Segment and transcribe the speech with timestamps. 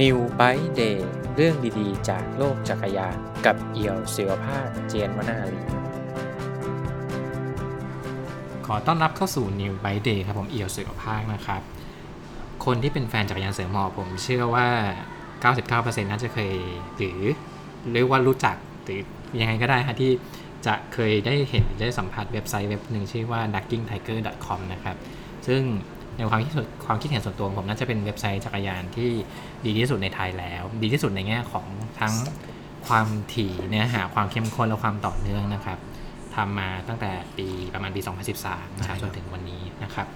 [0.00, 0.98] New Bike Day
[1.36, 5.60] เรื่องดีๆ จากโลกจักรยานกับเอี่ยวศิวภาคเจียนวนาลี
[8.66, 11.60] ขอต้อนรับเข้าสู่ New Bike Day ครับผมเอี่ยวศิวภาคนะครับ
[12.64, 14.68] คนที่เป็นแฟนจักรยานเสริมหมอบผมเชื่อว่า
[15.42, 16.52] 99%น่าจะเคย
[16.96, 17.18] หรือ
[17.92, 19.00] เรียกว่ารู้จักหรือ
[19.40, 20.12] ยังไงก็ได้ฮะที่
[20.66, 24.96] จะเคยได้เห็นได้สัมผัสเว็บไซต์เว็บหนึ่งชื่อว่า duckingtiger.com นะครับ
[25.46, 25.62] ซึ่ง
[26.16, 29.10] ในความคิดส่วนความคิดเห็นส่วนตัวของผมน่าจะเป็นเว็บไซต์จักรยานที่
[29.66, 31.66] ดีที่สุดในไทยแล้ว ดีที่สุดในแง่ของ
[32.00, 32.12] ทั้ง
[32.88, 35.78] ความถี่เนื้อหาความเข้มข้นและความต่อเนื่องนะครับ
[36.34, 38.00] ทำมาตั้งแต่ปีประมาณปี
[38.40, 40.06] 2013นะครับจนถึงวันนี้นะครับ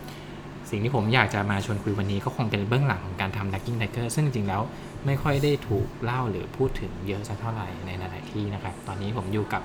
[0.70, 4.62] สิ่งที่ผมอยากจะมาชวนคุยวันนี้ก็คงเป็นเบื้องหลังของการทำ Ducking Tiger ซึ่งจริงๆแล้ว
[5.06, 9.62] ไม่ค่อยได้ถูกเล่าหรือพูดถึงเยอะสักเท่าไหร่ในหลายๆที่นะครับ ตอนนี้ผมอยู่กับ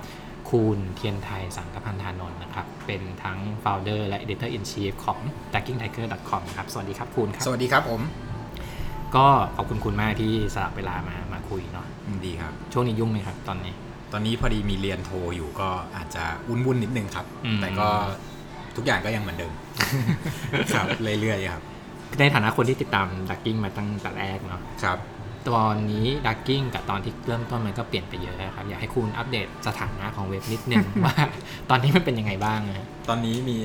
[0.53, 5.19] คูณเทียนไทยสังกพันธานนท์นะครับ เป็นทั้ง founder และ editor in chief ของ
[5.53, 8.01] duckingtiger.com ครับ สวัสดีครับคุณครับ สวัสดีครับผม
[9.15, 11.87] ก็ขอบคุณคุณมากที่สละเวลามามาคุยเนาะ
[12.25, 13.73] ดีครับ ช่วงนี้ยุ่งไหมครับตอนนี้
[14.11, 17.87] ตอนนี้พอดีมีเรียนโทอยู่ก็อาจจะวุ่นวุ่นๆนิดนึงครับอืมแต่ก็
[18.75, 19.53] ทุกอย่างก็ยังเหมือนเดิม
[20.75, 20.87] ครับ
[21.21, 21.63] เรื่อยๆครับ
[22.19, 24.97] ในฐานะคนที่ติดตาม ducking มาตั้งแต่แรกเนาะครับ
[25.49, 31.15] ตอนนี้ดักกิ้งกับตอนที่เริ่มต้นมันก็เปลี่ยนไปเยอะนะครับ อยากให้คุณอัปเดตสถานะของเว็บนิดนึงว่า
[31.69, 33.57] ตอนนี้มันเป็นยังไงบ้างนะตอนนี้มี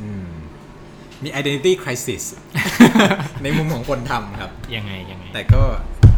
[0.00, 0.28] อืม
[1.22, 2.24] มี identity crisis
[3.42, 5.62] ในมุมของคนทำครับ ยังไงยังไง แต่ก็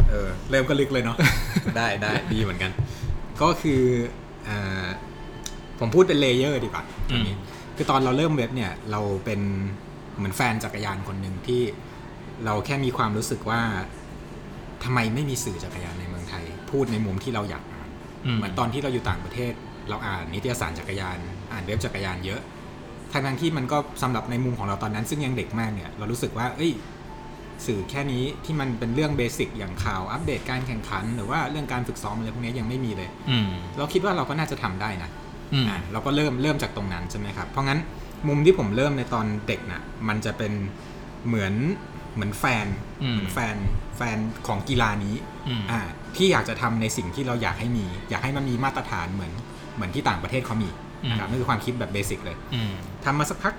[0.09, 1.17] เออเริ่มก็ลึกเลยเนาะ
[1.77, 2.71] ได้ได้ดีเหมือนกัน
[3.43, 3.83] ก็คือ
[4.49, 4.87] อ่า
[5.81, 7.37] ผมพูดเป็น layer ดีกว่าตรงนี้
[7.77, 9.41] คือตอนเราเริ่มเว็บเนี่ย เราเป็น
[10.17, 11.63] เหมือนแฟนจักรยานคนหนึ่งที่
[12.45, 13.61] เราแค่มีความรู้สึกว่า
[14.87, 17.89] ทำไมไม่มีสื่อจักรยานในเมืองไทย พูดในมุมที่เราอยากอ่าน
[18.27, 19.53] อืมเหมือนตอนที่เราอยู่ต่างประเทศ
[19.89, 21.19] เราอ่านนิตยสารจักรยาน
[21.53, 22.41] อ่านเว็บจักรยานเยอะ
[23.13, 26.73] ทั้งๆที่มันก็สำหรับในมุมของเราตอนนั้น ซึ่งยังเด็กมากเนี่ยเรารู้สึกว่า เอ้ย
[27.67, 35.11] สื่อแค่นี้ที่มันเป็นเรื่องเบสิกอย่างข่าวอัปเดตการแข่งขัน หรือว่าเรื่องการฝึกซ้อมอะไรพวกนี้ยังไม่มีเลยอืมเราคิดว่าเราก็น่าจะทำได้นะ
[35.53, 37.81] อืมอ่าเราก็เริ่มเริ่มจากตรงนั้นใช่ไหมครับเพราะงั้น
[38.29, 40.53] มุมที่ผมเริ่มในตอนเด็กน่ะมันจะเป็น
[41.27, 41.53] เหมือน
[42.17, 42.67] เหมือนแฟน
[43.03, 43.57] อืมเหมือนแฟน
[43.97, 45.15] แฟนของกีฬานี้
[45.49, 45.81] อืมอ่า
[46.17, 49.33] ที่อยากจะทำในสิ่งที่เราอยากให้มี อยากให้มันมีมาตรฐานเหมือน
[49.75, 50.71] เหมือนที่ต่างประเทศเขามี
[51.11, 52.73] นะครับนั่นคือความคิดแบบเบสิกเลยอืม
[53.05, 53.55] ทำมาสักพัก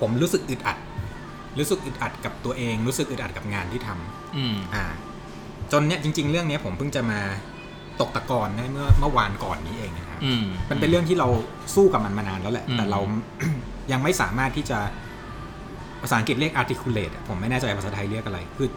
[0.00, 0.78] ผมรู้สึกอึดอัด
[1.58, 4.84] รู้สึกอึดอัดกับตัวเอง รู้สึกอึดอัดกับงานที่ทำอืมอ่า
[5.72, 7.20] จนเนี้ยจริง ๆ เรื่องเนี้ยผมเพิ่งจะมา
[8.00, 11.28] ตกตะกอนได้เมื่อเมื่อวานก่อนนี้เองนะครับอืมมันเป็นเรื่องที่เรา
[11.74, 13.00] สู้กับมันมานานแล้วแหละอืมแต่เรา
[13.92, 14.78] ยังไม่สามารถที่จะ
[16.02, 18.68] ภาษาอังกฤษเรียก articulate อะผมไม่แน่ใจภาษาไทยเรียกอะไรคือ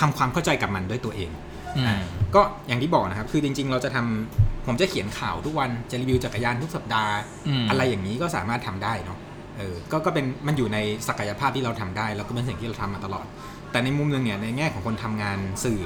[0.00, 1.30] ทำความเข้าใจกับมันด้วยตัวเอง
[1.76, 1.96] อืมอ่า
[2.34, 7.14] ก็อย่างที่บอกนะครับ คือจริง ๆ เราจะทำผมจะเขียนข่าวทุกวันจะรีวิวจักรยานทุกสัปดาห์
[7.62, 9.18] มอะไรอย่างนี้ก็สามารถทำได้เนาะ
[9.58, 13.26] เออก็ก็เป็นมันอยู่ในศักยภาพที่เราทำได้ แล้วก็เป็นสิ่งที่เราทำมาตลอด
[13.70, 15.82] แต่ในมุมหนึงเนี่ยในแง่ของคนทำงานสื่อ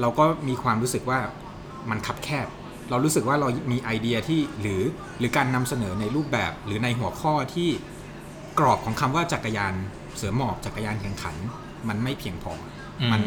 [0.00, 1.18] เราก็มีความรู้สึกว่า
[1.90, 2.46] มันคับแคบ
[2.90, 4.82] เรารู้สึกว่าเรามีไอเดียที่หรือ
[5.18, 7.70] หรือการนำเสนอในรูปแบบหรือในหัวข้อที่
[8.58, 9.74] กรอบของคำว่าจักรยาน
[10.16, 11.36] เสือหมอบจักรยานแข่งขัน
[11.88, 12.52] มันไม่เพียงพอ
[13.12, 13.20] มัน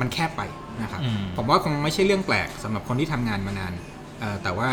[0.00, 0.42] มันแคบไป
[0.82, 3.72] นะครับอืมผมว่าคงไม่ใช่เรื่องแปลกสำหรับคนที่ทำงานมานาน
[4.20, 4.68] เอ่อแต่ว่า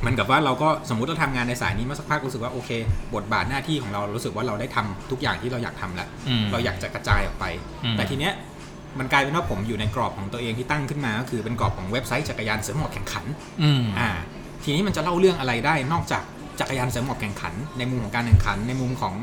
[0.00, 2.70] เหมันกับว่าเราก็สมมุติเราทำงานในสายนี้มาสักพักรู้สึกว่าโอเค
[3.14, 7.44] บทบาทหน้าที่ของเรารู้สึกว่าเราได้ทำทุกอย่างที่เราอยากทำแล้วอืมเราอยากจะกระจายออกไป
[7.84, 8.32] อืมแต่ทีเนี้ย
[8.98, 13.24] มันกลายเป็นว่าผมอยู่ในกรอบของตัวเองที่ตั้งขึ้นมาก็คือเป็นกรอบของเว็บไซต์จักรยานเสริมหมอบแข่งขัน
[13.62, 14.08] อืมอ่า
[14.64, 16.22] ทีนี้มันจะเล่าเรื่องอะไรได้นอกจาก
[16.60, 19.14] จักรยานเสริมหมอบแข่งขัน ในมุมของการแข่งขัน ในมุมของ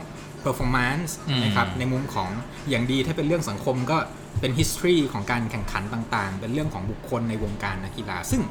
[0.44, 2.30] performance อืมนะครับในมุมของ
[2.70, 3.98] อย่างดีถ้าเป็นเรื่องสังคมก็
[4.40, 8.42] เป็น history ของการแข่งขันต่างๆ เป็นเรื่องของบุคคลในวงการนักกีฬา ซึ่ง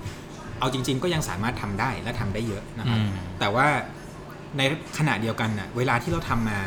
[0.58, 3.66] เอาจริง ๆ ก็ยังสามารถทำได้และทำได้เยอะนะครับอืมแต่ว่า
[4.58, 4.62] ใน
[4.98, 6.58] ขณะเดียวกันน่ะเวลาที่เราทำมา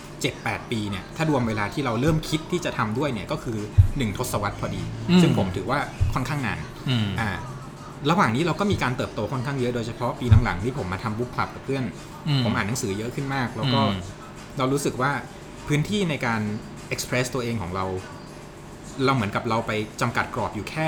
[0.00, 5.78] 7-8 ปีเนี่ยถ้ารวมเวลาที่เราเริ่มคิดที่จะทำด้วยเนี่ยก็คือ 1 ทศวรรษพอดีอืมซึ่งผมถือว่า
[6.14, 7.28] ค่อนข้างนานอืมอ่า
[8.10, 11.84] ระหว่างนี้เราก็มีการเติบโตค่อนข้างเยอะโดยเฉพาะปีหลังๆที่ผมมาทำบุ๊กคลับกับเพื่อน
[12.44, 13.98] ผมอ่านหนังสือเยอะขึ้นมาก แล้วก็อืม
[14.58, 15.12] เรารู้สึกว่า
[15.68, 16.40] พื้นที่ในการ
[16.94, 17.84] express ตัวเองของเรา
[19.04, 20.86] เราเหมือนกับเราไปจำกัดกรอบอยู่แค่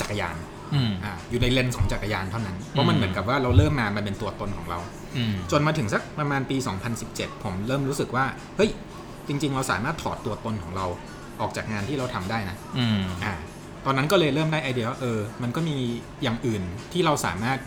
[0.00, 0.36] จักรยาน
[0.74, 4.78] อืม อ่าอยู่ในเลนส์ของจักรยานเท่านั้น เพราะมันเหมือนกับว่าเราเริ่มมามันเป็นตัวตนของเรา
[5.16, 6.56] อืม จนมาถึงสักประมาณปี
[7.00, 8.24] 2017 ผมเริ่มรู้สึกว่า
[8.56, 8.70] เฮ้ย
[9.28, 10.86] จริง ๆ เราสามารถถอดตัวตนของเรา
[11.40, 13.34] ออกจากงานที่เราทำได้นะ อืม อ่า
[13.84, 15.76] ตอนนั้นก็เลยเริ่มได้ไอเดียว่าเออ มันก็มี
[16.22, 16.62] อย่างอื่น
[16.92, 17.58] ที่เราสามารถ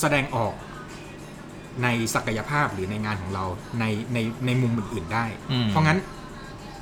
[0.00, 0.54] แสดงออก
[1.82, 3.44] ในศักยภาพหรือในงานของเรา
[3.80, 3.84] ใน
[4.14, 5.98] ในในมุมอื่นๆได้ อืม เพราะงั้น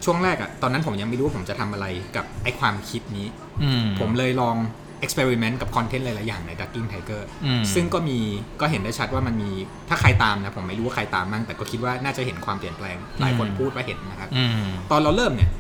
[0.05, 1.87] ช่วงแรกอะตอนนั้นผมยังไม่รู้ว่าผมจะทำอะไร
[2.17, 3.29] กับไอความคิดนี้
[3.63, 4.57] อืม ผมเลยลอง
[5.05, 8.19] experiment กับ content หลาย ๆ อย่างใน Ducking Tiger อืม ซึ่งก็มี
[8.61, 9.51] ก็เห็นได้ชัดว่ามันมี
[9.89, 14.51] ถ้าใครตามนะ ผมไม่รู้ว่าใครตามมั่งแต่ก็คิดว่าน่าจะเห็นความเปลี่ยนแปลง หลายคนอืมพูดว่าเห็นนะครับ อืม
[14.91, 15.51] ตอนเราเริ่มเนี่ย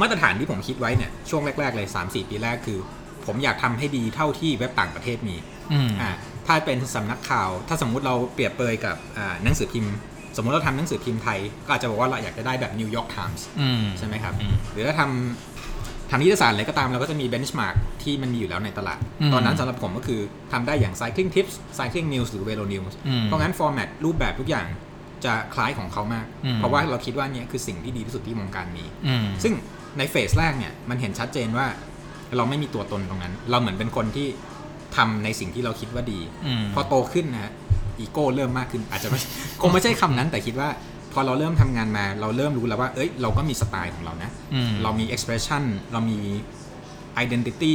[0.00, 2.78] มาตรฐานที่ผมคิดไว้เนี่ยช่วงแรก ๆ เลย 3-4 ปีแรกคือ
[3.26, 5.36] ผมอยากทำให้ดีเท่าที่เว็บต่างประเทศมี
[5.72, 6.10] อืมอ่า
[6.46, 9.94] ถ้าเป็นสำนักข่าว ถ้าสมมุติเราเปรียบเปรยกับอ่าหนังสือพิมพ์
[10.36, 20.20] สมมุติเราทำหนังสือพิมพ์ไทย ก็อาจจะบอกว่าเราอยากจะได้แบบ New York Times อืมใช่ไหมครับอืมหรือถ้าทำทำนิตยสารอะไรก็ตามเราก็จะมี benchmarkที่มันมีอยู่แล้วในตลาดอืมตอนนั้นสำหรับผมก็คือ
[20.52, 24.66] ทำได้อย่าง Cycling Tips Cycling News หรือ Velo News อืมเพราะงั้นฟอร์แมตรูปแบบทุกอย่าง
[25.24, 29.54] จะคล้ายของเขามากอืมเพราะว่าเราคิดว่าเนี่ยคือสิ่งที่ดีที่สุดที่วงการมีอืมซึ่ง
[29.98, 31.66] ในเฟสแรกเนี่ยมันเห็นชัดเจนว่า
[32.36, 34.28] เราไม่มีตัวตนตรงนั้น เราเหมือนเป็นคนที่
[34.96, 37.52] ทำในสิ่งที่เราคิดว่าดีอืมพอโตขึ้นนะฮะ
[38.00, 39.20] อีโก้เริ่มมากขึ้น อาจจะไม่
[39.60, 40.68] คงไม่ใช่คำนั้นแต่คิดว่า
[41.12, 45.62] พอเราเริ่มทำงานมา เราเริ่มรู้แล้วว่า เอ้ย เราก็มีสไตล์ของเรานะอืมเรามี expression
[45.92, 46.18] เรามี
[47.24, 47.74] identity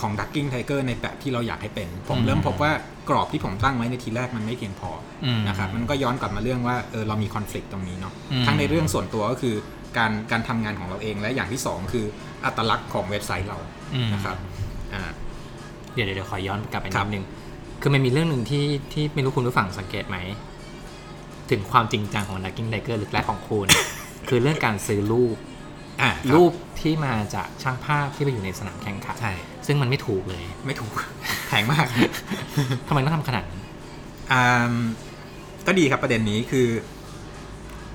[0.00, 2.72] ของ ducking tiger ในแบบที่เราอยากให้เป็น ผมอืมเริ่มพบว่า
[3.08, 4.90] กรอบที่ผมตั้งไว้ในทีแรกมันไม่เพียงพอ
[5.24, 9.54] อมนะครับมันก็ย้อนกลับมาเรื่องว่าเออเรามี conflict ตรงนี้เนาะอืมทั้งในเรื่องส่วนตัวก็คือ
[9.96, 12.04] การการทำงานของเราเองและอย่างที่สองคือ
[12.44, 13.58] อัตลักษณ์ของเว็บไซต์เรา
[13.94, 14.36] อืม นะครับ
[14.94, 15.02] อ่า
[15.92, 17.24] เดี๋ยวเดี๋ยวขอย้อนกลับไปครันิบ ดนึง
[17.82, 20.18] คือมันมีเรื่องหนึ่งที่ที่ไม่รู้คุณผู้ฟังสังเกตไหม
[21.50, 23.66] ถึงความจริงจังของ Ducking Tiger หรือแรกของคุณ
[24.28, 25.36] คือเรื่องการซื้อรูป
[26.02, 29.34] อ่ารูปที่มาจากช่างภาพที่ไปอยู่ในสนามแข่งขัน ใช่
[29.66, 30.92] ซึ่งมันไม่ถูกเลย ไม่ถูก
[31.48, 31.86] แพงมาก
[32.88, 33.62] ทำไมต้องทำขนาดนั้น
[34.32, 34.74] อ่า
[35.66, 36.66] ก็ดีครับประเด็นนี้คือ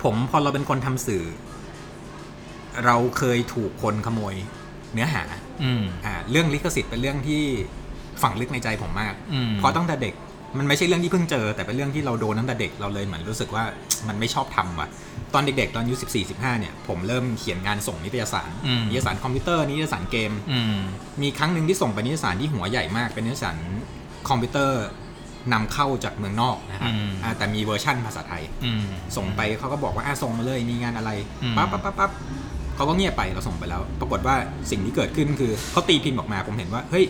[0.04, 1.24] ผมพอเราเป็นคนทำสื่อ
[2.86, 4.36] เราเคยถูกคนขโมย
[4.94, 5.24] เนื้อหา
[5.64, 7.44] อืมอ่าเรื่องลิขสิทธิ์เป็นเรื่องที่
[8.22, 10.16] ฝังลึกในใจผมมากอืมเพราะตั้งแต่เด็ก
[10.58, 13.64] มันไม่ใช่เรื่องที่เพิ่งเจอ แต่เป็นเรื่องที่เราโดนตั้งแต่เด็กเราเลยเหมือนรู้สึกว่า
[14.08, 14.88] มันไม่ชอบทำว่ะ
[15.34, 20.80] ตอนเด็กๆ ตอนอายุ14 15เนี่ยผมเริ่มเขียนงานส่งนิตยสารอืม นิตยสารคอมพิวเตอร์นิตยสารเกม อืม
[21.22, 23.58] มีครั้งหนึ่งที่ส่งไปนิตยสารที่หัวใหญ่มาก เป็นนิตยสาร
[24.30, 24.84] คอมพิวเตอร์
[25.54, 28.84] นำเข้าจากเมืองนอกนะครับอืม อ่าแต่มีเวอร์ชั่นภาษาไทย อืม
[29.18, 31.12] ส่งไปเขาก็บอกว่าอะส่งมาเลยมีงานอะไร
[31.44, 32.12] อืม ปั๊บปั๊บปั๊บปั๊บ
[32.82, 34.36] เขาก็เงียบไปเราส่งไปแล้ว ปรากฏว่า
[34.72, 37.06] สิ่งที่เกิดขึ้นคือเขาตีพิมพ์ออกมาผมเห็นว่าเฮ้ย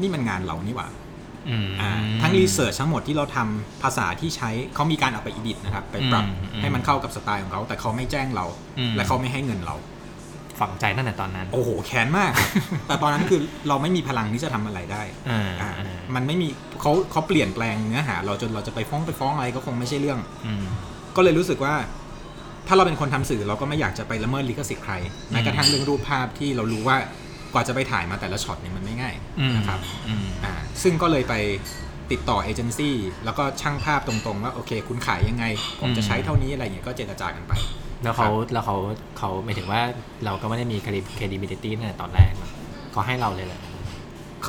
[0.00, 0.88] นี่มันงานเรานี่หว่า
[1.48, 1.90] อืมอ่า
[2.22, 8.46] ทั้งรีเสิร์ชทั้งหมดที่เราทำภาษาที่ใช้เขามีการเอาไปอีดิทนะครับ ไปปรับอืมอืมให้มันเข้ากับสไตล์ของเขา แต่เขาไม่แจ้งเรา
[8.78, 9.76] อืมและเขาไม่ให้เงินเรา
[10.60, 12.32] ฝังใจตั้งแต่ตอนนั้น โอ้โห แค้นมาก
[12.86, 16.48] แต่ตอนนั้นคือเราไม่มีพลังที่จะทำอะไรได้อ่าอ่าอ่ามันไม่มี
[16.80, 20.64] เขาเขาเปลี่ยนแปลงเนื้อหา เราจนเราจะไปฟ้องไปฟ้องอะไรก็คงไม่ใช่เรื่องอืม
[21.16, 21.74] ก็เลยรู้สึกว่า
[22.68, 24.94] ถ้าเราเป็นคนทำสื่อเราก็ไม่อยากจะไปละเมิดลิขสิทธิ์ใคร
[25.30, 26.96] แม้กระทั่งเรื่องรูปภาพที่เรารู้ว่า
[27.52, 30.52] กว่าจะไปถ่ายมาแต่ละช็อตเนี่ยมันไม่ง่ายอืมนะครับอืมอ่า
[30.82, 31.34] ซึ่งก็เลยไป
[32.12, 35.44] ติดต่อเอเจนซี่แล้วก็ช่างภาพตรงๆว่าโอเค คุณขายยังไง
[35.80, 37.52] ผมจะใช้เท่านี้อะไรเงี้ยก็เจรจากันไป
[38.02, 38.76] แล้วเขาครับแล้วเขา
[39.18, 39.80] เขาหมายถึงว่า
[40.24, 40.76] เราก็ไม่ได้มี
[41.18, 42.50] credibility ตั้งแต่ตอนแรกเนอะ
[42.92, 43.60] เขาให้เราเลยแหละ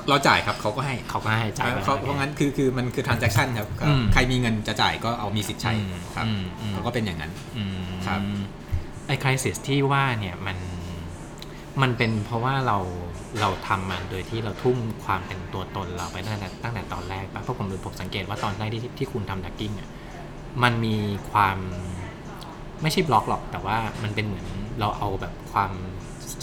[0.10, 8.20] เราจ่ายครับเขาก็ให้เขาก็ให้จ่ายไปเขาเพราะงั้นคือคือมันคือ transaction ครับก็อืมใครมีเงินจะจ่ายก็เอามีสิทธิ์ใช้อืมครับอืมอืมเขาก็เป็นอย่างนั้นอืมครับ
[9.08, 10.58] ไอ้คริสิสที่ว่าเนี่ยมัน
[11.82, 12.78] มันเป็นเพราะว่าเรา
[13.42, 19.90] เราทำมันโดยที่เราทุ่มความเป็นตัวตนเราไปตั้งแต่ตั้งแต่ตอนแรกปะเพราะผมผมสังเกตว่าตอนแรกที่ที่คุณทำดักกิ้งอะ
[20.64, 20.96] มันมี
[21.32, 21.58] ความ
[22.82, 24.46] ไม่ใช่บล็อกหรอก แต่ว่ามันเป็นเหมือน
[24.80, 25.72] เราเอาแบบความ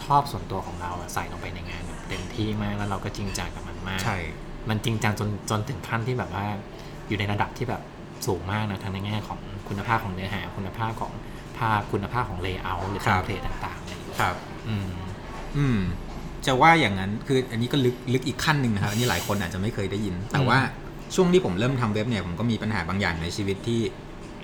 [0.02, 1.67] ชอบส่วนตัวของเราอะใส่ลงไปในงานแบบ
[2.08, 4.18] เต็มที่มากแล้วเราก็จริงจังกับมันมาก ใช่
[4.68, 6.46] มันจริงจังจนจนถึงขั้นที่แบบว่า
[7.08, 7.82] อยู่ในระดับที่แบบ
[8.26, 11.12] สูงมากนะทั้งในแง่ของคุณภาพของเนื้อหา คุณภาพของ
[11.58, 14.36] ภาพคุณภาพของเลเยอร์หรือครัเทมบเพลตต่างๆอะไรอย่างเงี้ยครับ
[14.68, 14.88] อืม
[15.56, 15.78] อืม
[16.46, 20.58] จะว่าอย่างนั้นคืออันนี้ก็ลึกลึกอีกขั้นหนึ่งนะครับ อันนี้หลายคนอาจจะไม่เคยได้ยิน แต่ว่า
[21.14, 23.80] ช่วงที่ผมเริ่มทำเว็บเนี่ยผมก็มีปัญหาบางอย่างในชีวิตที่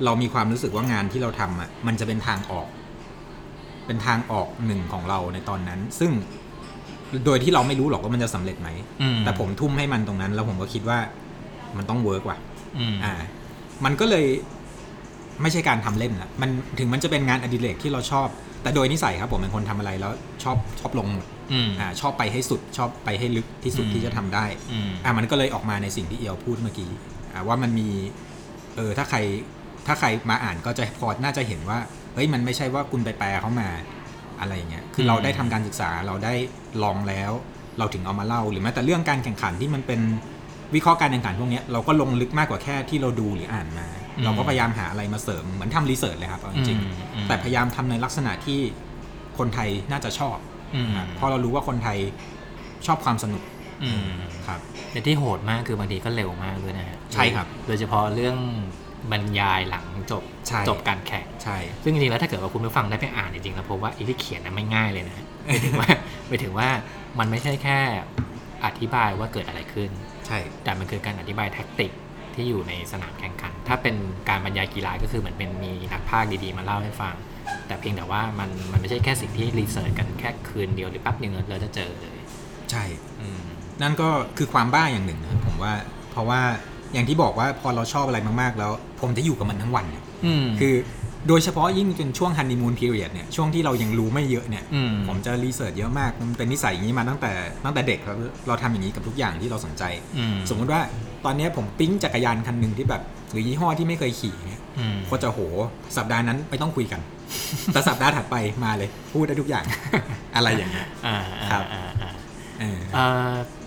[0.05, 2.69] เรามีความรู้สึกว่างานที่เราทำอะมันจะเป็นทางออก
[3.87, 6.11] เป็นทางออกหนึ่งของเราในตอนนั้น ซึ่ง
[7.27, 8.69] โดยที่เราไม่รู้หรอกว่ามันจะสำเร็จไหม
[9.03, 10.99] อืมแต่ผมทุ่มให้มันตรงนั้น แล้วผมก็คิดว่า
[11.77, 12.39] มันต้องเวิร์กว่ะ
[12.79, 13.13] อืมอ่า
[13.85, 14.27] มันก็เลย
[15.43, 18.29] ไม่ใช่การทำเล่นอะมันถึงมันจะเป็นงานอดิเรกที่เราชอบ
[18.63, 20.13] แต่โดยนิสัยครับ ผมเป็นคนทำอะไรแล้ว
[20.45, 26.91] ชอบชอบลงหมดอืมอ่าชอบไปให้สุด ชอบไปให้ลึกที่สุดอืมที่จะทำได้อืมอ่ามันก็เลยออกมาในสิ่งที่เอียวพูดเมื่อกี้
[27.33, 27.89] อ่าว่ามันมี
[28.77, 29.19] เออถ้าใคร
[29.87, 31.79] ถ้าใครมาอ่านก็จะพอน่าจะเห็นว่า
[32.15, 33.69] เฮ้ยมันไม่ใช่ว่าคุณไปแปลเขามา
[34.41, 36.35] อะไรอย่างเงี้ยคือเราได้ทำการศึกษาเราได้
[36.83, 37.33] ลองแล้ว
[37.79, 40.01] เราถึงเอามาเล่าหรือแม้แต่เรื่องการแข่งขันที่มันเป็น
[40.75, 43.87] วิเคราะห์การแข่งขันพวกเนี้ยเราก็ลงลึกมากกว่าแค่ที่เราดูหรืออ่านมา
[44.17, 48.61] อืมเราก็พยายามหาอะไรมาเสริมเหมือนทำรีเสิร์ชเลยครับเอาจริงอืมอืมๆแต่พยายามทำในลักษณะที่
[49.39, 50.37] คนไทยน่าจะชอบ
[50.75, 51.99] อืมอะเพราะเรารู้ว่าคนไทย
[52.87, 53.43] ชอบความสนุก
[53.85, 54.09] อืม
[54.47, 54.61] ครับ
[54.91, 58.37] แต่ที่โหดมากคือบางทีก็เร็วมากด้วยนะฮะใช่ครับ โดยเฉพาะเรื่อง
[59.13, 65.89] บรรยายหลังจบใช่ จบการแข่ง ใช่ ซึ่งจริงๆแล้วถ้าเกิดว่าคุณผู้ฟังได้ไปอ่านจริงๆแล้วพบว่าไอ้ที่เขียนนั้นไม่ง่ายเลยนะหมายถึงว่า
[66.29, 66.69] หมายถึงว่า
[67.19, 67.79] มันไม่ใช่แค่
[68.65, 69.91] อธิบายว่าเกิดอะไรขึ้น
[70.27, 71.93] ใช่ แต่มันคือการอธิบายแท็กติก
[72.35, 73.95] ที่อยู่ในสนามแข่งขัน ถ้าเป็น
[74.29, 77.15] การบรรยายกีฬาก็คือเหมือนเป็นมีนักพากย์ดีๆ มาเล่าให้ฟัง
[77.67, 82.19] แต่เพียงแต่ว่ามันมันไม่ใช่แค่สิ่งที่รีเสิร์ชกันแค่คืนเดียวหรือแป๊บเดียวเราจะเจอเลย
[82.71, 82.85] ใช่
[83.21, 83.41] อืม
[83.83, 85.73] นั่นก็คือความบ้าอย่างหนึ่งนะครับผมว่า
[86.11, 86.41] เพราะว่า
[86.95, 90.75] อย่างที่บอกว่าพอเราชอบอะไรมากๆ แล้ว ผมจะอยู่กับมันทั้งวันเนี่ยอืมคือ
[91.29, 97.33] โดยเฉพาะยิ่งเป็นช่วงฮันนีมูนพีเรียดเนี่ยช่วงที่เรายังรู้ไม่เยอะเนี่ยอืมผมจะรีเสิร์ชเยอะมาก มันเป็นนิสัยอย่างนี้มาตั้งแต่
[97.65, 98.17] ตั้งแต่เด็กครับ
[98.49, 99.83] เราทำอย่างนี้กับทุกอย่างที่เราสนใจ
[100.19, 100.81] อืมสมมุติว่า
[101.25, 105.41] ตอนเนี้ยผมปิ๊งจักรยานคันหนึ่งที่แบบหรือยี่ห้อที่ไม่เคยขี่เนี่ยอืมก็จะโห
[105.97, 107.01] สัปดาห์นั้นไม่ต้องคุยกัน
[107.73, 109.65] แต่สัปดาห์ถัดไปมาเลย พูดได้ทุกอย่าง
[110.37, 111.17] อะไรอย่างเงี้ยอ่า
[111.51, 111.65] ครับ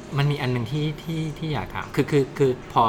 [0.07, 2.83] อ่าอ่าเออเอ่อมันมีอันหนึ่งที่ที่ที่อยากถามคือคือคือพอ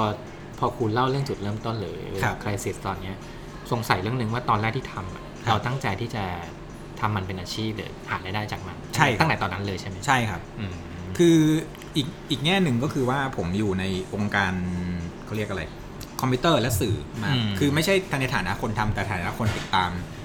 [0.59, 3.15] พอคุณเล่าเรื่องจุดเริ่มต้นเลยครับ คริสิสตอนเนี้ย
[3.73, 6.25] สงสัยเรื่องหนึ่งว่าตอนแรกที่ทำอะครับเราตั้งใจที่จะ
[7.01, 10.75] ทำมันเป็นอาชีพหรือหารายได้จากมันใช่ครับ ตั้งแต่ตอนนั้นเลยใช่ไหมใช่ครับ อืม
[11.19, 11.39] คือ
[11.97, 13.85] อีกอีกแง่หนึ่งก็คือว่าผมอยู่ใน
[14.15, 14.53] องค์การ
[15.25, 15.63] เขาเรียกอะไร
[16.21, 20.18] คอมพิวเตอร์และสื่อมาอืมคือไม่ใช่ในฐานะคนทำแต่ฐานะคนติดตามอ่า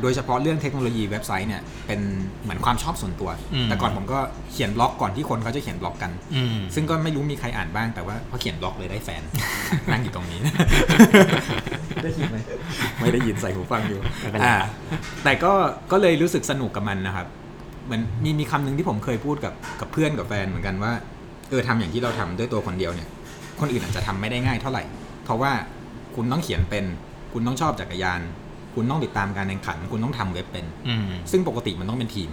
[0.00, 2.00] โดยเฉพาะเรื่องเทคโนโลยีเว็บไซต์เนี่ยเป็น
[2.42, 3.30] เหมือนความชอบส่วนตัว
[3.64, 4.18] แต่ก่อนผมก็
[4.52, 9.22] เขียนบล็อกก่อนที่คนเขาจะเขียนบล็อกกันอืมซึ่งก็ไม่รู้มีใครอ่านบ้างแต่ว่าพอเขียนบล็อกเลยได้แฟน
[9.92, 10.40] นั่งอยู่ตรงนี้
[12.02, 12.36] ได้ยินไหม
[13.00, 14.56] ไม่ได้ยินใส่หูฟังอยู่ไม่เป็นไรอ่า
[15.24, 15.52] แต่ก็
[15.92, 17.26] ก็เลยรู้สึกสนุกกับมันนะครับ
[17.86, 20.92] เหมือนมีมีคำหนึ่งที่ผมเคยพูดกับกับเพื่อนกับแฟนเหมือนกันว่า
[21.50, 23.08] เออทำอย่างที่เราทำด้วยตัวคนเดียวเนี่ย
[23.60, 24.82] คนอื่นอาจจะทำไม่ได้ง่ายเท่าไหร่
[25.24, 25.52] เพราะว่า
[26.14, 26.84] คุณต้องเขียนเป็น
[27.32, 28.20] คุณต้องชอบจักรยาน
[28.74, 32.30] คุณต้องติดตามการแข่งขัน คุณต้องทำเว็บเป็นอืมซึ่งปกติมันต้องเป็นทีม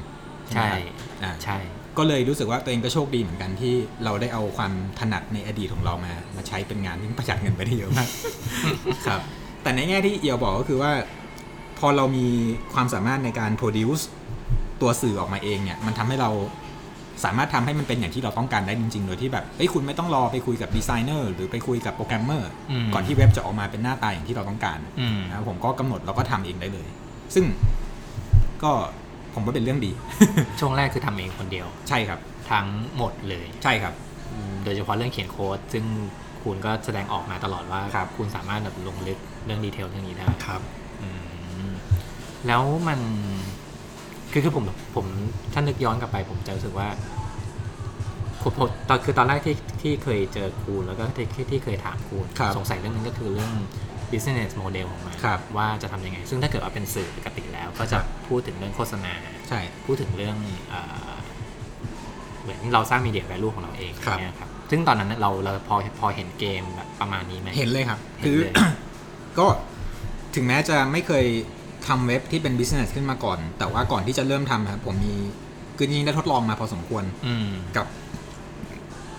[0.47, 0.81] ใช่ไหมครับ
[1.23, 1.57] อ่าใช่
[1.97, 8.09] ก็เลยรู้สึกว่าตัวเองก็โชคดีเหมือนกันที่เราได้เอาความถนัดในอดีตของเรามา มาใช้เป็นงานที่ประหยัดเงินไปได้เยอะมาก
[9.07, 9.21] ครับ
[9.63, 10.91] แต่ในแง่ที่เอียวบอกก็คือว่า
[11.79, 12.27] พอเรามี
[12.73, 14.03] ความสามารถในการ produce
[14.81, 16.29] ตัวสื่อออกมาเองเนี่ย มันทำให้เรา
[17.23, 26.87] สามารถทำให้มันเป็นอย่างที่เราต้องการได้จริง ๆ โดยที่แบบเอ้ยคุณไม่ต้องรอไปคุยกับดีไซเนอร์หรือไปคุยกับโปรแกรมเมอร์อืมก่อนที่เว็บจะออกมาเป็นหน้าตาอย่างที่เราต้องการอืมนะครับผมก็กำหนดแล้วก็ทำเองได้เลย
[27.35, 27.45] ซึ่ง
[28.63, 28.71] ก็
[29.33, 29.91] ผมว่าเป็นเรื่องดี
[30.59, 32.19] ช่วงแรกคือทำเองคนเดียว ใช่ครับ
[32.51, 33.93] ทั้งหมดเลย ใช่ครับ
[34.31, 35.85] อืมโดยเฉพาะเรื่องเขียนโค้ด ซึ่ง
[36.43, 40.61] คุณก็แสดงออกมาตลอดว่าครับคุณสามารถแบบลงลึกเรื่องดีเทลเรื่องนี้ได้ครับ
[41.01, 41.09] อื
[41.67, 41.71] ม
[42.47, 42.99] แล้วมัน
[44.31, 44.63] คือคือผม
[44.95, 45.05] ผม
[45.53, 46.87] ถ้านึกย้อนกลับไป ผมจะรู้สึกว่า
[48.41, 53.51] ผมผมตอนคือตอนแรกที่ที่เคยเจอครูแล้วก็ที่ที่ที่เคยถามครูครับสงสัยเรื่องนึงก็คือเรื่อง
[54.11, 59.13] business model ของมันครับว่าจะทำยังไง ซึ่งถ้าเกิดว่าเป็นสื่อปกติแล้ว ก็จะครับพูดถึงเรื่องโฆษณา
[59.49, 60.37] ใช่พูดถึงเรื่อง
[60.69, 60.75] เอ
[61.09, 61.13] อ
[62.41, 68.53] เหมือนเราสร้างมีเดียแวลูของเราเองครับเนี่ยครับซึ่งตอนนั้นเราเราพอพอเห็นเกมแบบประมาณนี้ไหมเห็นเลยครับเห็นคือเลย
[69.39, 69.47] ก็
[70.35, 71.25] ถึงแม้จะไม่เคย
[71.87, 75.15] ทำเว็บที่เป็น business ขึ้นมาก่อน แต่ว่าก่อนที่จะเริ่มทำครับผมมี
[75.77, 77.85] คือจริงๆได้ทดลองมาพอสมควรอืม กับ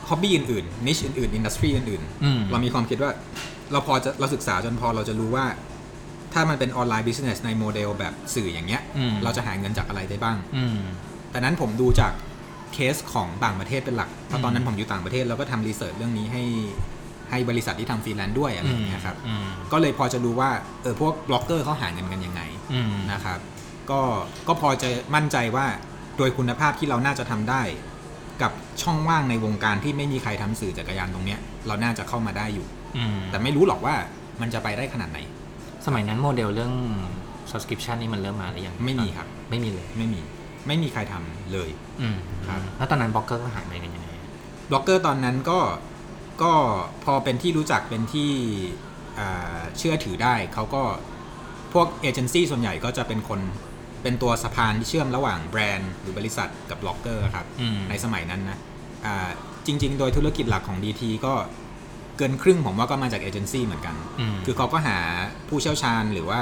[0.09, 3.11] hobby อื่นๆ niche อื่นๆ industry อื่นอืม ๆ เรามีความคิดว่า
[3.73, 5.47] เราพอจะเราศึกษาจนพอเราจะรู้ว่า
[6.33, 10.79] ถ้ามันเป็นออนไลน์ business ในโมเดลแบบสื่ออย่างเงี้ย อืม เราจะหาเงินจากอะไรได้บ้าง อืม
[11.31, 12.13] แต่นั้นผมดูจาก
[12.73, 16.43] เคสของต่างประเทศเป็นหลักเพราะตอนนั้นผมอยู่ต่างประเทศแล้วก็ทำ research เรื่องนี้ให้
[17.33, 20.51] ให้บริษัทที่ทำฟรีแลนซ์ด้วยอะไรอย่างเงี้ยครับอืมก็เลยพอจะรู้ว่า
[20.83, 22.41] เออพวกบล็อกเกอร์เขาหาเงินกันยังไง
[22.73, 23.39] อืมนะครับ
[23.91, 24.01] ก็
[24.49, 25.67] ก็พอจะมั่นใจว่า
[26.19, 27.63] โดยคุณภาพที่เราน่าจะทำได้
[28.43, 33.95] กับช่องว่างในวงการที่ไม่มีใครทำสื่อจักรยานตรงเนี้ย เราน่าจะเข้ามาได้อยู่อืมแต่ไม่รู้หรอกว่า
[34.41, 35.19] มันจะไปได้ขนาดไหน
[35.87, 36.73] สมัยนั้นโมเดลเรื่อง
[37.51, 40.21] subscription นี่มันเริ่มมาหรือยังไม่มีครับ ไม่มีเลยไม่มี
[40.67, 41.71] ไม่มีใครทำเลย
[42.01, 42.17] อืม
[42.49, 44.09] ครับแล้วตอนนั้นบล็อกเกอร์ก็หารายได้กันยังไง
[44.71, 45.59] บล็อกเกอร์ตอนนั้นก็
[46.43, 46.53] ก็
[47.05, 48.31] พอเป็นที่รู้จักเป็นที่
[49.19, 50.83] อ่าเชื่อถือได้เขาก็
[51.73, 53.41] พวกเอเจนซี่ส่วนใหญ่ก็จะเป็นคน
[54.03, 58.59] เป็นตัวสะพานที่เชื่อมระหว่างแบรนด์หรือบริษัทกับบล็อกเกอร์ครับอืมในสมัยนั้นนะ
[59.05, 59.29] อ่า
[59.67, 61.35] จริง ๆ โดยธุรกิจหลักของ DT ก็
[62.17, 64.99] เกินครึ่งผมว่าก็มาจากเอเจนซี่เหมือนกันอืมคือเขาก็หา
[65.49, 66.41] ผู้เชี่ยวชาญหรือว่า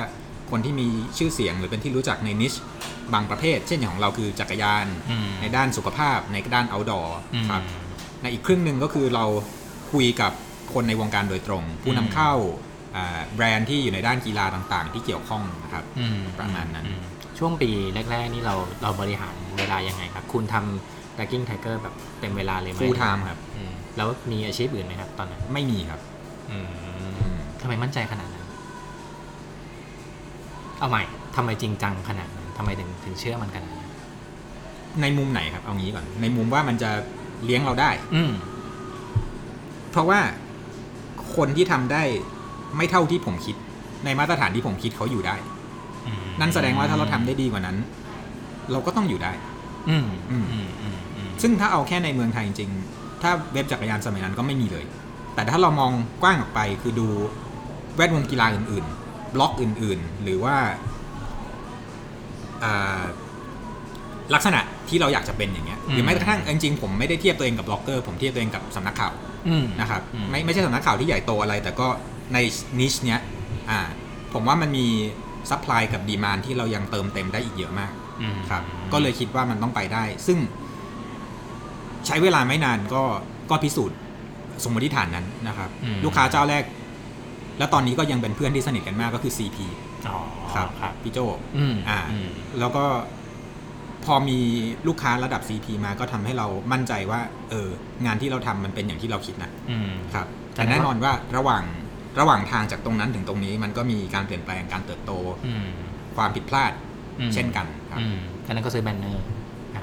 [0.51, 0.87] คนที่มี
[1.19, 2.53] ชื่อเสียงหรือเป็นที่รู้จักใน niche
[3.15, 7.63] บางประเภท เช่นอย่างของเราคือจักรยานอืมในด้านสุขภาพในด้าน outdoor อืมครับ
[8.23, 9.25] ในอีกครึ่งหนึ่งก็คือเรา
[9.93, 10.33] คุยกับ
[10.75, 12.33] คนในวงการโดยตรง ผู้นำเข้า
[12.97, 17.03] อ่าแบรนด์ที่อยู่ในด้านกีฬาต่างๆ ที่เกี่ยวข้องนะครับอืมประมาณนั้นอืม
[17.39, 17.71] ช่วงปี
[18.11, 26.01] แรก ๆ นี่เราเราบริหารเวลายังไงครับ คุณทำ tracking tiger แบบเต็มเวลาเลยไหม full time ครับอืมแล้วมีอาชีพอื่นไหมครับ ตอนนั้น ไม่มีครับ
[26.51, 26.69] อืม
[27.19, 28.47] อืมทำไมมั่นใจขนาดนั้น
[30.79, 31.03] เอาใหม่
[31.37, 33.91] ทำไมจริงจังขนาดนั้นทำไมถึงถึงเชื่อมันขนาดนั้น
[35.03, 36.91] ในมุมไหนครับ เอางี้ก่อน ในมุมว่ามันจะ
[37.45, 38.31] เลี้ยงเราได้ อืม
[39.91, 40.21] เพราะว่า
[41.37, 42.03] คนที่ทำได้
[42.77, 43.57] ไม่เท่าที่ผมคิด
[44.05, 45.37] ในมาตรฐานที่ผมคิดเขาอยู่ได้
[46.07, 47.77] อืมนั่นแสดงว่าถ้าเราทำได้ดีกว่านั้น
[48.73, 49.33] เราก็ต้องอยู่ได้
[49.89, 54.85] อืมอือืมมอืมอืมซึ่งถ้าเอาแค่ในเมืองไทยจริงๆ ถ้าเว็บจักรยานสมัยนั้นก็ไม่มีเลย
[55.35, 55.93] แต่ถ้าเรามอง
[56.23, 57.07] กว้างออกไปคือดู
[57.97, 60.57] แวดวงกีฬาอื่น ๆ บล็อกอื่น ๆ หรือว่า
[62.65, 63.03] อ่า
[64.35, 69.13] ลักษณะที่เราอยากจะเป็นอย่างเงี้ยหรือแม้กระทั่งจริงๆผมไม่ได้เทียบตัวเองกับบล็อกเกอร์ผมเทียบตัวเองกับสำนักข่าว
[69.49, 71.89] อืมนะครับอืมไม่ไม่ใช่สำนักข่าวที่ใหญ่โตอะไร แต่ก็
[72.35, 72.39] ใน
[72.81, 73.21] niche เนี้ย
[73.71, 73.81] อ่า
[74.33, 74.87] ผมว่ามันมี
[75.51, 80.39] supply กับ demand ที่เรายังเติมเต็มได้อีกเยอะมากอืมครับก็เลยคิดว่ามันต้องไปได้ ซึ่ง
[82.07, 83.03] ใช้เวลาไม่นานก็
[83.51, 83.99] ก็พิสูจน์
[84.65, 86.65] สมมติฐานนั้นนะครับอืมลูกค้าเจ้าแรก
[87.59, 89.59] แล้วตอนนี้ก็ยังเป็นเพื่อนที่สนิทกันมากก็คือ CP
[90.09, 90.19] อ๋อ
[90.55, 91.19] ครับครับพี่โจ
[91.57, 92.85] อืมอ่าอืมแล้วก็
[94.05, 94.39] พอมี
[94.89, 97.69] ลูกค้าระดับ CP มาก็ทำให้เรามั่นใจว่า เออ
[98.07, 101.65] งานที่เราทำมันเป็นอย่างที่เราคิดนะอืมครับแต่แต่แน่นอนว่าระหว่าง
[102.21, 105.13] ระหว่างทางจากตรงนั้นถึงตรงนี้มันก็มีการเปลี่ยนแปลงการเติบโต
[105.47, 105.67] อืม
[106.17, 106.73] ความผิดพลาด
[107.21, 109.25] อืมเช่นกันครับอืมอันนั้นก็ซื้อ banner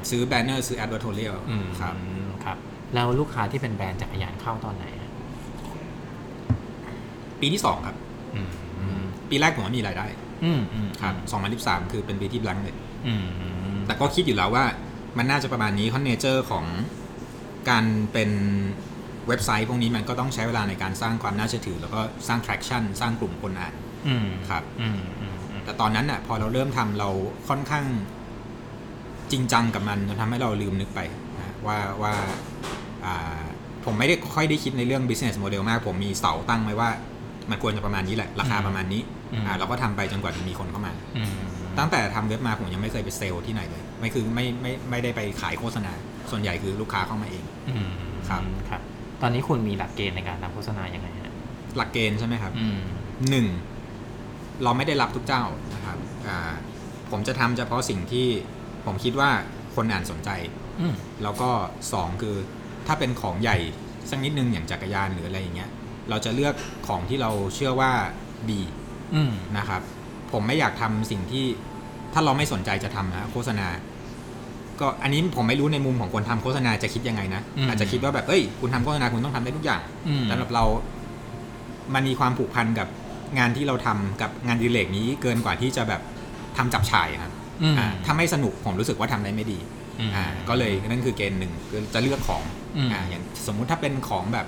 [0.09, 1.95] ซื้อ banner ซื้อ advertorial อืมครับ
[2.43, 2.57] ครับ
[2.95, 5.09] แล้วลูกค้าที่เป็นแบรนด์จักรยานเข้าตอนไหนอะ
[7.41, 7.95] ปีที่สองครับ
[8.35, 10.05] อืมอืมปีแรกผมว่ามีรายได้
[10.43, 11.15] อืมอืมครับ
[11.57, 12.75] 2013คือเป็นปีที่แบงค์เลย
[13.07, 13.25] อืม
[13.87, 14.65] แต่ก็คิดอยู่แล้วว่า
[15.17, 16.65] มันน่าจะประมาณนี้เพราะเนเจอร์ของ
[17.69, 18.31] การเป็น
[19.27, 23.73] เว็บไซต์พวกนี้มันก็ต้องใช้เวลาในการสร้างความน่าเชื่อถือ แล้วก็สร้าง traction สร้างกลุ่มคนอ่าน
[24.07, 27.09] อืมครับอืมอืมอืมแต่ตอนนั้นน่ะ พอเราเริ่มทำเรา
[27.49, 27.85] ค่อนข้าง
[29.31, 30.99] จริงจังกับมันจนทำให้เราลืมนึกไป
[31.37, 32.13] นะว่าว่า
[33.05, 33.41] อ่า
[33.85, 36.89] ผมไม่ได้ค่อยได้คิดในเรื่อง business model มาก ผมมีเสาตั้งไว้ว่า
[37.49, 39.01] มันควรจะประมาณนี้แหละ ราคาประมาณนี้
[39.45, 41.35] อ่าเราก็ทำไปจนกว่าจะมีคนเข้ามาอืม
[41.77, 45.93] ตั้งแต่ทำเว็บมาผมยังไม่เคยไปเซลล์ที่ไหนเลย ไม่คือไม่ไม่ไม่ได้ไปขายโฆษณา
[46.31, 47.89] ส่วนใหญ่คือลูกค้าเข้ามาเองอืม
[48.29, 48.81] ครับครับ
[49.21, 51.33] ตอนนี้คุณมีหลักเกณฑ์ในการทำโฆษณายังไงฮะ
[51.77, 52.79] หลักเกณฑ์ใช่ไหมครับอืม
[53.29, 53.47] หนึ่ง
[54.63, 55.43] เราไม่ได้รับทุกเจ้า
[55.75, 56.53] นะครับอ่า
[57.11, 58.27] ผมจะทำเฉพาะสิ่งที่
[58.85, 59.29] ผมคิดว่า
[59.75, 60.29] คนอ่านสนใจ
[60.81, 60.93] อืม
[61.23, 61.49] แล้วก็
[61.93, 62.35] สองคือ
[62.87, 63.57] ถ้าเป็นของใหญ่
[64.09, 65.69] สักนิดนึงอย่างจักรยานหรืออะไรอย่างเงี้ย
[66.09, 66.55] เราจะเลือก
[66.87, 67.91] ของที่เราเชื่อว่า
[68.51, 68.61] ดี
[69.15, 69.81] อืมนะครับ
[70.31, 71.45] ผมไม่อยากทำสิ่งที่
[72.17, 73.67] ถ้าเราไม่สนใจจะทำนะโฆษณา
[74.81, 80.63] ก็อันนี้ผมไม่รู้ในมุมของคนทำโฆษณาจะคิดยังไงนะอืมอาจจะคิดว่าแบบเอ้ย คุณทำโฆษณาคุณต้องทำได้ทุกอย่างอืมสำหรับเรา
[81.93, 82.87] มันมีความผูกพันกับ
[83.37, 86.01] งานที่เราทำกับงานอดีเลกนี้เกินกว่าที่จะแบบ
[86.57, 87.31] ทำจับฉ่ายครับ
[87.63, 89.59] อืมอ่าถ้าไม่สนุกผมรู้สึกว่าทำได้ไม่ดี
[89.99, 92.43] อืมอ่าก็เลยนั่นคือเกณฑ์หนึ่งคือจะเลือกของ
[92.77, 94.47] อืมอ่าอย่างสมมุติถ้าเป็นของแบบ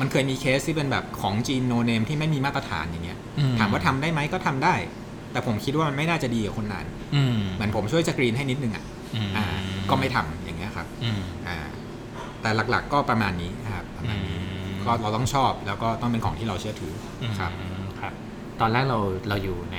[0.00, 4.74] มันเคยมีเคสที่เป็นแบบของจีนโนเนมที่ไม่มีมาตรฐานอย่างเงี้ยอืถามว่าทำได้ไหมก็ทำได้
[5.36, 9.46] แต่ผมคิดว่ามันไม่น่าจะดีกับคนนานอืมเหมือนผมช่วยสกรีนให้นิดนึงอะอืมอ่า
[9.90, 11.56] ก็ไม่ทำอย่างเงี้ยครับอืมอ่า
[12.42, 14.36] แต่หลักๆ ก็ประมาณนี้ครับประมาณนี้
[14.86, 18.12] ก็เราต้องชอบแล้วก็ต้องเป็นของที่เราเชื่อถืออครับอืมครับ
[18.60, 19.78] ตอนแรกเราเราอยู่ใน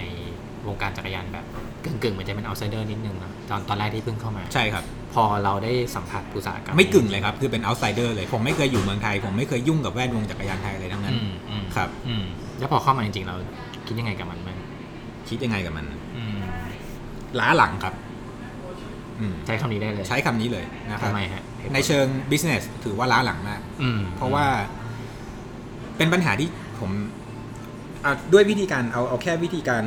[0.68, 1.46] วงการจักรยานแบบ
[1.84, 12.24] กึ่งๆเหมือนจะเป็น outsider นิดนึงนะตอนตอนแรกที่เพิ่งเข้ามา ใช่ครับ พอเราได้สัมผัสอุตสาหกรรมไม่กึ่งเลยครับ คือเป็น outsider เลย ผมไม่เคยอยู่เมืองไทย ผมไม่เคยยุ่งกับแวดวงจักรยานไทยเลยทั้งนั้นอืมอืมครับอืม
[12.60, 13.36] แล้วพอเข้ามาจริงๆ เรา
[13.88, 14.57] คิดยังไงกับมันบ้าง
[15.30, 15.86] คิดยังไงกับมัน
[16.18, 16.40] อืม
[17.40, 17.94] ล้าหลังครับ
[19.20, 24.46] อืมใช้คำนี้ได้เลย ใช้คำนี้เลยนะครับทำไมฮะในเชิง business ถือว่าล้าหลังมากอืมเพราะว่า
[25.98, 26.92] เป็นปัญหาที่ผม
[28.06, 29.84] อะด้วยวิธีการเอาเอาแค่วิธีการ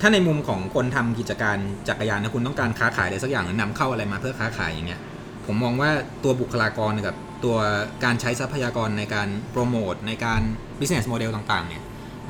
[0.00, 1.58] ถ้าในมุมของคนทำกิจการ
[1.88, 5.00] จักรยานนะคุณต้องการค้าขายอะไรสักอย่างหรือนำเข้าอะไรมาเพื่อค้าขายอย่างเงี้ย
[5.46, 5.90] ผมมองว่า
[6.24, 7.56] ตัวบุคลากรกับตัว
[8.04, 10.40] การใช้ทรัพยากรในการโปรโมทในการ
[10.80, 11.82] business model ต่าง ๆ เนี่ย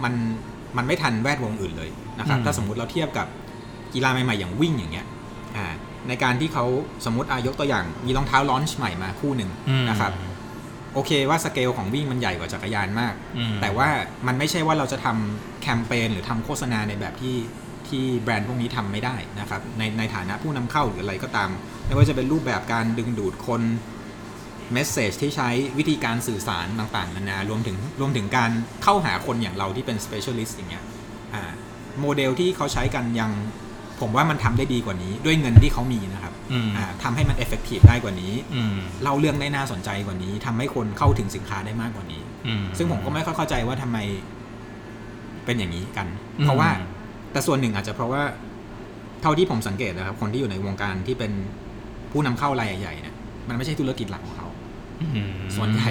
[0.03, 0.15] มัน
[0.77, 3.27] มันไม่ทันแวดวงอื่นเลยนะครับถ้าสมมุติเราเทียบกับ
[3.95, 5.07] กีฬาใหม่ๆอย่างวิ่งอย่างเงี้ย
[5.57, 5.67] อ่า
[6.09, 6.65] ในการที่เขา
[7.05, 10.13] สมมติอายกตัวอย่างมีรองเท้าลอนช์ใหม่มาคู่หนึ่งอืมนะครับ
[10.95, 13.89] โอเคว่าสเกลของวิ่งมันใหญ่กว่าจักรยานมากอืมแต่ว่า
[14.27, 17.37] มันไม่ใช่ว่าเราจะทำแคมเปญหรือทำโฆษณาในแบบที่
[17.89, 21.51] ที่แบรนด์พวกนี้ทำไม่ได้นะครับในในฐานะผู้นำเข้าหรืออะไรก็ตาม
[21.87, 23.63] ไม่ว่าจะเป็นรูปแบบการดึงดูดคน
[24.73, 28.51] เมสเซจที่ใช้วิธีการสื่อสารต่างๆนานารวมถึงรวมถึงการ
[28.83, 30.85] เข้าหาคนอย่างเราที่เป็น specialist อย่างเงี้ย
[31.35, 31.43] อ่า
[32.01, 33.33] โมเดลที่เขาใช้กันยัง
[34.01, 43.99] ผมว่ามันทำได้ดีกว่านี้ ด้วยเงินที่เขามีนะครับอืมอ่าทำให้มัน effective ได้กว่านี้อืมเล่าเรื่องได้น่าสนใจกว่านี้ทำให้คนเข้าถึงสินค้าได้มากกว่านี้อืมซึ่งผมก็ไม่ค่อยเข้าใจว่าทำไม
[45.45, 46.07] เป็นอย่างนี้กัน
[46.39, 46.71] อืมเพราะว่า
[47.33, 48.23] แต่ส่วนหนึ่งอาจจะเพราะว่า
[49.23, 51.33] เท่าที่ผมสังเกตนะครับ คนที่อยู่ในวงการที่เป็น
[52.13, 53.15] ผู้นำเข้ารายใหญ่ๆเนี่ย
[53.49, 54.48] มันไม่ใช่ธุรกิจหลักของเขาอืม
[55.57, 55.91] ส่วนใหญ่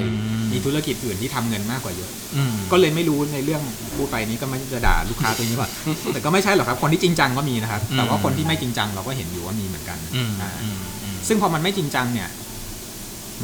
[0.52, 3.62] มีธุรกิจอื่นที่ทำเงินมากกว่าเยอะอืมก็เลยไม่รู้ในเรื่อง
[3.96, 5.70] พูดไปนี้ก็ไม่จะด่าลูกค้าตัวนี้ว่า
[6.14, 12.30] แต่ก็ไม่ใช่หรอกครับ คนที่จริงจังก็มีนะครับ แต่ว่าคนที่ไม่จริงจังเราก็เห็นอยู่ว่ามีเหมือนกันอืมอ่าอืมอืมซึ่งพอมันไม่จริงจังเนี่ย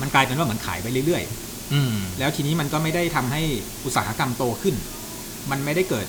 [0.01, 3.41] มันกลายเป็นว่าเหมือนขายไปเรื่อยๆอืมแล้วทีนี้มันก็ไม่ได้ทำให้
[3.85, 4.75] อุตสาหกรรมโตขึ้น
[5.51, 6.05] มันไม่ได้เกิด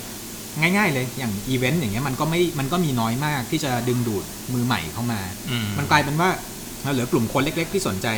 [0.60, 6.28] ง่าย ๆ เลยอย่างอีเวนต์อย่างเงี้ยมันก็ไม่มันก็มีน้อยมากที่จะดึงดูดมือใหม่เข้ามาอืมมันกลายเป็นว่า
[6.82, 8.08] เราเหลือกลุ่มคนเล็ก ๆ ที่สนใจ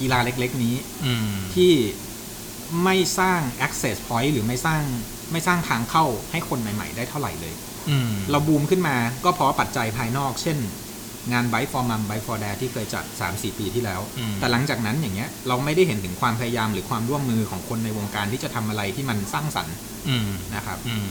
[0.00, 1.72] กีฬาเล็ก ๆ นี้อืมที่
[2.84, 4.82] ไม่สร้าง access point หรือไม่สร้าง
[5.32, 7.54] ไม่สร้างทางเข้าให้คนใหม่ ๆ ได้เท่าไหร่เลย
[7.90, 10.58] อืมเราบูมขึ้นมาก็เพราะปัจจัยภายนอก เช่น
[11.32, 19.76] งาน Bike for Mum Bike for Dad ที่เคยจัด 3-4 ปีที่แล้วอืมแต่หลังจากนั้นอย่างเงี้ย เราไม่ได้เห็นถึงความพยายามหรือความร่วมมือของคนในวงการที่จะทำอะไรที่มันสร้างสรรค์
[20.08, 21.08] อืมนะครับอืม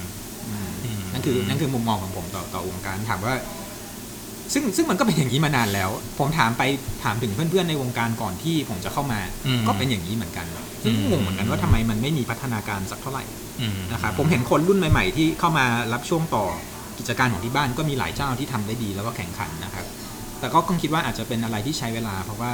[0.50, 3.36] อืมอืมนั่นคือนั่นคือมุมมองของผมต่อต่อวงการถามว่า
[4.53, 6.63] ซึ่งซึ่งมันก็เป็นอย่างนี้มานานแล้ว ผมถามไป
[7.05, 10.47] ถามถึงเพื่อนๆในวงการก่อนที่ผมจะเข้ามา อืม ก็เป็นอย่างนี้เหมือนกัน
[10.83, 13.25] ซึ่ง อืม งงเหมือนกันว่าทำไมมันไม่มีพัฒนาการสักเท่าไหร่
[13.61, 16.47] อืม นะครับผมเห็นคนรุ่นใหม่ ๆ ที่เข้ามารับช่วงต่อ
[16.99, 19.87] กิจการของที่บ้านก็มีหลายเจ้าที่ทำได้ดีแล้วก็แข่งขันนะครับ
[20.41, 22.53] แต่ก็คงคิดว่าอาจจะเป็นอะไรที่ใช้เวลา เพราะว่า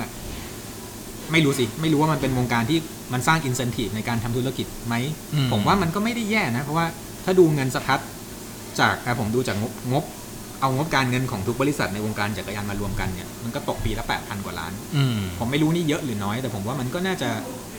[1.33, 2.79] ไม่รู้สิ ไม่รู้ว่ามันเป็นวงการที่
[3.12, 4.95] มันสร้างอินเซนティブในการทำธุรกิจไหม
[5.35, 6.87] อื ผมว่ามันก็ไม่ได้แย่นะ เพราะว่า
[7.25, 8.01] ถ้าดูเงินสะพัด
[8.81, 10.05] จากอ่ะผมดูจากงบงบ
[10.63, 17.30] เอางบการเงินของทุกบริษัทในวงการจักรยานมารวมกันเนี่ยมันก็ตกปีละแปดพันกว่าล้าน อืมผมไม่รู้นี่เยอะหรือน้อยแต่ผมว่ามันก็น่าจะ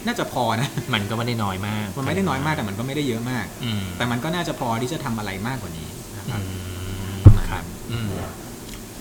[0.06, 6.56] น่าจะพอนะ มันก็ไม่ได้น้อยมากมันไม่ได้น้อยมากแต่มันก็ไม่ได้เยอะมาก อืมแต่มันก็น่าจะพอที่จะทำอะไรมากกว่านี้นะครับอื
[7.12, 8.08] มประมาณครันั้บนอืม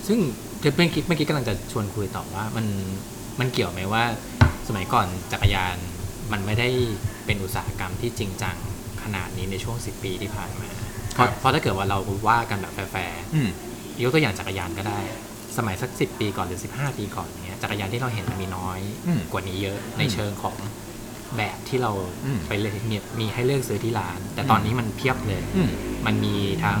[0.06, 0.18] ซึ่ง
[0.60, 2.66] เมื่อกี้เมื่อกี้กำลังจะชวนคุยต่อว่ามัน
[3.40, 4.04] มันเกี่ยวไหมว่า
[4.68, 5.76] สมัยก่อนจักรยาน
[6.32, 6.68] มันไม่ได้
[7.26, 8.56] เป็นอุตสาหกรรมที่จริงจัง
[9.02, 10.68] ขนาดนี้ในช่วง 10 ปีที่ผ่านมา
[11.14, 14.98] เพราะเพราะถ้าเกิดว่าเราว่ากันแบบแฟร์อืมๆ ยกตัวอย่างจักรยานก็ได้
[15.56, 20.56] สมัยสัก10ปีก่อนหรือ 15 ปีก่อนเนี้ยจักรยานที่เราเห็นมันมีน้อยอืมกว่านี้เยอะในเชิงของ
[21.36, 21.92] แบบที่เรา
[22.24, 25.70] อืมไปเลยมีมีให้เลือกซื้อที่ร้าน แต่ตอนนี้มันเพียบเลยอืม
[26.06, 26.80] มันมีทั้ง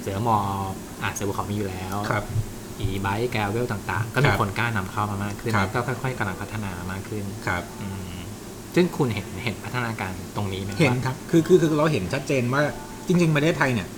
[0.00, 0.38] เสือหมอ
[0.72, 2.24] บอะเสือภูเขามีอยู่แล้วครับ
[2.78, 8.18] อีไบค์แกลเวลต่าง ๆ ก็มีครับคนกล้านำเข้ามามากขึ้นครับแล้วก็ค่อย ๆกำลังพัฒนามากขึ้นครับอืม
[8.74, 12.62] ซึ่งคุณเห็นเห็นพัฒนาการตรงนี้ไหมเห็นว่าครับ คือคือคือเราเห็นชัดเจนว่า
[13.06, 13.88] จริง ๆ ประเทศไทยเนี่ย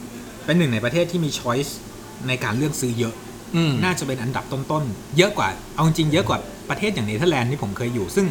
[0.44, 1.78] เป็นหนึ่งในประเทศที่มีช้อยส์
[2.28, 3.14] ในการเลือกซื้อเยอะ
[3.56, 6.38] อืมน่าจะเป็นอันดับต้นๆ เยอะกว่า เอาจริงๆเยอะกว่า
[6.70, 8.26] ประเทศอย่างเนเธอร์แลนด์ที่ผมเคยอยู่ ซึ่ง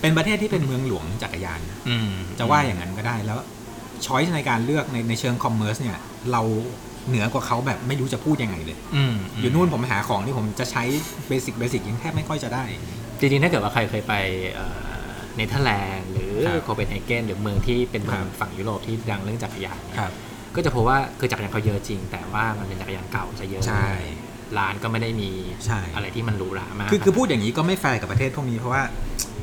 [0.00, 3.38] เป็นประเทศที่เป็นเมืองหลวงจักรยานอืมจะว่าอย่างนั้นก็ได้แล้ว
[4.06, 5.98] choice ในการเลือกในในเชิง commerce เนี่ย
[6.32, 6.42] เรา
[7.08, 10.82] เหนือกว่าเขาแบบไม่รู้จะพูดยังไงเลยอืมอยู่นู่นผมหาของที่ผมจะใช้
[11.28, 12.64] basic basic ยังแทบไม่ค่อยจะได้
[13.20, 14.14] จริงๆ ถ้าเกิดว่าใครเคยไป
[14.54, 14.78] เอ่อ
[15.36, 20.12] เนเธอร์แลนด์หรือครับโคเปนเฮเกนหรือเมืองที่เป็นเมืองครับฝั่งยุโรปที่ดังเรื่องจักรยานเนี่ยครับ
[20.56, 23.88] ก็จะพบว่าคือจักรยานเขาเยอะจริง แต่ว่ามันเป็นจักรยานเก่าจะเยอะใช่
[24.58, 25.30] ร้านก็ไม่ได้มี
[25.66, 28.82] ใช่อะไรที่มันหรูหรามากคือคือพูดอย่างนี้ก็ไม่แฟร์กับประเทศพวกนี้เพราะว่า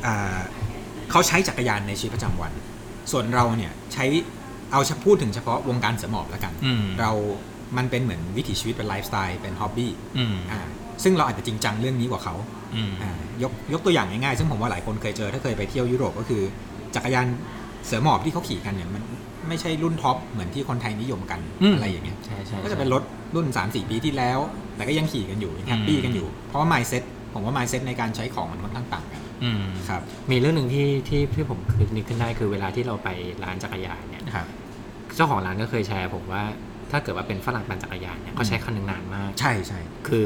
[0.05, 0.37] อ่า
[1.11, 2.51] เขาใช้จักรยานในชีวิตประจำวัน
[3.11, 4.05] ส่วนเราเนี่ยใช้
[4.71, 7.11] เอาเฉพูดถึงเฉพาะวงการเสือหมอบแล้วกันอืมเรา
[7.77, 10.59] มันเป็นเหมือนวิถีชีวิตเป็นไลฟ์สไตล์เป็น hobby อืมอ่า
[11.03, 12.35] ซึ่งเราอาจจะจริงจังเรื่องนี้กว่าเขา
[12.75, 13.11] อืมอ่า
[13.43, 16.41] ยกยกตัวอย่างง่ายๆซึ่งผมว่าหลายคนเคยเจอถ้าเคยไปเที่ยวยุโรปก็คือ
[16.95, 17.25] จักรยาน
[17.85, 19.03] เสือหมอบที่เขาขี่กันเนี่ยมัน
[19.49, 23.03] ไม่ใช่รุ่น top เหมือนที่คนไทยนิยมกันอืมอะไรอย่างเงี้ยใช่ใช่ก็จะเป็นรถ
[23.35, 24.39] รุ่น 3-4 ปีที่แล้ว
[24.75, 33.09] แต่ก็ยังขี่กันอยู่ยัง happy กันอยู่ เพราะว่า mindset ผมว่า mindset ในการใช้ของมันค่อนข้างต่างกันอืมครับมีเรื่องหนึ่งที่ที่ที่ผมคือนึกขึ้นได้คือเวลาที่เราไป
[33.43, 34.47] ร้านจักรยานเนี่ยครับ
[35.15, 36.43] เจ้าของร้านก็เคยแชร์ ผมว่า
[36.91, 40.25] ถ้าเกิดว่าเป็นฝรั่งปั่นจักรยานเนี่ยเขาใช้คันหนึ่งนานมาก ใช่ใช่คือ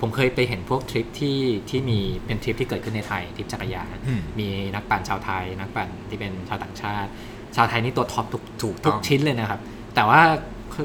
[0.00, 1.38] ผมเคยไปเห็นพวกทริปที่
[1.70, 7.10] ที่มีเป็นทริปที่เกิดขึ้นในไทยทริปจักรยานอืมมีนักปั่นชาวไทย นักปั่นที่เป็นชาวต่างชาติ
[7.56, 9.60] ชาวไทยนี่ตัวท็อปทุกถูกทุต้กองชิ้นเลยนะครับ
[9.94, 10.20] แต่ว่า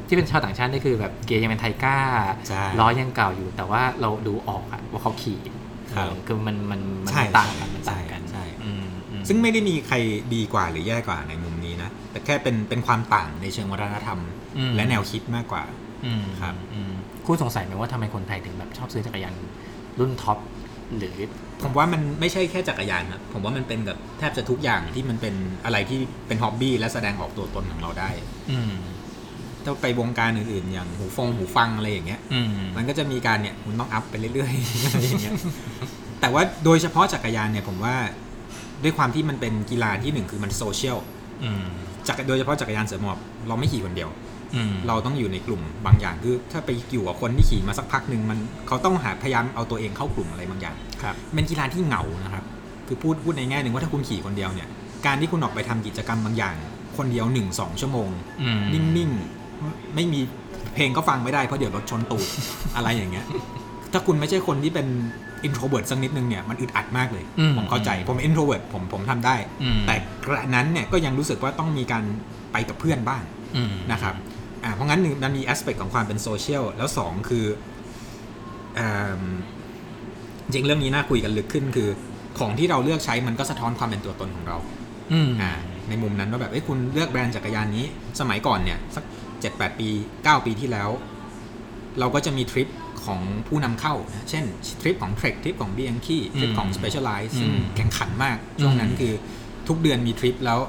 [0.08, 1.98] ที่เป็นชาวต่างชาตินี่คือแบบเกียร์ยังเป็นไทก้า
[2.48, 5.40] ใช่ล้อยังเก่าอยู่ แต่ว่าเราดูออกอะว่าเขาขี่
[5.96, 9.96] ครับเออคือมันมันมันใช่ต่างกันมันใช่ต่างกันใช่อืมอืมซึ่งไม่ได้มีใคร
[10.36, 14.20] ดีกว่าหรือแย่กว่าในมุมนี้นะ แต่แค่เป็นเป็นความต่างในเชิงวัฒนธรรม
[14.58, 15.64] อืมและแนวคิดมากกว่า
[16.06, 16.92] อืมครับอืม
[17.26, 19.34] คุณสงสัยไหมว่าทำไมคนไทยถึงแบบชอบซื้อจักรยาน
[20.00, 20.38] รุ่น top
[20.98, 21.16] หรือ
[21.64, 28.10] ผมว่ามันไม่ใช่แค่จักรยานครับผมว่ามันเป็นกับแทบจะทุกอย่างที่มันเป็นอะไรที่เป็น hobby และแสดงออกตัวตนของเราได้
[28.52, 28.74] อืม
[29.64, 35.34] ถ้าไปวงการอื่นๆ อย่างหูฟงหูฟังอะไรอย่างเงี้ยอืมมันก็จะมีการเนี่ยคุณต้อง up ไปเรื่อยๆอะไรอย่างเงี้ย
[36.22, 37.96] แต่ว่าโดยเฉพาะจักรยานเนี่ยผมว่า
[38.84, 40.98] ด้วยความที่มันเป็นกีฬาที่หนึ่งคือมันโซเชียล
[41.44, 41.66] อืม
[42.08, 43.18] จักรโดยเฉพาะจักรยานเสือหมอบ
[43.48, 44.33] เราไม่ขี่คนเดียวอืม
[44.88, 52.44] เราต้องอยู่ในกลุ่มบางอย่างคือถ้าไปอยู่กับคนที่ขี่มาสักพักหนึ่งมันเขาต้องหาพยายามเอาตัวเองเข้ากลุ่มอะไรบางอย่างครับเป็นกีฬาที่เหงานะครับ
[52.88, 54.70] คือพูดพูดในแง่หนึ่งว่าถ้าคุณขี่คนเดียวเนี่ย
[55.06, 56.56] การที่คุณออกไปทำกิจกรรมบางอย่าง
[56.98, 58.10] คนเดียวหนึ่งสองชั่วโมง
[58.42, 60.20] อืมนิ่งๆไม่มี
[60.74, 62.28] เพลงก็ฟังไม่ได้เพราะเดี๋ยวรถชนตูด
[62.76, 63.26] อะไรอย่างเงี้ย
[63.94, 64.88] ถ้าคุณไม่ใช่คนที่เป็น
[65.48, 72.04] introvert สักนิดนึงเนี่ยมันอึดอัดมากเลยอืมผมเข้าใจผม introvert ผมผมทำได้อืมแต่กระนั้นเนี่ยก็ยังรู้สึกว่าต้องมีการ
[72.52, 73.24] ไปกับเพื่อนบ้าง
[73.56, 74.16] อืมนะครับ
[74.64, 77.46] อ่าเพราะงั้นหนึ่งมันมี aspect ของความเป็นโซเชียลแล้วสองคือ
[78.80, 79.22] อ่า
[80.46, 81.90] จริงเรื่องนี้น่าคุยกันลึกขึ้นคือ
[82.40, 84.58] ของที่เราเลือกใช้มันก็สะท้อนความเป็นตัวตนของเรา
[85.14, 85.52] อืมอ่า
[85.90, 87.86] ในมุมนั้นว่าแบบเอ้ยคุณเลือกแบรนด์จักรยานนี้
[88.20, 89.04] สมัยก่อนเนี่ยสัก
[89.42, 89.90] เจ็ดแปดปี
[90.24, 90.90] เก้าปีที่แล้ว
[92.00, 92.68] เราก็จะมีทริป
[93.06, 94.44] ของผู้นำเข้านะเช่น
[94.82, 99.14] ทริปของ Trek trip ของ Bianchi trip ของ Specialized ซึ่งแข่งขันมาก ช่วงนั้นคือ
[99.68, 100.60] ทุกเดือนมีทริปแล้ว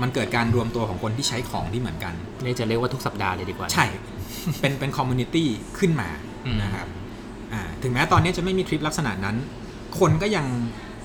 [0.00, 3.86] มันเกิดการรวมตัวของคนที่ใช้ของที่เหมือนกันนี่จะเรียกว่าทุกสัปดาห์เลยดีกว่า ใช่
[4.60, 6.08] เป็นเป็น community ขึ้นมา
[6.46, 6.86] อืมนะครับ
[7.52, 9.36] อ่าถึงแม้ตอนนี้จะไม่มีทริปลักษณะนั้น
[9.98, 10.46] คนก็ยัง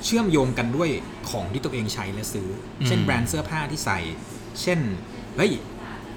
[0.06, 0.90] เชื่อมโยงกันด้วย
[1.30, 2.48] ของที่ตัวเองใช้และซื้
[2.82, 4.00] อเช่นแบรนด์เสื้อผ้าที่ใส่
[4.62, 4.80] เช่น
[5.38, 5.52] เฮ้ย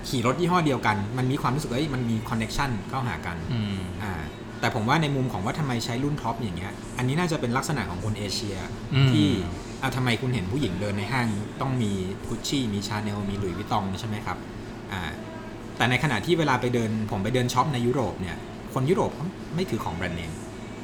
[0.08, 4.12] ขี่รถยี่ห้อเดียวกัน มันมีความรู้สึกเอ้ยมันมี connection เข้าหากันอืมอ่า
[4.60, 8.56] แต่ผมว่าในมุมของว่าทำไมใช้รุ่นท็อปอย่างเงี้ย อันนี้น่าจะเป็นลักษณะของคนเอเชีย
[8.94, 9.28] อืมที่
[9.82, 11.26] อ่าทำไมคุณเห็นผู้หญิงเดินในห้าง
[11.60, 11.92] ต้องมี
[12.28, 14.38] กุชชี่มีชาแนลมี Louis Vuitton ใช่ไหมครับ
[14.92, 15.00] อ่า
[15.76, 18.36] แต่ในขณะที่เวลาไปเดินผมไปเดินช็อปในยุโรปเนี่ย
[18.72, 20.32] คนยุโรปเขาไม่ถือของแบรนด์เนม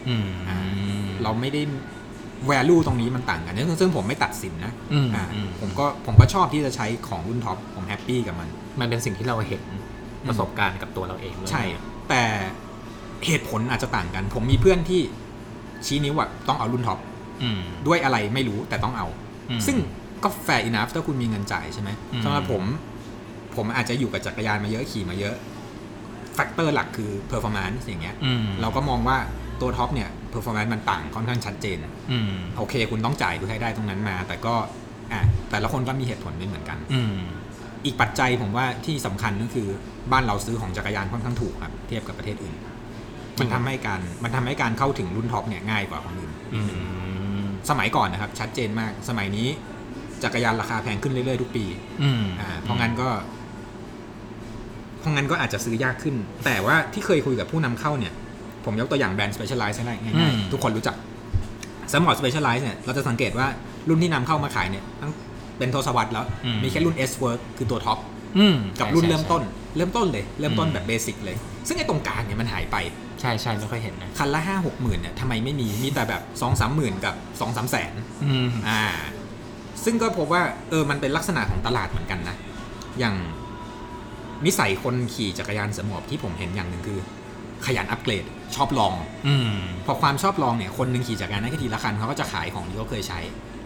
[0.08, 0.58] อืมอ่า
[1.22, 1.62] เราไม่ได้
[2.50, 8.48] value ตรงนี้มันต่างกันซึ่งซึ่งผมไม่ตัดสินนะอืมอ่าอืมผมก็ผมก็ชอบที่จะใช้ของรุ่นท็อปผม happy กับมัน
[8.80, 9.62] มันเป็นสิ่งที่เราเห็น
[10.28, 11.64] ประสบการณ์กับตัวเราเองด้วยใช่
[12.08, 12.24] แต่
[13.26, 15.00] เหตุผลอาจจะต่างกัน ผมมีเพื่อนที่
[15.86, 17.06] ชี้นิ้วว่าต้องเอารุ่นท็อปอืม
[17.86, 19.06] ด้วยอะไรไม่รู้แต่ต้องเอา
[19.50, 19.76] อืมซึ่ง
[20.24, 22.62] ก็ fair enough ถ้าคุณมีเงินจ่ายใช่ไหมอืมสำหรับผม
[23.56, 25.34] ผมอาจจะอยู่กับจักรยานมาเยอะขี่มาเยอะ
[26.34, 29.18] factor หลักคือ performance อย่างเงี้ยอืมเราก็มองว่า
[29.60, 31.78] ตัวท็อปเนี่ย performance มันต่างค่อนข้างชัดเจน
[32.12, 34.54] อืมโอเค คุณต้องจ่ายเพื่อให้ได้ตรงนั้นมา แต่ก็
[35.12, 35.20] อะ
[35.50, 37.16] แต่ละคนก็มีเหตุผลไม่เหมือนกันอืม
[37.84, 39.68] อีกปัจจัยผมว่าที่สำคัญก็คือ
[40.12, 42.54] บ้านเราซื้อของจักรยานค่อนข้างถูกครับเทียบกับประเทศอื่น
[43.40, 46.68] มันทำให้การมันทำให้การเข้าถึงรุ่นท็อปเนี่ยง่ายกว่าคนอื่นอืม
[47.70, 49.48] สมัยก่อนนะครับ ชัดเจนมาก สมัยนี้
[50.22, 51.64] จักรยานราคาแพงขึ้นเรื่อยๆทุกปี
[52.02, 53.08] อืมอ่าเพราะงั้นก็
[55.00, 58.12] เพราะงั้นก็อาจจะซื้อยากขึ้น แต่ว่าที่เคยคุยกับผู้นำเข้าเนี่ย
[58.64, 60.96] ผมยกตัวอย่างแบรนด์ Specialized ให้ได้ง่ายๆทุกคนรู้จัก
[61.92, 63.46] เสือหมอบ Specialized เนี่ยเราจะสังเกตว่า
[63.88, 65.12] รุ่นที่นำเข้ามาขายเนี่ยตั้ง
[65.58, 66.24] เป็นทศวรรษแล้ว
[66.62, 67.98] มีแค่รุ่น S-Works คือตัวท็อป
[68.38, 69.42] อืมกับใช่รุ่นใช่เริ่มต้น
[69.76, 71.36] เริ่มต้นเลย เริ่มต้นอืมแบบ basic เลย
[71.66, 72.76] ซึ่งไอ้ตรงกลางเนี่ยมันหายไป
[73.20, 77.92] ใช่ใช่ไม่ค่อยเห็นนะคันละห้าหกหมื่นเนี่ยทำไมไม่มีมีแต่แบบสองสามหมื่นกับสองสามแสน
[78.24, 78.82] อืมอ่า
[79.84, 82.36] ซึ่งก็พบว่าเออมันเป็นลักษณะของตลาดเหมือนกันนะ
[82.98, 83.14] อย่าง
[84.46, 86.98] นิสัยคนขี่จักรยานเสือหมอบที่ผมเห็นอย่างหนึ่งคือ
[87.66, 88.24] ขยันอัปเกรด
[88.56, 88.94] ชอบลอง
[89.26, 93.20] อืมพอความชอบลองเนี่ยคนหนึ่งขี่จักรยานได้แค่ทีละคันเขาก็จะขายของที่เขาเคยใช้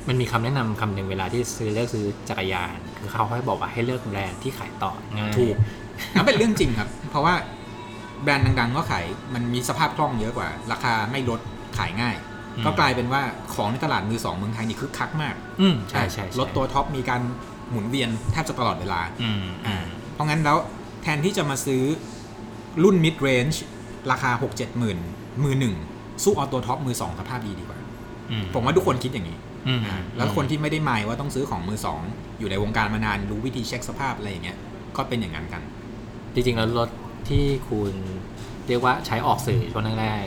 [0.08, 5.56] มันมีคำแนะนำคำหนึ่งเวลาที่ซื้อเลือกซื้อจักรยาน คือเขาให้บอกว่าให้เลือกแบรนด์ที่ขายต่อง่ายถูก
[6.14, 7.34] นั่นเป็นเรื่องจริงครับ เพราะว่า
[8.22, 11.40] แบรนด์ดังๆก็ขายมันมีสภาพคล่องเยอะกว่า ราคาไม่ลด
[11.78, 12.16] ขายง่าย
[12.64, 13.22] ก็กลายเป็นว่า
[13.54, 17.20] ของในตลาดมือสองเมืองไทยนี่คึกคักมาก อืมใช่ใช่ใช่รถตัวท็อปมีการ
[17.70, 19.76] หมุนเวียนแทบจะตลอดเวลาอืมอ่า
[20.14, 20.58] เพราะงั้นแล้ว
[21.02, 21.82] แทนที่จะมาซื้อ
[22.82, 23.56] รุ่น mid range
[24.10, 24.98] ราคา 6 7 หมื่น
[25.44, 25.74] มือหนึ่ง
[26.22, 27.78] สู้เอาตัวท็อปมือสองสภาพดีดีกว่า
[28.30, 32.00] อืมผมว่าทุกคนคิดอย่างนี้อืมอ่าแล้วคนที่ไม่ได้หมายว่าต้องซื้อของมือสอง
[32.38, 34.58] อยู่ในวงการมานานรู้วิธีเช็คสภาพอะไรอย่างเงี้ย
[34.96, 35.62] ก็เป็นอย่างนั้นกัน
[36.34, 36.90] จริงๆ แล้วรถ
[37.28, 37.92] ที่คุณ
[38.68, 40.24] เรียกว่าใช้ออกสื่อช่วงแรก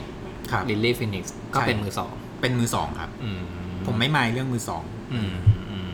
[0.50, 3.42] ครับลิลลี่ฟินิกซ์ก็ใช่ เป็นมือสองเป็นมือสองครับ อืม
[3.86, 5.34] ผมไม่หมายเรื่องมือสอง อืม
[5.70, 5.92] อืม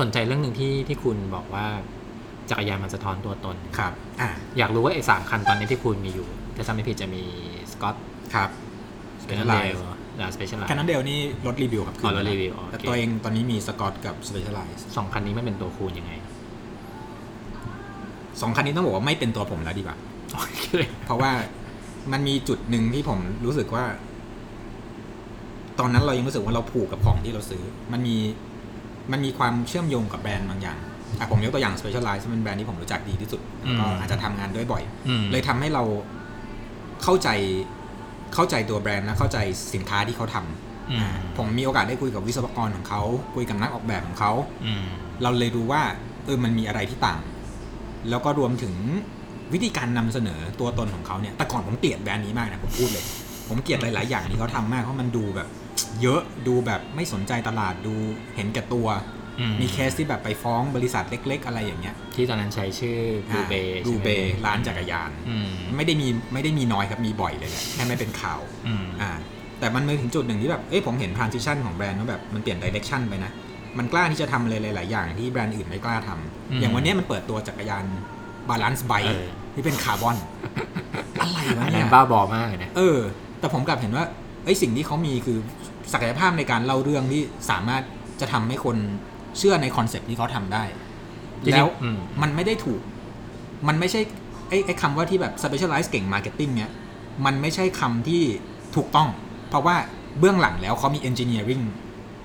[0.00, 1.66] สนใจเรื่องหนึ่งที่ที่คุณบอกว่า
[2.50, 7.22] จักรยานมันสะท้อนตัวตน ครับ อ่า อยากรู้ว่าไอ้สามคันตอนนี้ที่คุณมีอยู่ ถ้าจำไม่ผิดจะมี
[7.72, 7.96] สกอต
[8.34, 8.50] ครับ
[9.22, 16.12] Specialized Specialized Cannondale นี่รถรีวิวครับอ๋อรถรีวิวอ๋อโอเค แต่ตัวเองตอนนี้มีสกอตกับ Specialized สองคันนี้มันเป็นตัวคุณยังไง
[18.40, 19.96] สองคันนี้ต้องบอกว่าไม่เป็นตัวผมแล้วดีกว่า
[20.34, 20.60] โอเค
[21.04, 21.32] เพราะว่า
[22.12, 23.84] มันมีจุดหนึ่งที่ผมรู้สึกว่า
[25.78, 28.16] ตอนนั้นเรายังรู้สึกว่าเราผูกกับของที่เราซื้อ มันมี
[29.12, 30.78] มันมีความเชื่อมโยงกับแบรนด์บางอย่าง
[31.18, 35.82] อะผมยกตัวอย่าง Specialized ซึ่งเป็นแบรนด์ที่ผมรู้จักดีที่สุดแล้วก็อาจจะทำงานด้วยบ่อยอืมเลยทำให้เรา
[37.02, 37.28] เข้าใจ
[38.34, 39.38] เข้าใจตัวแบรนด์และเข้าใจ
[39.74, 43.02] สินค้าที่เขาทำอืมอ่าผมมีโอกาสได้คุยกับวิศวกรของเขา
[43.34, 44.32] คุยกับนักออกแบบของเขา
[44.64, 44.84] อืม
[45.22, 45.82] เราเลยดูว่า
[46.24, 47.20] เออมันมีอะไรที่ต่าง
[48.10, 48.74] แล้วก็รวมถึง
[49.52, 53.04] วิธีการนำเสนอตัวตนของเขาเนี่ย แต่ก่อนผมเกลียดแบรนด์นี้มากนะผมพูดเลย
[53.48, 55.48] ผมเกลียดหลาย ๆ อย่างที่เขาทำมากเพราะมันดูแบบ
[56.02, 57.94] เยอะดูแบบไม่สนใจตลาดดู
[58.36, 58.88] เห็นแก่ตัว
[59.40, 62.98] อืมีเคสที่แบบไปฟ้องบริษัทเล็ก ๆ อะไรอย่างเงี้ย ที่ตอนนั้นใช้ชื่อ
[63.34, 63.54] บูเบ
[63.86, 64.08] ดูเบ
[64.46, 69.10] ร้านจักรยานอืมไม่ได้มีไม่ได้มีน้อยครับมีบ่อยเลยแหละแค่ไม่เป็นข่าวอืมอ่า
[69.60, 73.32] แต่มันมาถึงจุดหนึ่งที่แบบเอ้ยผมเห็น transition ของแบรนด์ว่าแบบมันเปลี่ยน direction ไปนะ
[73.78, 77.84] มันกล้าที่จะทำอะไรหลาย ๆ อย่างที่แบรนด์อื่นไม่กล้าทำอืมอย่างวันเนี้ยมันเปิดตัวจักรยาน
[78.48, 80.16] balance bike เออ ที่เป็นคาร์บอน
[81.20, 82.98] อะไรวะอันเนี้ย นบ้าบอมากเลยนะ เออ
[83.40, 84.04] แต่ผมกลับเห็นว่า
[84.44, 85.38] เอ้ยสิ่งที่เขามีคือ
[85.92, 87.82] ศักยภาพในการเล่าเรื่องที่สามารถ
[88.20, 88.76] จะทำให้คน
[89.38, 90.64] เชื่อในคอนเซ็ปต์ที่เขาทำได้
[91.42, 92.80] จริงๆแล้วอืม มันไม่ได้ถูก
[93.68, 94.00] มันไม่ใช่
[94.48, 96.70] ไอ้ไอ้คำว่าที่แบบ Specialized เก่ง marketing เนี่ย
[97.24, 98.22] มันไม่ใช่คำที่
[98.76, 99.08] ถูกต้อง
[99.48, 99.76] เพราะว่า
[100.18, 101.64] เบื้องหลังแล้วเขามี engineering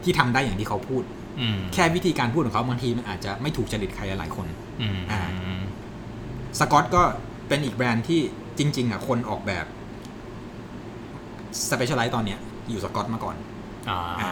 [0.04, 1.23] ที่ทำได้อย่างที่เขาพูดอืม
[1.74, 4.48] แค่วิธีการพูดของเขาบางทีมันอาจจะไม่ถูกจริตใครหลายคน
[4.82, 5.22] อืมอ่า
[6.60, 7.04] สกอตก็
[7.48, 8.22] เป็นอีกแบรนด์ที่
[8.58, 9.66] จริง ๆอะคนออกแบบ
[11.70, 13.36] specialize ตอนเนี้ย อยู่สกอตมาก่อน
[13.90, 14.32] อ่าอ่า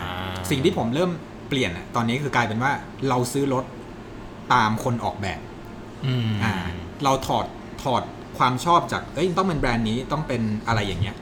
[0.50, 1.12] สิ่งที่ผมเริ่ม
[1.50, 2.72] เปลี่ยนอะตอนนี้คือกลายเป็นว่า
[3.10, 3.66] เราซื้อรถ
[4.54, 5.40] ตามคนออกแบบ
[6.06, 6.54] อืมอ่า
[7.04, 7.46] เราถอด
[7.84, 8.04] ถอด
[8.38, 11.16] ความชอบจากเอ้ยต้องเป็นแบรนด์นี้ต้องเป็นอะไรอย่างเงี้ย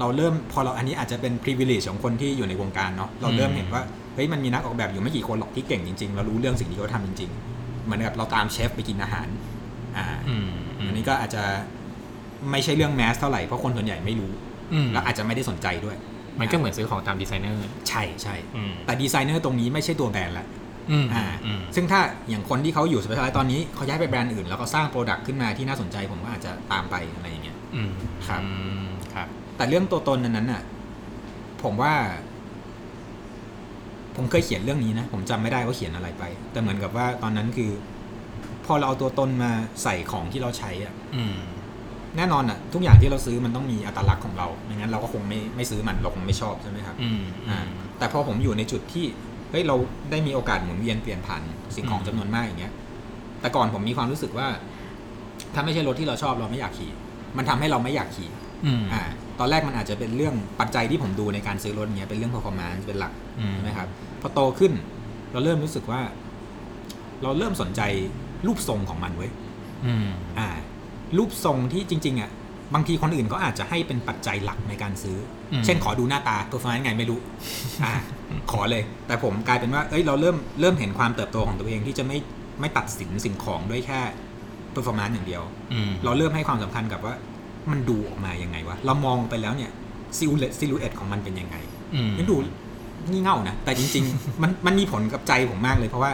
[0.00, 3.82] เราเริ่มพอเราอันนี้อาจจะเป็น privilege ของคนที่อยู่ในวงการเนาะเราเริ่มเห็นว่า
[4.14, 9.28] เฮ้ยมันมีนักออกแบบอยู่ไม่กี่คนหรอกที่เก่งจริงๆเรารู้เรื่องสิ่งที่เขาทำจริงๆเหมือนกับเราตามเชฟไปกินอาหาร
[9.96, 11.42] อ่าอืมอืมอันนี้ก็อาจจะ
[12.50, 14.32] ไม่ใช่เรื่อง mass เท่าไหร่เพราะคนส่วนใหญ่ไม่รู้
[14.72, 15.96] อืมและอาจจะไม่ได้สนใจด้วย
[16.40, 20.46] มันก็เหมือนซื้อของตามดีไซเนอร์ใช่ใช่อืมแต่ดีไซเนอร์ตรงนี้ไม่ใช่ตัวแบรนด์ละ
[20.90, 27.90] อืมอ่าอืมซึ่งถ้าอย่างคนที่เขาอยู่ Specialized ตอนนี้เขาย้ายไปแบรนด์อื่น แล้วก็สร้าง product ขึ้นมาที่น่าสนใจผมก็อาจจะตามไปอะไรอย่างเงี้ยอืม
[28.28, 28.50] ครับอื
[28.84, 30.62] มครับ แต่เรื่องตัวตนอันนั้นน่ะ
[31.62, 31.94] ผมว่า
[34.16, 37.70] ผมเคยเขียนเรื่องนี้นะ ผมจำไม่ได้ว่าเขียนอะไรไป แต่เหมือนกับว่าตอนนั้นคือ
[38.66, 39.50] พอเราเอาตัวตนมา
[39.82, 41.36] ใส่ของที่เราใช้อะอืม
[42.16, 47.58] แน่นอนอะ ทุกอย่างที่เราซื้อมันต้องมีอัตลักษณ์ของเราไม่งั้นเราก็คงไม่ไม่ซื้อมันเราคงไม่ชอบใช่ไหมครับอืมอ่า
[47.98, 49.04] แต่พอผมอยู่ในจุดที่
[49.50, 49.76] เฮ้ยเรา
[50.10, 51.42] ได้มีโอกาสหมุนเวียนเปลี่ยนผ่าน
[51.76, 52.72] สิ่งของจำนวนมากอย่างเงี้ย
[53.40, 54.48] แต่ก่อนผมมีความรู้สึกว่า
[55.54, 56.90] ถ้าไม่ใช่รถที่เราชอบเราไม่อยากขี่
[57.36, 58.30] มันทำให้เราไม่อยากขี่
[58.66, 59.02] อืมอ่า
[59.38, 63.88] ตอนแรกมันอาจจะเป็นเรื่องปัจจัยที่ผมดูในการซื้อรถเงี้ยเป็นเรื่อง performance เป็นหลักอืมใช่ไหมครับ
[64.20, 64.72] พอโตขึ้น
[65.32, 66.00] เราเริ่มรู้สึกว่า
[67.22, 67.80] เราเริ่มสนใจ
[68.46, 69.30] รูปทรงของมันเว้ย
[69.86, 70.48] อืมอ่า
[71.16, 72.30] รูปทรงที่จริง ๆอะ
[72.74, 75.16] บางทีคนอื่นก็อาจจะให้เป็นปัจจัยหลักในการซื้อ
[75.52, 77.18] อมเช่นขอดูหน้าตา performance ไงไม่รู้
[77.84, 77.92] อ่า
[78.50, 82.18] ขอเลย แต่ผมกลายเป็นว่า เอ้ยเราเริ่มเริ่มเห็นความเติบโตของตัวเองที่จะไม่
[82.60, 84.00] ไม่ตัดสินสิ่งของด้วยแค่
[84.74, 87.14] performance อย่างเดียวอืมเราเริ่มให้ความสำคัญกับว่า
[87.70, 89.70] มันดูออกมายังไงวะ เรามองไปแล้วเนี่ย
[90.18, 91.56] ซิลูเอตซิลูเอตของมันเป็นยังไง
[91.94, 92.36] อืมนี่ดู
[93.10, 96.12] งี่เง่านะ แต่จริง ๆ มันมันมีผลกับใจผมมากเลยเพราะว่า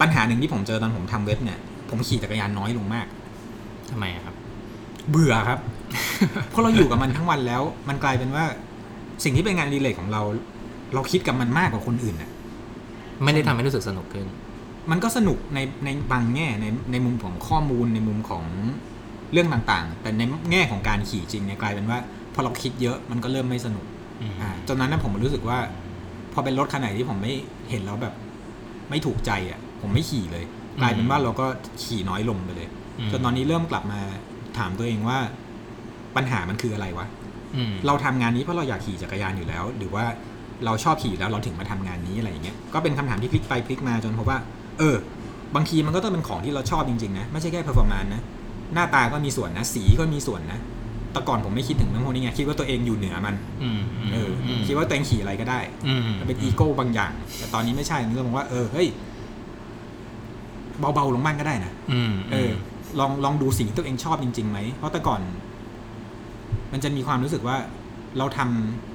[0.00, 1.58] ปัญหาหนึ่งที่ผมเจอตอนผมทำเว็บเนี่ย
[1.90, 3.06] ผมขี่จักรยานน้อยลงมาก
[3.90, 4.34] ทำไมอะครับ
[5.10, 5.58] เบื่อครับ
[6.50, 8.44] เพราะเราอยู่กับมันทั้งวันแล้ว มันกลายเป็นว่า
[9.24, 10.22] สิ่งที่เป็นงานอดีเลกของเรา
[10.94, 12.30] เราคิดกับมันมากกว่าคนอื่นน่ะ
[13.24, 14.26] ไม่ได้ทำให้รู้สึกสนุกขึ้น
[14.90, 18.44] มันก็สนุกในในบางแง่ในในมุมของข้อมูลในมุมของ
[19.32, 21.98] เรื่องต่างๆ แต่ในแง่ของการขี่จริงเนี่ยกลายเป็นว่า
[22.34, 23.84] พอเราคิดเยอะมันก็เริ่มไม่สนุก
[24.22, 25.58] อืมอ่าจนนั้นนะผมรู้สึกว่า
[26.32, 27.32] พอเป็นรถคันไหนที่ผมไม่
[27.70, 28.14] เห็นแล้วแบบ
[28.90, 30.44] ไม่ถูกใจอะ ผมไม่ขี่เลย
[30.82, 31.46] กลายเป็นว่าเราก็
[31.82, 32.68] ขี่น้อยลงไปเลย
[33.10, 34.00] จนตอนนี้เริ่มกลับมา
[34.58, 35.18] ถามตัวเองว่า
[36.16, 37.06] ปัญหามันคืออะไรวะ
[37.56, 40.04] อืมเราทำงานนี้เพราะเราอยากขี่จักรยานอยู่แล้ว หรือว่า
[40.64, 44.38] เราชอบขี่อยู่แล้วเราถึงมาทำงานนี้อะไรอย่างเงี้ยก็เป็นคำถามที่พลิกไปพลิกมาจนพบว่า
[44.78, 44.96] เออ
[45.54, 48.22] บางทีมันก็ต้องเป็นของที่เราชอบจริงๆนะไม่ใช่แค่ performance นะ
[48.74, 50.60] หน้าตาก็มีส่วนนะ สีก็มีส่วนนะ
[51.12, 53.80] แต่ก่อนผมไม่คิดถึงเรื่องพวกนี้ไงคิดว่าตัวเองอยู่เหนือมันอืม
[54.12, 58.88] เอออคิดว่าตัวเองขี่อะไรก็ได้อืมมันเป็นอีโก้บางอย่าง แต่ตอนนี้ไม่ใช่นี่เราบอกว่า เออเฮ้ย
[60.94, 62.50] เบาๆลงบ้างก็ได้นะอืมเออ
[62.98, 65.20] ลองลองดูสิ่งที่ตัวเองชอบจริงๆไหมเพราะแต่ก่อน
[66.72, 67.56] มันจะมีความรู้สึกว่า
[68.18, 68.40] เราท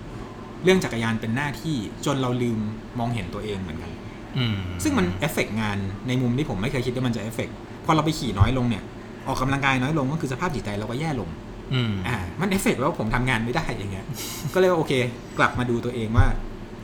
[0.04, 2.60] ำเรื่องจักรยานเป็นหน้าที่จนเราลืม
[3.00, 3.92] มองเห็นตัวเองเหมือนกัน
[4.38, 7.50] อืมซึ่งมันเอฟเฟกงานในมุมที่ผมไม่เคยคิดว่ามันจะเอฟเฟก
[7.86, 8.84] พอเราไปขี่น้อยลงเนี่ย
[9.28, 11.30] ออกกำลังกายน้อยลงก็คือสภาพจิตใจเราก็แย่ลง
[11.74, 14.06] อืมอ่ามันเอฟเฟกว่าผมทำงานไม่ได้อย่างเงี้ย
[14.54, 14.94] ก็เลยว่าโอเค
[15.38, 16.28] กลับมาดูตัวเองว่า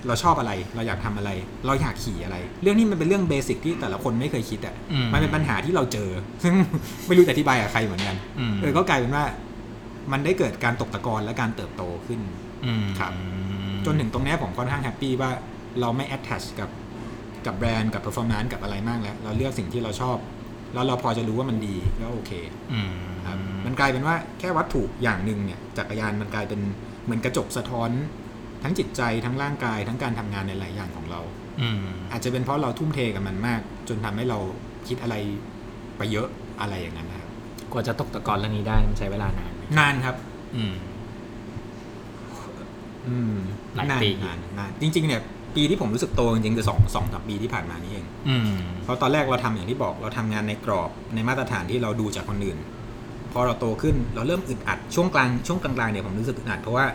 [0.08, 1.32] เราชอบอะไร เราอยากทำอะไร
[1.66, 6.10] เราอยากขี่อะไร เรื่องนี้มันเป็นเรื่อง basic ที่แต่ละคนไม่เคยคิดอะอืมมันเป็นปัญหาที่เราเจอ
[6.44, 6.54] ซึ่ง
[7.08, 9.26] ไม่รู้จะอธิบายกับใครเหมือนกันอืมเออก็กลายเป็นว่า
[10.12, 12.20] มันได้เกิดการตกตะกอนและการเติบโตขึ้น
[12.66, 13.14] อืมครับ
[13.86, 15.32] จนถึงตรงเนี้ยผมค่อนข้างแฮปปี้ว่า
[15.82, 16.70] เราไม่ attach กับ
[17.46, 20.18] กับแบรนด์กับ performance กับอะไรมากแล้ว เราเลือกสิ่งที่เราชอบ
[20.74, 22.32] แล้วเราพอจะรู้ว่ามันดีก็โอเค
[22.74, 22.94] อืม
[23.28, 26.62] ครับมันกลายเป็นว่าแค่วัตถุอย่างหนึ่งเนี่ยจักรยานมันกลายเป็น
[27.04, 27.90] เหมือนกระจกสะท้อน
[28.64, 31.22] ทั้งจิตใจทั้งร่างกายทั้งการทำงานในหลายอย่างของเรา
[31.62, 31.80] อืม
[32.12, 34.40] อาจจะเป็นเพราะเราทุ่มเทกับมันมาก จนทำให้เรา
[34.88, 35.16] คิดอะไร
[35.98, 36.28] ไปเยอะ
[36.62, 37.30] อะไรอย่างนั้นนะครับ
[37.72, 40.16] กว่าจะตกตะกอนเรื่องนี้ได้มันใช้เวลานานไหมนานครับ
[40.56, 40.74] อืม
[43.08, 43.36] อืม
[43.76, 45.22] หลายนานปีนานนานจริง ๆ เนี่ย
[45.56, 48.52] ปีที่ผมรู้สึกโตจริงๆคือสองสองสามปีที่ผ่านมานี้เองอืม
[48.84, 52.58] เพราะตอนแรกเราทำอย่างที่บอกเราทำงานในกรอบในมาตรฐานที่เราดูจากคนอื่น
[53.32, 56.86] พอเราโตขึ้นเราเริ่มอึดอัดช่วงกลางช่วงกลางๆเนี่ยผมรู้สึกอึดอัดเพราะว่า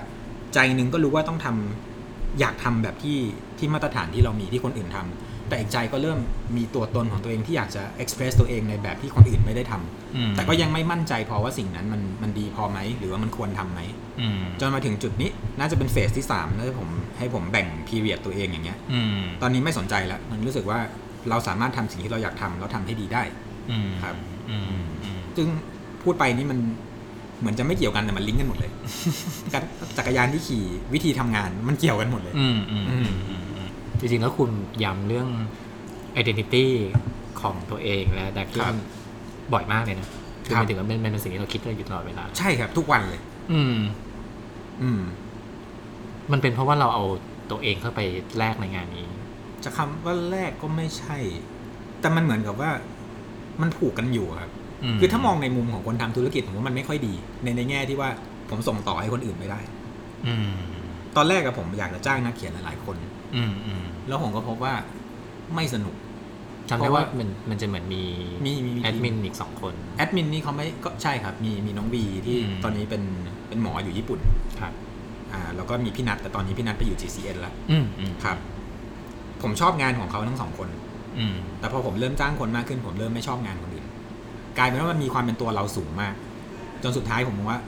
[0.54, 3.18] ใจหนึงก็รู้ว่าต้องทำอยากทำแบบที่
[3.58, 6.18] ที่มาตรฐานที่เรามีที่คนอื่นทำ แต่อีกใจก็เริ่ม
[6.56, 13.81] มีตัวตนของตัวเองที่อยากจะ express ตัวเองในแบบที่คนอื่นไม่ได้ทำอืมแต่ก็ยังไม่มั่นใจพอว่าสิ่งนั้นมันมันดีพอไหม หรือว่ามันควรทำไหม
[14.20, 20.79] อืมจนมาถึงจุดนี้น่าจะเป็นเฟสที่3น่าจะผมให้ผมแบ่งพีเรียดตัวเองอย่างเงี้ยอืมตอนนี้ไม่สนใจแล้ว มันรู้สึกว่า
[21.31, 23.22] เราสามารถทำสิ่งที่เราอยากทำแล้วทำให้ดีได้
[23.70, 24.14] อืมครับ
[24.50, 24.64] อืม
[25.04, 25.48] อืมซึ่ง
[26.02, 26.60] พูดไปนี่มัน
[27.40, 28.70] เหมือนจะไม่เกี่ยวกันแต่มันลิงก์กันหมดเลย
[29.52, 29.62] การ
[29.98, 30.64] จักรยานที่ขี่
[30.94, 33.41] วิธีทำงานมันเกี่ยวกันหมดเลย อืมอืมอืมอืมอืม
[34.03, 34.50] จริงๆแล้วคุณ
[34.85, 35.29] ย้ำเรื่อง
[36.21, 36.67] identity
[37.40, 38.75] ของตัวเองและดักครับ
[39.53, 40.09] บ่อยมากเลยนะ
[40.44, 43.21] คือครับหมายถึงว่ามันมันเป็นสิ่งที่เราคิดอยู่ตลอดเวลา ใช่ครับ ทุกวันเลย
[43.53, 43.77] อืม
[44.83, 45.00] อืม
[46.33, 47.05] มันเป็นเพราะว่าเราเอา
[47.50, 48.00] ตัวเองเข้าไป
[48.38, 49.07] แลกในงานนี้
[49.65, 51.17] จะคำว่าแรกก็ไม่ใช่
[52.00, 52.71] แต่มันเหมือนกับว่า
[53.63, 54.50] มันผูกกันอยู่ครับ
[54.94, 58.11] มคือถ้ามองในมุมของคนทำธุรกิจผมว่ามันไม่ค่อยดี ในในแง่ที่ว่า
[58.50, 59.61] ผมส่งต่อให้คนอื่นไม่ได้
[60.27, 60.53] อืม
[61.17, 62.96] ตอนแรกอะผมอยากจะจ้างนักเขียนหลายๆคน
[63.37, 64.75] อืมอืม แล้วผมก็พบว่า
[65.55, 65.94] ไม่สนุก
[66.69, 68.03] จำเพได้ราะว่าว่ามันมันจะเหมือนมี
[68.44, 73.03] มีมีมีแอดมินอีกสองคนแอดมินนี่เขาไม่ก็ใช่ครับ มีมีน้องบีที่อืมตอนนี้เป็น
[73.48, 74.21] เป็นหมออยู่ญี่ปุ่น
[74.61, 74.73] ครับ
[75.33, 78.37] อ่าแล้วก็มีพี่นัทแต่ตอนนี้พี่นัทไปอยู่ GCN แล้วอืมอืมครับ
[79.42, 80.69] ผมชอบงานของเขาทั้งสองคน
[81.19, 83.87] อืมแต่พอผมเริ่มจ้างคนมากขึ้น ผมเริ่มไม่ชอบงานคนอื่น
[84.59, 86.15] กลายเป็นว่ามันมีความเป็นตัวเราสูงมาก
[86.83, 87.59] จนสุดท้ายผมมองว่า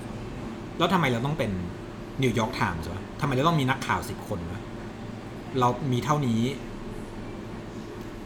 [0.78, 1.51] แล้วทำไมเราต้องเป็น
[2.22, 4.61] New York Times วะทำไมเราต้องมีนักข่าวสิบคนวะ
[5.61, 6.40] เรามีเท่านี้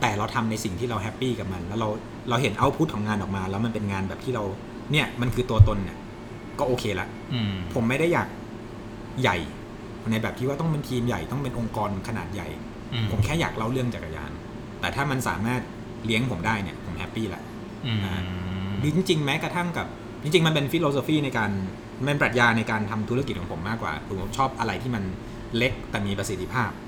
[0.01, 1.89] แต่เราทำในสิ่งที่เรา happy กับมัน แล้วเรา
[2.29, 4.45] เราเห็น output ของงานออกมา แล้วมันเป็นงานแบบที่เรา
[4.93, 5.97] เนี่ยมันคือตัวตนเนี่ย
[6.59, 8.29] ก็โอเคละอืมผมไม่ได้อยาก
[9.22, 9.37] ใหญ่
[10.11, 12.49] ในแบบที่ว่าต้องเป็นทีมใหญ่ต้องเป็นองค์กรขนาดใหญ่
[12.93, 14.31] อืมผมแค่อยากเล่าเรื่องจักรยาน
[14.81, 15.61] แต่ถ้ามันสามารถ
[16.05, 17.43] เลี้ยงผมได้เนี่ย ผม happy แหละ
[17.87, 17.99] อืม
[18.79, 19.87] หรือจริงๆแม้กระทั่งกับ
[20.22, 21.51] จริง ๆ มันเป็น philosophy ในการ
[21.99, 25.05] มันเป็นปรัชญาในการทำธุรกิจของผมมากกว่าผมชอบอะไรที่มัน
[25.57, 26.88] เล็กแต่มีประสิทธิภาพอืมอ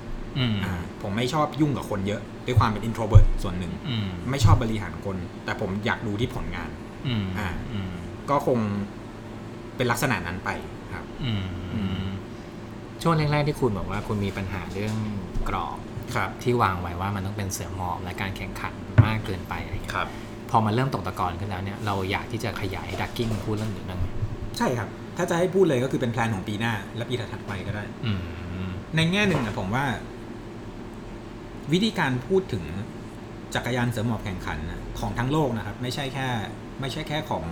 [1.01, 6.69] ผมไม่ชอบยุ่งกับคนเยอะด้วยความเป็น introvert ส่วนหนึ่งอืมไม่ชอบบริหารคน แต่ผมอยากดูที่ผลงาน
[7.07, 7.91] อืมอ่าอืม
[8.29, 8.59] ก็คง
[9.75, 10.49] เป็นลักษณะนั้นไป
[10.93, 12.05] ครับอืมอืม
[13.01, 14.95] ช่วงแรกๆที่คุณบอกว่าคุณมีปัญหาเรื่อง
[15.49, 15.77] กรอบ
[16.15, 18.73] ครับ ที่วางไว้ว่ามันต้องเป็นเสือหมอบและการแข่งขัน
[19.05, 20.07] มากเกินไปอะไรเงี้ยครับ
[20.51, 24.05] พอมันเริ่มตกตะกอนขึ้นแล้วเนี่ยเราอยากที่จะขยายดักกิ้งพูดเรื่องอื่นบ้างไหม
[24.57, 28.21] ใช่ครับ ถ้าจะให้พูดเลยก็คือเป็นแพลนของปีหน้า และปีถัดๆไปก็ได้อืม
[28.95, 29.85] ในแง่หนึ่งนะผมว่า
[31.73, 32.63] วิธีการพูดถึง
[33.55, 36.27] จักรยานเสริมหมอบแข่งขันนะของทั้งโลกนะครับ ไม่ใช่แค่
[36.81, 37.43] ไม่ใช่แค่ของ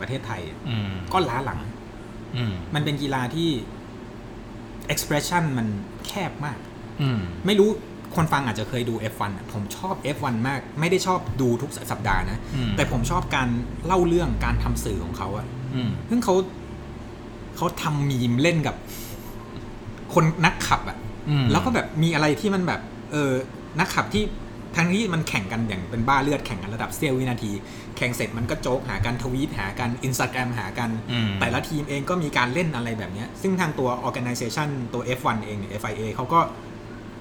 [0.00, 1.60] ประเทศไทยอืมก็ล้าหลัง
[2.36, 3.48] อืมมันเป็นกีฬาที่
[4.92, 5.66] expression มัน
[6.06, 6.58] แคบมาก
[7.02, 7.70] อืมไม่รู้
[8.16, 13.48] คนฟังอาจจะเคยดู F1 อะผมชอบ F1 มาก ไม่ได้ชอบดูทุกสัปดาห์นะอืมแต่ผมชอบการ
[13.86, 16.34] เล่าเรื่องการทำสื่อของเขาอะอืมซึ่งเขา
[17.56, 18.76] เขาทำมีมเล่นกับ
[20.14, 20.96] คนนักขับอะ
[21.28, 22.80] อืมแล้วก็แบบมีอะไรที่มันแบบ
[23.12, 23.32] เออ
[23.78, 24.24] นักขับที่
[24.76, 27.52] ทั้งที่มันแข่งกันอย่างเป็นบ้าเลือดแข่งกันระดับเซลล์วินาที
[27.96, 36.40] แข่งเสร็จมันก็โจ๊กหากันทวีตหากันอินสตาแกรมหากันอืมแต่ละทีมเองก็มีการเล่นอะไรแบบเนี้ยซึ่งทางตัว organization ตัว F1 เองเนี่ย FIA เขาก็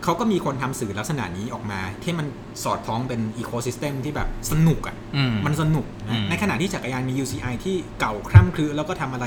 [0.04, 2.28] เขาก็มีคนทำสื่อลักษณะนี้ออกมา ที่มัน
[2.64, 9.26] สอดคล้องเป็นอีโค y ิสเต็มที่แบบสนุกอะอืมมันสนุกอืนะมในขณะที่จักรยานมี UCI ที่เก่าคร่ำครึแล้วก็ทำอะไร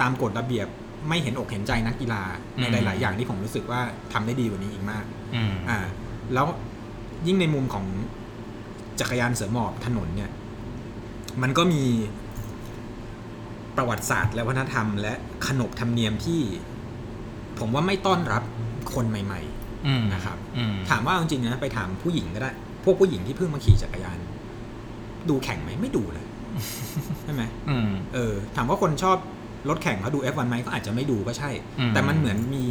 [0.00, 0.66] ตามกฎระเบียบ
[1.08, 2.22] ไม่เห็นอกเห็นใจนักกีฬา
[2.60, 3.80] ในหลาย ๆ อย่างที่ผมรู้สึกว่า
[4.12, 5.04] ทำได้ดีกว่านี้อีกมาก
[5.34, 5.78] อืมอ่า
[6.34, 6.46] แล้ว
[7.26, 7.86] ยิ่งในมุมของ
[9.00, 10.30] จักรยานเสือหมอบถนนเนี่ย
[11.42, 11.82] มันก็มี
[13.76, 15.12] ประวัติศาสตร์และวัฒนธรรม และ
[15.46, 16.40] ขนบธรรมเนียมที่
[17.58, 18.42] ผมว่าไม่ต้อนรับ
[18.94, 19.40] คนใหม่
[19.86, 22.50] อืมนะครับอืมๆถามว่าเอาจริงๆนะไปถามผู้หญิงก็ได้
[22.84, 24.18] พวกผู้หญิงที่เพิ่งมาขี่จักรยาน
[25.28, 26.26] ดูแข่งไหมไม่ดูเลย
[27.22, 29.18] ใช่ไหมอืมเออ ถามว่าคนชอบ
[29.68, 32.64] รถแข่งเขาดู F1 ไหมก็อาจจะไม่ดูก็ใช่อืมแต่มันเหมือนมี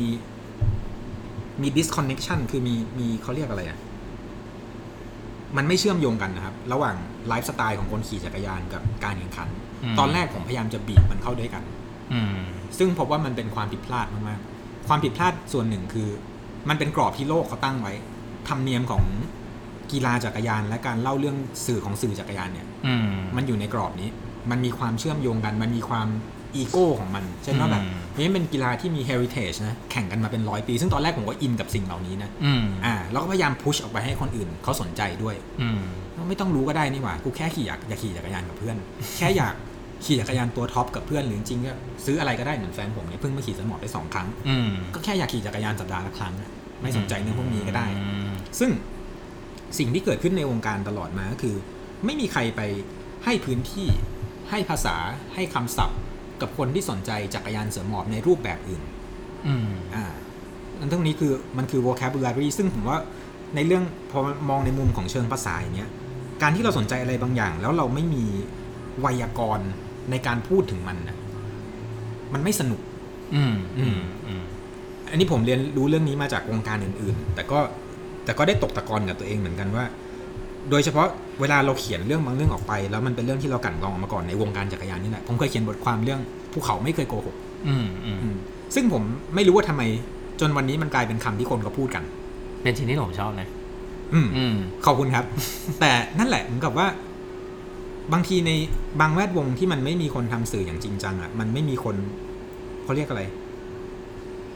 [1.62, 3.80] มี disconnection คือมีมีเขาเรียกอะไรอะ
[5.58, 6.96] มันไม่เชื่อมโยงกันนะครับ ระหว่าง
[7.28, 9.50] ไลฟ์สไตล์ของคนขี่จักรยานกับการแข่งขัน
[9.84, 11.64] อืมตอนแรกผมพยายามจะบีบมันเข้าด้วยกัน
[12.14, 12.36] อืม
[12.78, 16.10] ซึ่งพบว่ามันเป็นความผิดพลาดมากๆความผิดพลาดส่วนหนึ่งคือ
[16.70, 17.94] มันเป็นกรอบที่โลกเขาตั้งไว้
[18.48, 19.04] ธรรมเนียมของ
[19.92, 24.10] กีฬาจักรยาน และการเล่าเรื่องสื่อของสื่อจักรยานเนี่ยอืมมันอยู่ในกรอบนี้
[24.52, 26.08] มันมีความเชื่อมโยงกัน มันมีความ
[26.56, 35.82] อีโก้ของมัน เช่นว่าแบบอืมนี่เป็นกีฬาที่มี heritage นะ แข่งกันมาเป็นร้อยปี ซึ่งตอนแรกผมก็อินกับสิ่งเหล่านี้นะอืมอ่าแล้วก็พยายามพุชออกไปให้คนอื่นเขาสนใจด้วยอืม
[36.30, 38.76] ไม่ต้องรู้ก็ได้นี่หว่า กูแค่ขี่อยากอยากขี่จักรยานกับเพื่อน
[39.18, 39.56] แค่อยาก
[40.06, 41.74] ขี่จักรยานตัวท็อปกับเพื่อนหรือจริงๆก็
[42.06, 46.50] ซื้ออะไรก็ได้เหมือนแฟนผมเนี่ยเพิ่งมาขี่สมอร์ได้สองครั้งอืมก็แค่อยากขี่จักรยานสัปดาห์ละครั้งนะ
[46.82, 48.72] ไม่สนใจเรื่องพวกนี้ก็ได้อืมซึ่ง
[49.78, 51.56] สิ่งที่เกิดขึ้นในวงการตลอดมาก็คือ
[52.06, 52.62] ไม่มีใครไป
[53.26, 53.88] ให้พื้นที่
[54.50, 54.96] ให้ภาษา
[55.36, 56.00] ให้คำศัพท์
[56.42, 58.82] กับคนที่สนใจจักรยานเสือหมอบในรูปแบบอื่น
[59.48, 60.06] อืมอ่า
[60.80, 62.98] อันตรงนี้คือมันคือ vocabulary ซึ่งผมว่า
[63.56, 64.20] ในเรื่องพอ
[64.50, 65.90] มองในมุมของเชิงภาษาอย่างเนี้ย
[66.42, 68.26] การที่เราสนใจอะไรบางอย่าง แล้วเราไม่มี
[69.00, 69.68] ไวยากรณ์
[70.12, 71.18] ในการพูดถึงมันนะ
[72.34, 72.82] มันไม่สนุก
[73.36, 74.44] อืม อืม อืม
[75.10, 77.60] อันนี้ผมเรียนรู้เรื่องนี้มาจากวงการอื่น ๆ แต่ก็
[78.26, 79.86] แต่ก็ได้ตกตะกอนกับตัวเองเหมือนกันว่า
[80.70, 81.08] โดยเฉพาะ
[81.42, 86.22] เวลาเราเขียนเรื่องบางเรื่องออกไป แล้วมันเป็นเรื่องที่เรากลั่นกรองออกมาก่อนในวงการจักรยานนี่แหละผมเคยเขียนบทความเรื่อง
[86.54, 87.36] ภูเขาไม่เคยโกหก
[87.68, 88.36] อืมอืมอืม
[88.76, 89.04] ซึ่งผม
[89.36, 89.84] ไม่รู้ว่าทำไม
[90.40, 92.04] จนวันนี้มันกลายเป็นคำที่คนเขาพูดกัน
[92.62, 93.48] เป็นชิ้นที่ผมชอบนะ
[94.14, 94.56] อืมอืม
[94.86, 95.26] ขอบคุณครับ
[95.80, 96.88] แต่นั่นแหละเหมือนกับว่า
[98.14, 98.52] บางทีใน
[99.02, 101.96] บางแวดวงที่มันไม่มีคนทำสื่ออย่างจริงจังอะ มันไม่มีคน
[102.84, 103.24] เขาเรียกอะไร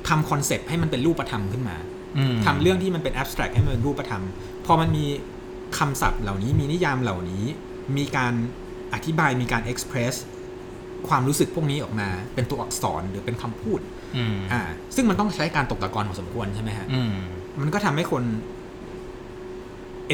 [0.07, 1.75] ทำคอนเซปต์ให้มันเป็นรูปธรรมขึ้นมา
[2.17, 4.23] อืมทำเรื่องที่มันเป็น abstract ให้มันเป็นรูปธรรม
[4.65, 5.05] พอมันมี
[5.77, 7.43] คำศัพท์เหล่านี้มีนิยามเหล่านี้
[7.97, 8.33] มีการ
[8.93, 10.13] อธิบายมีการเอ็กซ์เพรส
[11.07, 13.79] ความรู้สึกพวกนี้ออกมา เป็นตัวอักษรหรือเป็นคำพูด
[14.17, 14.61] อืมอ่า
[14.95, 17.15] ซึ่งมันต้องใช้การตกตะกอนพอสมควรใช่ไหมฮะอืม
[17.61, 18.23] มันก็ทำให้คน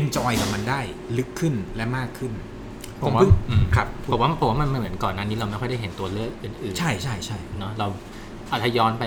[0.01, 0.79] enjoy กับมันได้
[1.17, 2.33] ลึกขึ้นและมากขึ้น
[3.01, 7.87] ผมว่าเพิ่งอืมครับผมว่าผมว่ามันเหมือนก่อนหน้านี้เราไม่ค่อยได้เห็นตัวเลือกอื่นๆ ใช่ใช่ใช่เนาะเรา
[8.51, 9.05] อาจจะย้อนไป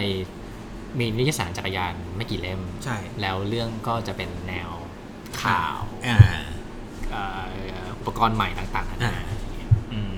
[0.98, 4.70] มีนิยสารจักรยานไม่กี่เล่ม ใช่ แล้วเรื่องก็จะเป็นแนว
[5.42, 5.76] ข่าว
[6.07, 6.16] อ่า
[7.11, 9.14] เอ่ออุปกรณ์ใหม่ต่างๆนานาอ่า
[9.92, 10.14] อืม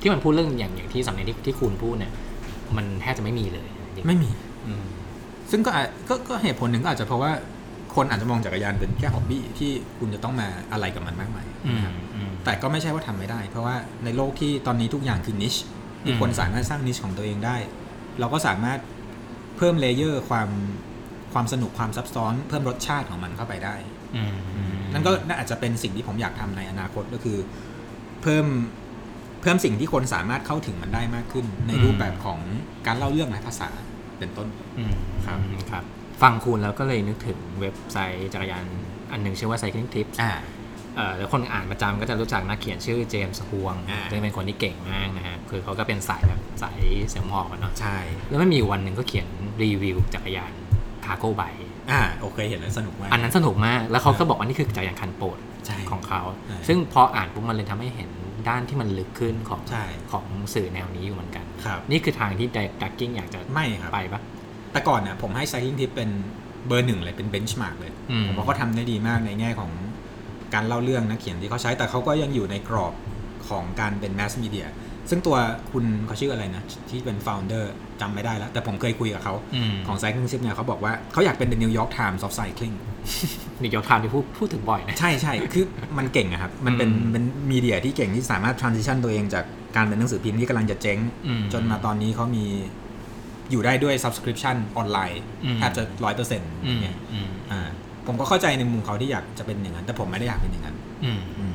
[0.00, 2.12] ที่มันพูดเรื่องอย่างอย่างที่สำเนียงที่ที่คุณพูดเนี่ย
[2.76, 4.30] มันแทบจะไม่มีเลยจริงๆไม่มี
[4.66, 4.84] อืม
[5.50, 7.32] ซึ่งก็อาจก็ก็เหตุผลหนึ่งก็อาจจะเพราะว่า
[7.94, 15.54] คนอาจจะมองจักรยานเป็นแค่ hobby ที่คุณจะต้องมาอะไรกับมันมากมายอืมนะครับอืมแต่ก็ไม่ใช่ว่าทำไม่ได้ เพราะว่าในโลกที่ตอนนี้ทุกอย่างคือ niche
[16.04, 17.56] ที่อืมคนสามารถสร้าง niche ของตัวเองได้
[18.20, 18.78] เราก็สามารถ
[19.56, 20.48] เพิ่ม layer ความ
[21.32, 23.74] ความสนุกความซับซ้อน เพิ่มรสชาติของมันเข้าไปได้
[24.16, 27.38] อืมอืม นั่นก็น่าอาจจะเป็นสิ่งที่ผมอยากทำในอนาคตก็คือ
[28.22, 28.46] เพิ่ม
[29.42, 32.40] เพิ่มสิ่งที่คนสามารถเข้าถึงมันได้มากขึ้น ในรูปแบบของ
[32.86, 33.68] การเล่าเรื่องในภาษา
[34.18, 34.94] เป็นต้นอืม
[35.26, 35.38] ครับ
[35.70, 35.84] ครับ
[36.22, 38.64] ฟังคุณแล้วก็เลยนึกถึงเว็บไซต์จักรยาน
[39.12, 40.32] อันหนึ่งชื่อว่า Cycling Tips อ่า
[40.96, 46.78] เอ่อแล้วคนอ่านประจำก็จะรู้จักนักเขียนชื่อเจมส์ฮวงอ่าซึ่งเป็นคนที่เก่งมากนะฮะ คือเขาก็เป็นสายแบบสาย
[47.08, 49.26] เสียงหมอกอะเนาะ ใช่ แล้วไม่มีวันหนึ่งก็เขียน
[49.62, 50.52] รีวิวจักรยาน
[51.04, 51.42] คาร์โก้ไบ
[51.90, 58.10] อ่าโอเคเห็นแล้วสนุกมาก อันนั้นสนุกมาก แล้วเขาก็บอกว่านี่คือจักรยานคันโปรดใช่ของเขาใช่ซึ่งพออ่านปุ๊บมันเลยทำให้เห็น
[58.48, 60.24] ด้านที่มันลึกขึ้นของใช่ของ
[60.54, 62.48] สื่อแนวนี้อยู่เหมือนกันครับนี่คือทางที่
[62.82, 64.20] ดักกิ้งอยากจะไม่ครับไปปะ
[64.72, 66.10] แต่ก่อนเนี่ยผมให้ Cycling Tip เป็น
[66.66, 69.70] เบอร์หนึ่งเลยเป็นเบนช์มาร์กเลยอืมผมว่าเขาทำได้ดีมากในแง่ของ
[70.54, 72.94] การเล่าเรื่องนักเขียนที่เขาใช้แต่เขาก็ยังอยู่ในกรอบ
[73.48, 74.66] ของการเป็นแมสมีเดีย
[75.10, 75.36] ซึ่งตัว
[75.72, 77.64] คุณเขาชื่ออะไรนะ ที่เป็น founder
[78.00, 79.34] จำไม่ได้แล้ว แต่ผมเคยคุยกับเขา
[79.70, 82.76] มของ Cycling Tip เนี่ยเขาบอกว่าเขาอยากเป็น The New York Times of Cycling
[83.60, 85.64] นี่ยกทามที่พูดพูดถึงบ่อยนะ ใช่ใช่คือ
[85.98, 89.44] มันเก่งอะครับ มันเป็นอืมเป็นมีเดียที่เก่งที่สามารถ transition ตัวเองจาก
[89.76, 92.44] การเป็นหนังสือพิมพ์ที่กำลังจะเจ๊งอืมจนมาตอนนี้เขามี
[93.50, 97.68] อยู่ได้ด้วย subscription ออนไลน์อืมแทบจะร้อยเปอร์เซ็นต์อืมเนี่ยอืมอ่า
[98.06, 101.52] ผมก็เข้าใจในมุมเขาที่อยากจะเป็นอย่างนั้น แต่ผมไม่ได้อยากเป็นอย่างนั้นอืมอืม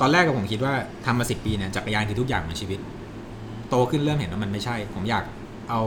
[0.00, 0.74] ตอนแรกก็ผมคิดว่า
[1.06, 2.78] ทำมาสิปีเนี่ยจักรยานคือทุกอย่างในชีวิต
[3.68, 5.24] โตขึ้นเริ่มเห็นว่ามันไม่ใช่ ผมอยาก
[5.70, 5.82] เอา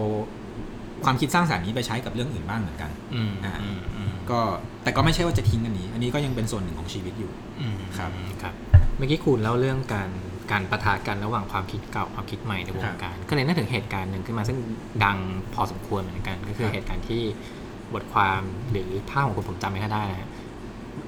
[1.06, 4.40] ความคิดสร้างสรรค์นี้ไปใช้กับเรื่องอื่นบ้างเหมือนกันอืมอ่าอืมอืมก็
[4.84, 7.32] แต่ก็ไม่ใช่ว่าจะทิ้งอันนี้ อันนี้ก็ยังเป็นส่วนหนึ่งของชีวิตอยู่
[7.62, 8.12] อืมครับ
[8.42, 8.54] ครับ
[8.98, 10.10] เมื่อกี้คุณเล่าเรื่องการ
[10.52, 14.58] การประทะกันระหว่างความคิดเก่าความคิดใหม่ในวครังบการ ก็เลยนึกถึงเหตุการณ์หนึ่งขึ้นมาซึ่ง
[15.06, 15.18] ดัง
[15.54, 17.22] พอสมควรเหมือนกัน ก็คือครับเหตุการณ์ที่
[17.94, 20.30] บทความหรือท่าของคุณผมจำไม่ค่อยได้นะฮะ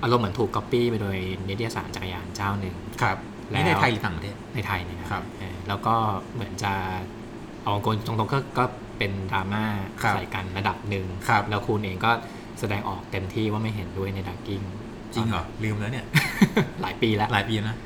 [0.04, 1.18] อารมณ์เหมือนถูกก๊อปปี้ไปโดย
[1.48, 3.18] นิตยสารจักรยานเจ้าหนึ่งครับ
[3.50, 5.96] แล้วนี่ในไทยหรือต่างประเทศในไทยเนยนะครับเออแล้วก็
[6.34, 6.74] เหมือนจะ
[7.66, 8.64] เอาตรงๆก็ก็
[8.98, 9.64] เป็นดราม่า
[10.02, 12.12] ครับใส่กันระดับหนึ่งครับ แล้วคุณเองก็
[12.60, 14.62] แสดงออกเต็มที่ว่าไม่เห็นด้วยในดักกิ้ง
[15.14, 16.06] จริงเหรอ ลืมแล้วเนี่ย
[16.82, 17.78] หลายปีแล้ว หลายปีแล้วนะ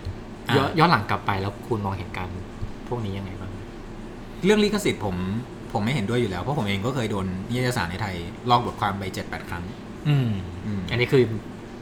[0.55, 2.29] ย้อนอ่าย้อนหลังกลับไปแล้วคุณมองเห็นการ
[2.87, 3.51] พวกนี้ยังไงบ้าง
[4.45, 5.15] เรื่องลิขสิทธิ์ผม
[5.73, 8.15] ผมไม่เห็นด้วยอยู่แล้ว เพราะผมเองก็เคยโดนนิตยสารในไทย
[8.49, 9.63] ลอกบทความไปเจ็ดแปดครั้ง
[10.09, 10.31] อืม
[10.65, 11.23] อืม อันนี้คือ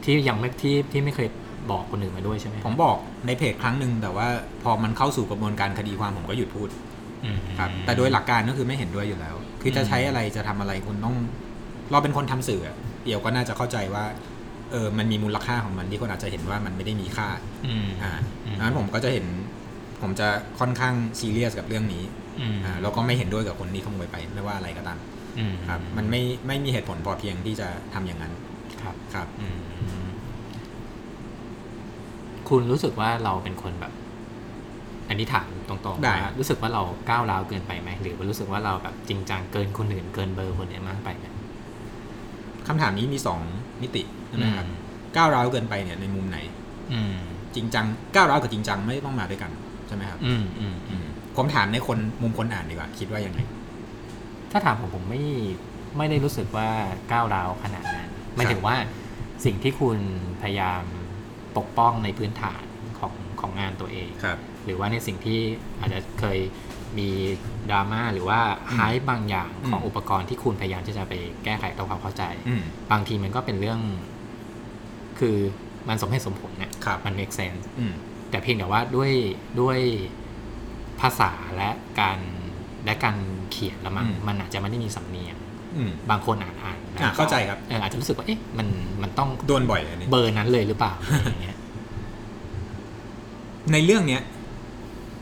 [0.04, 1.28] ที่ยังไม่ที่ที่ไม่เคย
[1.70, 2.96] บอกคนอื่นมาด้วยใช่ไหมผมบอก
[3.26, 4.28] ในเพจครั้งหนึ่งแต่ว่า
[4.62, 6.87] พอมันเข้าสู่กระบวนการคดีความผมก็หยุดพูดอืม
[7.58, 11.16] ครับแต่โดยหลักการก็คือไม่เห็นด้วยอยู่แล้ว คือจะใช้อะไรจะทำอะไรคุณต้อง
[11.90, 14.04] เราเป็นคนทำสื่ออะเดี๋ยวก็น่าจะเข้าใจว่า
[14.72, 17.28] เออมันมีมูลค่าของมันที่คนอาจจะเห็นว่ามันไม่ได้มีค่า
[17.66, 18.12] อืมอ่า
[18.44, 19.26] อืมดังนั้นผมก็จะเห็น
[20.02, 20.28] ผมจะ
[20.60, 22.04] ค่อนข้างซีเรียสกับเรื่องนี้
[22.40, 24.98] อืมอ่าแล้วก็ไม่เห็นด้วยกับคนที่ขโมยไปไม่ว่าอะไรก็ตาม
[25.38, 28.32] อืมครับมันไม่ไม่มีเหตุผลพอเพียงที่จะทำอย่างนั้น
[28.82, 29.58] ครับครับอืม
[32.48, 33.92] คุณรู้สึกว่าเราเป็นคนแบบ
[35.08, 41.26] อันนี้ถามตรงๆได้ ว่ารู้สึกว่าเราก้าวร้าวเกินไปไหมหรือว่ารู้สึกว่าเราแบบจริงจังเกินคนอื่นเกินเบอร์คนอื่นมากไปไหม
[42.66, 43.40] คำถามนี้มีสอง
[43.82, 44.76] มิติใช่ไหมครับอืม
[45.16, 46.38] ก้าวร้าวเกินไปเนี่ยในมุมไหน
[46.92, 47.16] อืม
[47.54, 49.50] จริงจังก้าวร้าวกับจริงจังไม่ต้องมาด้วยกัน
[49.86, 51.06] ใช่ไหมครับอืมอืมอือืมม
[51.36, 53.40] ผมถามในคนมุมคนอ่านดีกว่า คิดว่ายังไง
[54.52, 55.22] ถ้าถามผมผมไม่
[55.96, 56.68] ไม่ได้รู้สึกว่า
[57.12, 58.76] ก้าวร้าวขนาดนั้นหมายถึงว่า
[59.44, 59.98] สิ่งที่คุณ
[60.42, 60.82] พยายาม
[61.56, 62.62] ปกป้องในพื้นฐาน
[62.98, 64.38] ของของงานตัวเอง ครับ
[64.68, 65.40] หรือว่าในสิ่งที่
[65.80, 66.38] อาจจะเคย
[66.98, 67.10] มี
[67.70, 71.14] ดราม่าหรือว่าอืมไฮบางอย่างของอืมอุปกรณ์ที่คุณพยายามที่จะไป
[71.44, 72.62] แก้ไขทำความเข้าใจอืม
[72.92, 73.80] บางทีมันก็เป็นเรื่อง
[75.18, 75.36] คือ
[75.88, 77.92] มันสมเหตุสมผลเนี่ยครับมัน make sense อืม
[78.30, 79.12] แต่เพียงแต่ว่าด้วย
[79.60, 79.78] ด้วย
[81.00, 82.18] ภาษาและการ
[82.84, 83.16] และการ
[83.50, 85.36] เขียนละมั้งอืมมันอาจจะไม่ได้มีสำเนียง
[85.76, 88.68] อืมบางคนอ่านอ่านอะเข้าใจครับเอออาจจะรู้สึกว่าเอ๊ะมัน
[89.02, 91.56] มันต้องโดนบ่อยอันนี้เบอร์นั้นเลยหรือเปล่าอะไรอย่างเงี้ย
[93.72, 94.22] ในเรื่องเนี้ย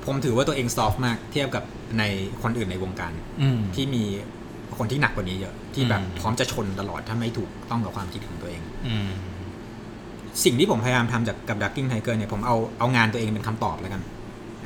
[0.06, 1.64] ผมถือว่าตัวเองซอฟต์มากเทียบกับ
[1.98, 2.02] ใน
[2.42, 4.04] คนอื่นในวงการอืมที่มี
[4.78, 9.10] คนที่หนักกว่านี้เยอะ ที่แบบอืมพร้อมจะชนตลอดถ้าไม่ถูกต้องกับความคิดของตัวเองอืม
[10.44, 14.02] สิ่งที่ผมพยายามทำจากกับ Ducking Tiger เนี่ยผมเอาเอางานตัวเองเป็นคำตอบแล้วกัน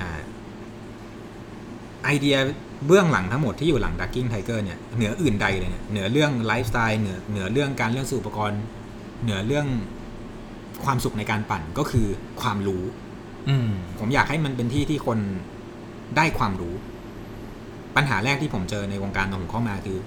[0.01, 0.11] อ่า
[2.05, 2.37] ไอเดีย
[2.87, 8.61] เบื้องหลังทั้งหมดที่อยู่หลัง Ducking Tiger เนี่ยเหนืออื่นใดเลยเนี่ยเหนือเรื่องไลฟ์สไตล์เหนือเหนือเรื่องการเรื่องซื้ออุปกรณ์
[9.23, 9.67] เหนือเรื่อง
[10.85, 12.07] ความสุขในการปั่นก็คือ
[12.41, 12.83] ความรู้
[13.49, 13.69] อืม
[13.99, 15.19] ผมอยากให้มันเป็นที่ที่คน
[16.17, 16.75] ได้ความรู้
[17.97, 19.99] ปัญหาแรกที่ผมเจอในวงการตอนผมเข้ามาคือ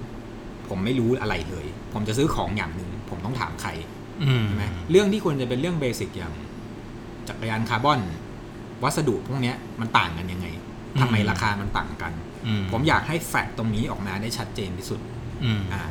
[0.69, 3.69] ผมไม่รู้อะไรเลย ผมจะซื้อของอย่างหนึ่งผมต้องถามใคร
[4.23, 6.33] อืมใช่ไหมเรื่องที่ควรจะเป็นเรื่องเบสิกอย่าง
[7.27, 7.99] จักรยานคาร์บอน
[8.83, 10.47] วัสดุพวกเนี้ยมันต่างกันยังไง
[11.01, 12.13] ทำไมราคามันต่างกัน
[12.47, 14.99] อืมผมอยากให้แฟกต์ตรงนี้ออกมาได้ชัดเจนที่สุด
[15.43, 15.81] อืมอ่า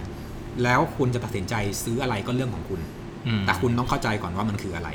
[0.63, 2.81] แล้วคุณจะตัดสินใจซื้ออะไรก็เรื่องของคุณ
[3.27, 4.89] อืมแต่คุณต้องเข้าใจก่อนว่ามันคืออะไร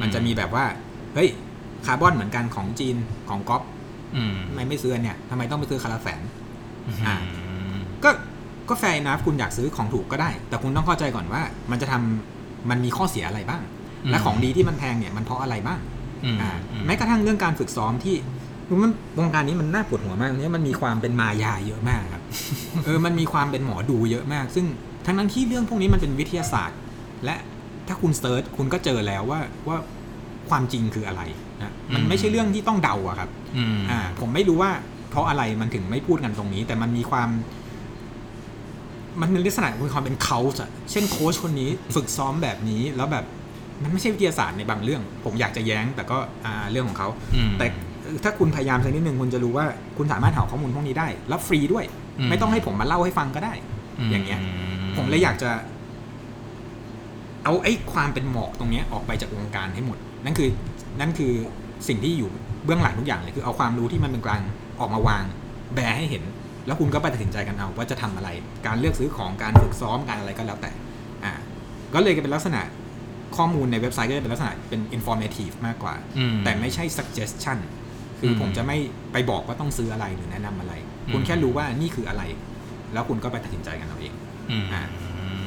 [0.00, 0.64] มันจะมีแบบว่า
[1.14, 1.28] เฮ้ย
[1.86, 2.96] คาร์บอนเหมือนกันของจีน
[3.28, 3.62] ของก๊อฟ
[4.16, 6.20] อืมทำไมไม่ซื้ออันเนี่ยทำไมต้องไปซื้อคาราแสน
[7.06, 7.40] อ่าอื
[7.76, 8.10] มก็
[8.68, 13.62] ก็แฟร์นะคุณอยากซื้อของถูกก็ได้ แต่คุณต้องเข้าใจก่อนว่า มันจะทำมันมีข้อเสียอะไรบ้าง
[14.10, 15.80] และของดีที่มันแพงเนี่ยมันเพราะอะไรบ้าง
[16.24, 18.16] อืมอ่าอืมแม้กระทั่งเรื่องการฝึกซ้อมที่
[18.82, 22.22] มันวงการนี้มันน่าปวดหัวมากเนี่ยมันมีความเป็นมายาเยอะมากครับ
[22.84, 24.66] เออมันมีความเป็นหมอดูเยอะมาก ซึ่ง
[25.06, 26.78] ทั้งนั้นที่เรื่องพวกนี้มันเป็นวิทยาศาสตร์
[27.24, 27.36] และ
[27.88, 29.76] ถ้าคุณเซิร์ชคุณก็เจอแล้วว่าว่า
[30.50, 31.22] ความจริงคืออะไร
[31.62, 34.70] นะมันไม่ใช่เรื่องที่ต้องเดาอะครับอืมอ่า ผมไม่รู้ว่า
[35.10, 37.28] เพราะอะไรมันถึงไม่พูดกันตรงนี้ แต่มันมีความ
[39.20, 43.24] มันเป็นลักษณะมีความเป็นเขาอะเช่นโค้ชคนนี้ฝึกซ้อมแบบนี้แล้วแบบ
[43.82, 47.66] มันไม่ใช่วิทยาศาสตร์ในบางเรื่อง ผมอยากจะแย้ง แต่ก็อ่าเรื่องของเขาอืมแต่
[48.24, 51.84] ถ้าคุณพยายามสักนิดนึงคุณจะรู้ว่าคุณสามารถหาข้อมูลพวกนี้ได้ แล้วฟรีด้วย
[52.18, 53.52] อืมไม่ต้องให้ผมมาเล่าให้ฟังก็ได้
[54.10, 54.40] อย่างเงี้ย
[54.90, 55.50] มผมเลยอยากจะ
[57.44, 60.48] เอาไอ้ความเป็นหมอกตรงเนี้ยออกไปจากวงการให้หมด นั่นคือ
[61.00, 61.32] นั่นคือ
[61.88, 62.30] สิ่งที่อยู่
[62.64, 64.42] เบื้องหลังทุกอย่างเลยคือเอาความรู้ที่มันเป็นกลาง
[64.80, 65.24] ออกมาวาง
[65.74, 66.24] แบร์ให้เห็น
[66.66, 68.28] แล้วคุณก็ไปตัดสินใจกันเอาว่าจะทำอะไร
[68.66, 70.70] การเลือกซื้อของการฝึกซ้อมการอะไรก็แล้วแต่
[71.24, 71.32] อ่า
[71.94, 72.60] ก็เลยเป็นลักษณะ
[73.36, 77.58] ข้อมูลในเว็บไซต์ก็จะเป็นลักษณะเป็น informative มากกว่าอืมแต่ไม่ใช่ suggestion
[78.20, 78.78] คืออมผมจะไม่
[79.12, 80.72] ไปบอกว่าต้องซื้ออะไรหรือแนะนำอะไร
[81.06, 82.22] อืมคุณแค่รู้ว่านี่คืออะไร
[82.92, 84.12] แล้วคุณก็ไปตัดสินใจกันเอาเอง
[84.50, 84.82] อืมอ่า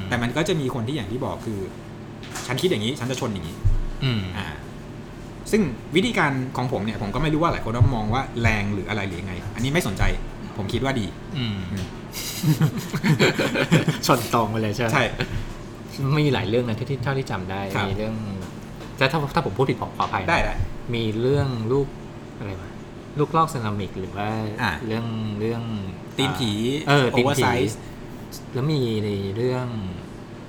[0.10, 1.60] แต่มันก็จะมีคนที่อย่างที่บอกคือ
[2.48, 3.58] ฉันคิดอย่างนี้ ฉันจะชนอย่างนี้
[4.04, 4.48] อืมอ่า
[5.52, 5.62] ซึ่ง
[5.96, 10.04] วิธีการของผมเนี่ยผมก็ไม่รู้ว่าหลายคนมองว่าแรงหรืออะไรหรือยังไง อันนี้ไม่สนใจ
[10.58, 11.06] ผมคิดว่าดี
[11.38, 11.86] อืมอืม
[14.06, 15.06] ชนตรงไปเลยใช่ไหมใช่
[16.20, 18.16] มีหลายเรื่องนะที่ที่เท่าที่จำได้ครับมีเรื่อง
[18.98, 20.56] แต่ถ้าถ้าผมพูดผิดขอขออภัยนะได้ได้
[20.94, 21.88] มีเรื่องลูก
[22.38, 22.70] อะไรวะ
[23.20, 24.28] ลูกลอกเซรามิกหรือว่า
[24.62, 25.06] อ่าเรื่อง
[25.40, 25.62] เรื่อง
[26.18, 26.52] ตีนผี
[26.88, 27.74] เออตีนผี oversize
[28.54, 29.68] แล้วมีในเรื่อง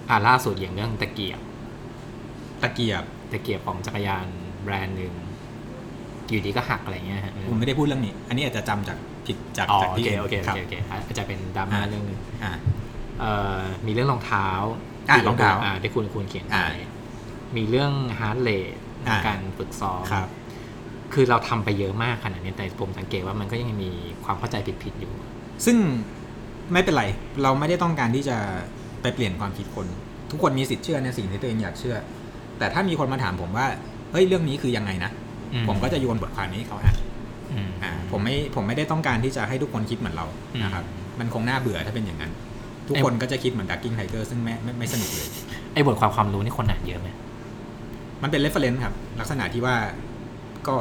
[0.09, 1.41] อ่าล่าสุดอย่างเรื่องตะเกียบ
[2.63, 4.27] ตะเกียบตะเกียบของจักรยาน
[4.65, 5.13] แบรนด์หนึ่ง
[6.31, 12.53] อยู่ดีก็หักอะไรเงี้ยฮะผมไม่ได้พูดเรื่องนี้ อันนี้อาจจะจำจากผิดจากอ๋อจากโอที่เคอื่นโอเคคโอรับเคโอเคอาจจะเป็นดราม่าอ่าเรื่องหนึงอ่า
[13.21, 14.49] เอ่อมีเรื่องรองเท้า
[15.09, 16.75] อะที่รองเท้าอ่าที่คุณคุณเขียนอ่าไป
[17.57, 18.75] มีเรื่องฮาร์ดเรท
[19.09, 20.29] อ่าการฝึกซ้อมครับ
[21.13, 23.91] คือเราทำไปเยอะมากขนาดนี้แต่ผมสังเกตว่ามันก็ยังมี
[24.25, 25.13] ความเข้าใจผิดๆอยู่
[25.65, 25.77] ซึ่ง
[26.73, 27.05] ไม่เป็นไร
[27.43, 28.37] เราไม่ได้ต้องการที่จะ
[29.03, 29.87] ไปเปลี่ยนความคิดคน
[30.31, 31.97] ทุกคนมีสิทธิ์เชื่อในสิ่งที่ตัวเองอยากเชื่อ
[32.59, 33.67] แต่ถ้ามีคนมาถามผมว่า
[34.15, 35.11] เฮ้ยเรื่องนี้คือยังไงนะ
[35.53, 36.97] อืมผมก็จะโยนบทความนี้ให้เขาอ่าน
[37.53, 40.85] อืมอ่าผมไม่ผมไม่ได้ต้องการที่จะให้ทุกคนคิดเหมือนเราอืมนะครับ
[41.21, 42.33] มันคงน่าเบื่อถ้าเป็นอย่างนั้น
[42.87, 45.29] ทุกไอ้คนก็จะคิดเหมือนดักกิ้งไทเกอร์ซึ่งไม่ไม่ไม่สนุกเลย
[45.75, 47.09] ไอ้บทความความรู้นี่คนอ่านเยอะไหม
[48.23, 49.77] มันเป็น reference ครับลักษณะที่ว่า
[50.69, 50.77] ก็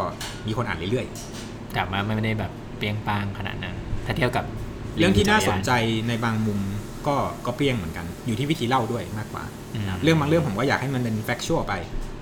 [0.47, 1.05] มีคนอ่านเรื่อย
[1.73, 3.75] แต่ว่าไม่ได้แบบเปรี้ยงป้างขนาดนั้น
[4.05, 5.71] ถ้าเทียบกับๆเรื่องที่น่าสนใจ
[6.07, 6.59] ในบางมุม
[7.07, 7.15] ก็
[7.45, 9.43] ก็เปรี้ยงเหมือนกัน อยู่ที่วิธีเล่าด้วยมากกว่า
[9.75, 11.73] อืมเรื่องบางเรื่องผมก็อยากให้มันเป็น factual ไป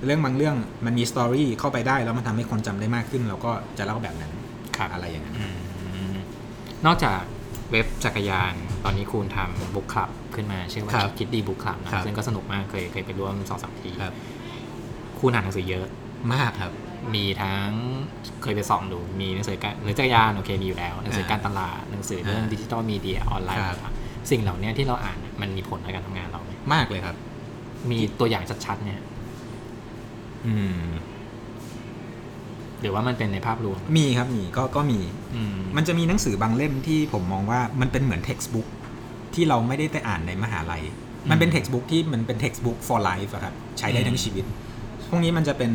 [0.05, 4.31] เรื่องบางเรื่องมันมี story เข้าไปได้แล้วมันทำให้คนจำได้มากขึ้น เราก็จะเล่าแบบนั้น
[4.77, 5.45] ครับอะไรอย่างนั้นอื
[6.13, 6.15] ม
[6.85, 7.21] นอกจาก
[7.71, 14.13] เว็บจักรยาน ตอนนี้คุณทำ book clubขึ้นมาชื่อว่าครับคิดดีบุ๊คคลับนะครับซึ่งก็สนุกมากเคยเคยไปร่วมสองสามทีครับ
[15.19, 15.85] คุณอ่านหนังสือเยอะ
[16.33, 16.73] มากครับ
[17.15, 17.69] มีทั้ง
[18.41, 27.15] เคยไปส่องดู มีหนังสือการหรือจักรยานโอเคมีอยู่แล้วหนังสือการตลาดหนังสือเรื่องอ่าดิจิทัลมีเดียออนไลน์ครับต่างๆสิ่งเหล่านี้ที่เราอ่านเนี่ยมันมีผลในการทำงานเราไหมมากเลยครับ
[27.91, 28.99] มีตัวอย่างชัดๆเนี่ย
[30.47, 30.81] อืม
[32.81, 34.99] หรือว่ามันเป็นในภาพรวม มีครับมีก็ก็มี
[35.35, 38.67] อืมมันจะมีหนังสือบางเล่มที่ผมมองว่ามันเป็นเหมือน textbook
[39.33, 40.83] ที่เราไม่ได้ไปอ่านในมหาลัย
[41.29, 44.45] มันเป็น textbook ที่มันเป็น textbook for life อะครับใช้ได้ทั้งชีวิต
[45.09, 45.71] พวกนี้มันจะเป็น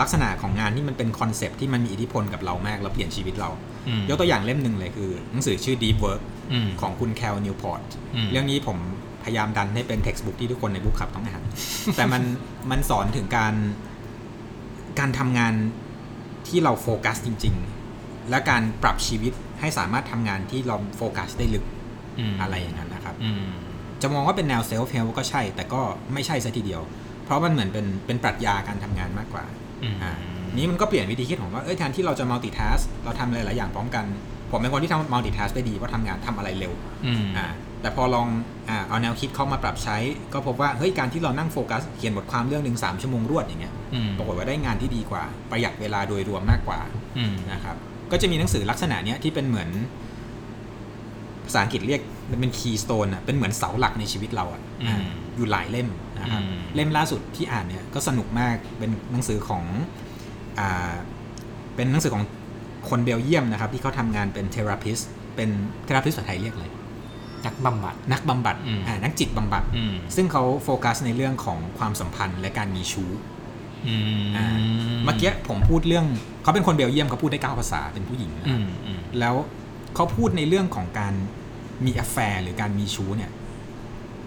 [0.00, 3.50] ลักษณะของงานที่มันเป็น concept ที่มันมีอิทธิพลกับเรามากแล้วเปลี่ยนชีวิตเรา
[3.88, 6.20] อืมยกตัวอย่างเล่มหนึ่งเลยคือ หนังสือชื่อ Deep Work
[6.52, 7.82] อืมของคุณ Cal Newport
[8.14, 8.78] อืมเรื่องนี้ผม
[9.24, 11.42] พยายามดันให้เป็น textbook ที่ทุกคนใน book club ต้องอ่าน
[11.96, 12.22] แต่มัน
[12.70, 13.54] มันสอนถึงการ
[14.98, 15.54] การทำงาน
[16.48, 17.54] ที่เราโฟกัสจริง
[17.92, 21.64] ๆ และการปรับชีวิตให้สามารถทำงานที่เราโฟกัสได้ลึก
[22.32, 23.46] มอะไรอย่างนั้นนะครับอืม
[24.02, 25.80] จะมองว่าเป็นแนวเซลฟ์เฮลก็ใช่ แต่ก็
[26.12, 26.82] ไม่ใช่ซะทีเดียว
[27.24, 29.44] เพราะมันเหมือนเป็นเป็นปรัชญาการทำงานมากกว่า
[29.82, 30.12] อืมอ่า
[30.56, 34.04] นี้มันก็เปลี่ยนวิธีคิดของว่าเอ้ยแทนที่เราจะ multitask เราทำอะไรหลายอย่างพร้อมกัน
[34.50, 36.72] ผมเป็นคนที่ทำ multitask ได้ดีเพราะทำงานทำอะไรเร็ว
[37.06, 37.46] อืมอ่า
[37.86, 38.28] แต่พอลอง
[38.68, 39.96] อ่าเอาแนวคิดเข้ามาปรับใช้
[40.32, 46.80] ก็พบว่าเฮ้ยการที่เรานั่งโฟกัสเขียนบทความเรื่องหนึ่งสามชั่วโมงรวดอย่างเงี้ยอืมปรากฏว่าได้งานที่ดีกว่า ประหยัดเวลาโดยรวมมากกว่า
[47.18, 47.76] อืมนะครับ
[48.10, 49.68] ก็จะมีหนังสือลักษณะเนี้ยที่เป็นเหมือน
[51.46, 55.04] ภาษาอังกฤษเรียกมันเป็น keystone อะเป็นเหมือนเสาหลักในชีวิตเราอะอืม
[55.36, 55.88] อยู่หลายเล่ม
[56.20, 59.64] นะครับอืมเล่มล่าสุดที่อ่านเนี่ยก็สนุกมากเป็นหนังสือของ
[60.58, 60.94] อ่า
[61.76, 62.24] เป็นหนังสือของ
[62.88, 64.98] คนเบลเยียมนะครับ ที่เขาทำงานเป็น therapist
[65.36, 65.50] เป็น
[65.84, 66.66] therapist ภาษาไทยเรียกอะไร
[67.46, 73.10] นักบำบัดนักบำบัดอืมอ่านักจิตบำบัดอืมซึ่งเขาโฟกัสในเรื่องของความสัมพันธ์และการมีชู้
[73.86, 73.94] อื
[74.26, 74.46] มอ่า
[75.04, 76.06] เมื่อกี้ผมพูดเรื่อง
[76.42, 79.34] เขาเป็นคนเบลเยียมเขาพูดได้เก้าภาษาเป็นผู้หญิงนะครับอืมอืมแล้ว
[79.94, 81.14] เขาพูดในเรื่องของการ
[81.84, 83.30] มี a แฟร์หรือการมีชู้เนี่ย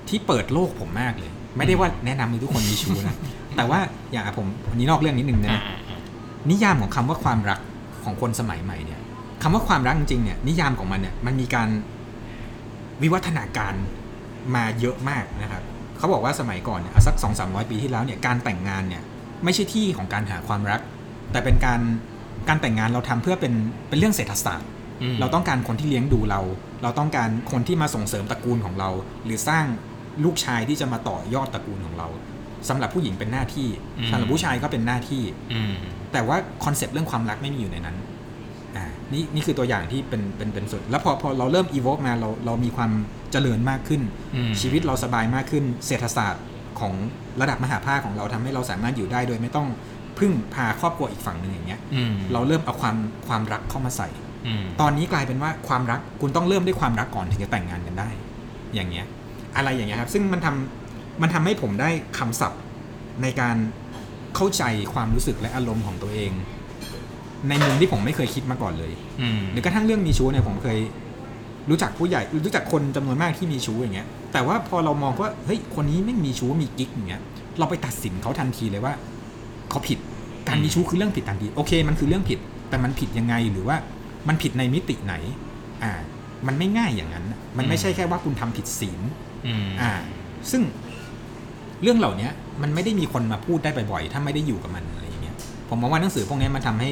[0.08, 3.16] ที่เปิดโลกผมมากเลย ไม่ได้ว่าแนะนำให้ทุกคนมีชู้นะ
[3.58, 3.80] แต่ว่า
[4.12, 6.00] อย่างอะผมวันนี้นอกเรื่องนิดนึงนะอ่าอ่าอ่า
[6.50, 7.60] นิยามของคำว่าความรัก
[8.04, 9.00] ของคนสมัยใหม่เนี่ย
[9.44, 11.70] คำว่าความรักจริงๆเนี่ยนิยามของมันเนี่ยมันมีการ
[13.02, 13.74] วิวัฒนาการ
[14.56, 15.64] มาเยอะมากนะครับ
[15.98, 19.04] เขาบอกว่าสมัยก่อนเนี่ยสักสองสามร้อยปีที่แล้วเนี่ยการแต่งงานเนี่ย
[19.44, 20.82] ไม่ใช่ที่ของการหาความรัก
[21.32, 21.80] แต่เป็นการ
[22.48, 23.54] การแต่งงานเราทำเพื่อเป็น
[23.90, 24.70] เป็นเรื่องเศรษฐศาสตร์
[25.14, 26.42] มเราต้องการคนที่เลี้ยงดูเรา
[26.84, 28.90] เราต้องการคนที่มาส่งเสริมตระกูลของเรา
[29.26, 29.66] หรือสร้าง
[30.24, 32.08] ลูกชายที่จะมาต่อยอดตระกูลของเรา
[32.70, 33.70] สำหรับผู้หญิงเป็นหน้าที่
[34.12, 35.24] สำหรับผู้ชายก็เป็นหน้าที่
[35.54, 35.74] อืม
[36.14, 37.98] แต่ว่าคอนเซปต์เรื่องความรักไม่มีอยู่ในนั้น
[38.78, 42.92] อ่านี่นี่คือตัวอย่างที่เป็นเป็นเป็นสุด แล้วพอพอเราเริ่มอีโวมาเราเรามีความ
[43.32, 44.02] เจริญมากขึ้น
[44.36, 46.44] อืมชีวิตเราสบายมากขึ้น เศรษฐศาสตร์
[46.80, 46.94] ของ
[47.42, 49.68] ระดับมหาภาคของเราทำให้เราสามารถอยู่ได้โดยไม่ต้อง
[50.20, 52.98] พึ่งพาครอบครัวอีกฝั่งหนึ่งอย่างเงี้ยอืมเราเริ่มเอาความ
[53.28, 54.10] ความรักเข้ามาใส่
[54.48, 58.10] อืมตอนนี้กลายเป็นว่าความรักคุณต้องเริ่มด้วยความรักก่อนถึงจะแต่งงานกันได้
[58.76, 59.06] อย่างเงี้ย
[59.56, 62.62] อะไรอย่างเงี้ยครับ ซึ่งมันทำมันทำให้ผมได้คำศัพท์
[63.22, 63.58] ในการ
[64.36, 64.64] เข้าใจ
[64.94, 66.32] ความรู้สึกและอารมณ์ของตัวเอง
[67.48, 70.80] ในมุมที่ผมไม่เคยคิดมาก่อนเลยอืมหรือกระทั่งเรื่องมีชู้เนี่ยผมเคย
[71.70, 77.22] รู้จักผู้ใหญ่รู้จักคนจำนวนมากที่มีชู้อย่างเงี้ย แต่ว่าพอเรามองว่าเฮ้ยคนนี้ไม่มีชู้มีกิ๊กอย่างเงี้ย
[77.60, 78.94] เราไปตัดสินเขาทันทีเลยว่า
[79.70, 80.00] เขาผิด
[80.48, 83.78] การมีชู้คือเรื่องผิดทันทีโอเค มันคือเรื่องผิด แต่มันผิดยังไงหรือว่า
[84.28, 85.14] มันผิดในมิติไหน
[85.84, 85.94] อ่า
[86.48, 87.26] มันไม่ง่ายอย่างนั้น
[87.58, 89.02] มันไม่ใช่แค่ว่าคุณทำผิดศีล
[89.48, 89.92] อืมอ่า
[90.52, 90.62] ซึ่ง
[91.84, 92.30] เรื่องเหล่านี้
[92.62, 95.36] มันไม่ได้มีคนมาพูดได้บ่อยๆถ้าไม่ได้อยู่กับมันอะไรอย่างเงี้ย
[95.70, 96.92] ผมมองว่าหนังสือพวกนี้มันทำให้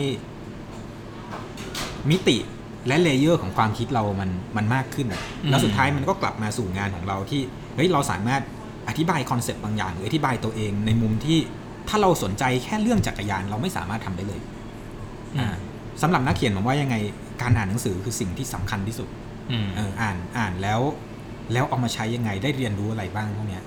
[2.11, 2.37] มิติ
[2.87, 7.41] และ layer ของความคิดเรามันมันมากขึ้นอะแล้วสุดท้ายมันก็กลับมาสู่งานของเราที่
[7.75, 8.41] เฮ้ยเราสามารถ
[8.87, 11.39] อธิบาย concept บางอย่าง หรืออธิบายตัวเองในมุมที่
[11.89, 14.41] ถ้าเราสนใจแค่เรื่องจักรยานเราไม่สามารถทำได้เลย
[15.37, 15.55] อือ่า
[16.01, 16.95] สำหรับนักเขียนผมว่ายังไง
[17.41, 19.07] การอ่านหนังสือคือสิ่งที่สำคัญที่สุด
[19.51, 20.79] อืมเอออ่านอ่านแล้ว
[21.53, 23.63] แล้วเอามาใช้ยังไงได้เรียนรู้อะไรบ้างพวกเนี้ย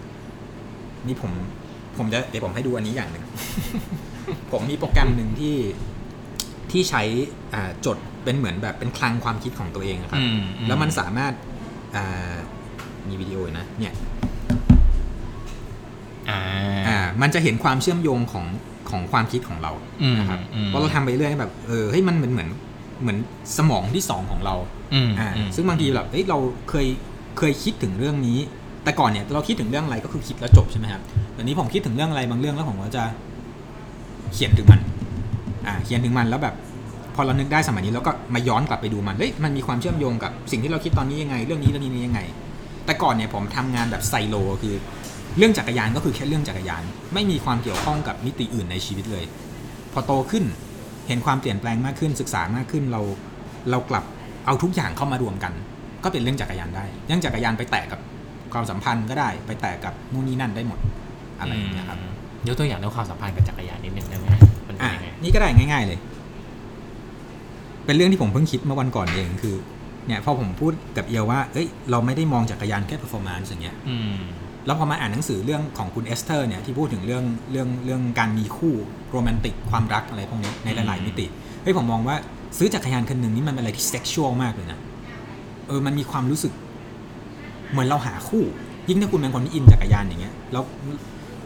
[1.06, 1.32] นี่ผม
[1.96, 3.24] ผมจะเดี๋ยวผมให้ดูอันนี้อย่างหนึ่ง
[4.52, 5.54] ผมมีโปรแกรมหนึ่งที่
[6.72, 7.02] ที่ใช้
[7.54, 11.32] อ่าจดเป็นเหมือนแบบเป็นคลังความคิดของตัวเองอะครับอืมแล้วมันสามารถ
[11.96, 12.34] อ่า
[13.08, 13.94] มีวิดีโออยู่นะเนี่ย
[16.30, 16.40] อ่า
[16.88, 18.46] อ่ามันจะเห็นความเชื่อมโยงของ
[18.90, 22.48] ของความคิดของเราอืมนะครับอืมพอเราทำไปเรื่อยแบบเออเฮ้ยมันเหมือนเหมือน
[23.02, 23.18] เหมือน
[23.56, 24.54] สมองที่สองของเรา
[24.94, 26.38] อืมอ่าอืมซึ่งบางทีแบบเอ้ยเรา
[26.70, 26.86] เคย
[27.38, 28.38] เคยคิดถึงเรื่องนี้
[28.84, 31.02] แต่ก่อนเนี่ยเราคิดถึงเรื่องอะไรก็คือคิดแล้วจบใช่ไหมครับ
[31.32, 33.04] เดี๋ยวนี้ผมคิดถึงเรื่องอะไรบางเรื่องแล้วผมก็จะ
[34.32, 34.80] เขียนถึงมัน
[35.66, 36.54] อ่าเขียนถึงมันแล้วแบบ
[37.14, 42.20] พอเรานึกได้สมัยนี้เราก็มาย้อนกลับไปดูมันเฮ้ยมันมีความเชื่อมโยงกับสิ่งที่เราคิดตอนนี้ยังไง เรื่องนี้เรื่องนี้ยังไง
[42.86, 44.74] แต่ก่อนเนี่ยผมทำงานแบบไซโลคือ
[45.38, 46.82] เรื่องจักรยานก็คือแค่เรื่องจักรยาน
[47.14, 49.24] ไม่มีความเกี่ยวข้องกับมิติอื่นในชีวิตเลย
[49.92, 50.44] พอโตขึ้น
[51.08, 53.02] เห็นความเปลี่ยนแปลงมากขึ้นศึกษามากขึ้นเรา
[53.70, 54.04] เรากลับ
[54.46, 55.52] เอาทุกอย่างเข้ามารวมกัน
[56.04, 58.00] ก็เป็นเรื่องจักรยานได้เรื่องจักรยานไปแตะกับ
[58.52, 60.78] ความสัมพันธ์ก็ได้ไปแตะกับนู่นนี่นั่นได้หมด
[61.40, 61.98] อะไรอย่างเงี้ยครับ
[62.46, 64.26] ยกตัวอย่างเรื่องความสัมพันธ์กับจักรยานนิดนึงได้ไหม
[65.20, 65.98] นเป็นอะยังไงนี่ก็ได้ง่าย ๆ เลย
[67.84, 69.56] เป็นเรื่องที่ผมเพิ่งคิดเมื่อวันก่อนเองคือ
[70.06, 74.16] เนี่ยพอผมพูดกับเอียวว่า เอ้ย เราไม่ได้มองจักรยานแค่ performance อย่างเงี้ยอืม
[74.66, 78.74] แล้วพอมาอ่านหนังสือเรื่องของคุณเอสเตอร์เนี่ยที่พูดถึงเรื่องเรื่องเรื่องการมีคู่
[79.10, 81.26] โรแมนติกความรักอะไรพวกนี้ในหลายๆมิติ
[81.62, 82.16] เฮ้ยผมมองว่า
[82.58, 84.78] ซื้อจักรยานคันหนึ่งนี่มันเป็นอะไรที่เซ็กชวลมากเลยนะ
[85.68, 86.52] เออมันมีความรู้สึก
[87.70, 88.44] เหมือนเราหาคู่
[88.88, 90.64] ยิ่งถ้าคุณเป็นคนที่อินจักรยานอย่างเงี้ยแล้ว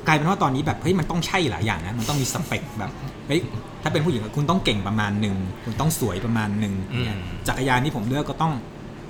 [0.06, 2.90] กลายเป็นว่าตอนนี้แบบเฮ้ยมันต้องใช่หลายอย่างนะมันต้องมีสเปคแบบ
[3.28, 3.40] เฮ้ย
[3.82, 8.52] ถ้าเป็นผู้หญิงคุณต้องเก่งประมาณหนึ่งคุณต้องสวยประมาณหนึ่งอย่างเงี้ยอืมจักรยานที่ผมเลือกก็ต้อง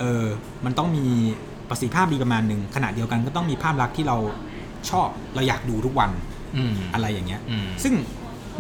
[0.01, 0.25] เออ
[0.65, 1.07] มันต้องมี
[1.69, 4.17] ประสิทธิภาพดีประมาณหนึ่งขณะเดียวกันก็ต้องมีภาพลักษณ์ที่เรา
[4.91, 6.11] ชอบเราอยากดูทุกวัน
[6.57, 7.95] อืมอะไรอย่างเงี้ยอืมซึ่ง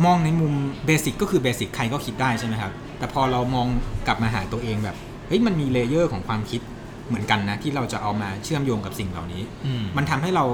[0.05, 0.53] มองในมุม
[0.87, 3.67] basic ก็คือ basic ใครก็คิดได้ใช่ไหมครับ แต่พอเรามอง
[4.07, 4.97] กลับมาหาตัวเองแบบ
[5.29, 6.61] เฮ้ยมันมี layer ของความคิด
[7.09, 10.45] เหมือนกันนะ ที่เราจะเอามาเชื่อมโยงกับสิ่งเหล่านี้อืมมันทำให้เรา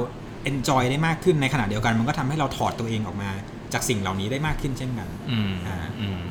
[0.50, 3.30] enjoy ได้มากขึ้นในขณะเดียวกันมันก็ทำให้เราถอดตัวเองออกมา
[3.72, 6.22] จากสิ่งเหล่านี้ได้มากขึ้นเช่นกันอืมอ่าอืม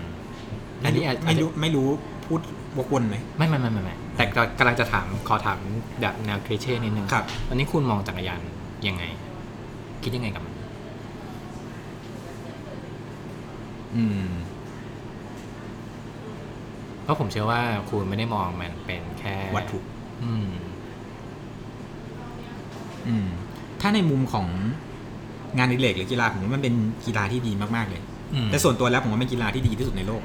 [0.86, 1.88] อันนี้อาจไม่รู้ไม่รู้
[2.26, 2.40] พูด
[2.78, 5.60] วกวนไหมไม่ไม่ไม่ไม่ไม่แต่ก็กำลังจะถามขอถาม
[6.02, 8.42] แบบแนวคลิเช่นิดนึงครับอันนี้คุณมองจักรยาน
[8.88, 9.04] ยังไง
[10.04, 10.54] คิดยังไงกับมัน
[13.96, 14.30] อืม
[17.04, 19.80] เพราะผมเชื่อว่าคุณไม่ได้มองมันเป็นแค่วัตถุ
[20.24, 20.50] อืม
[23.08, 23.30] อืม
[23.82, 24.46] ถ้าในมุมของ
[25.58, 26.74] งานอดิเรกหรือกีฬาผมว่ามันเป็น
[27.06, 28.02] กีฬาที่ดีมากๆเลย
[28.34, 30.24] อืมแต่ส่วนตัวแล้วผมว่าเป็นกีฬาที่ดีที่สุดในโลก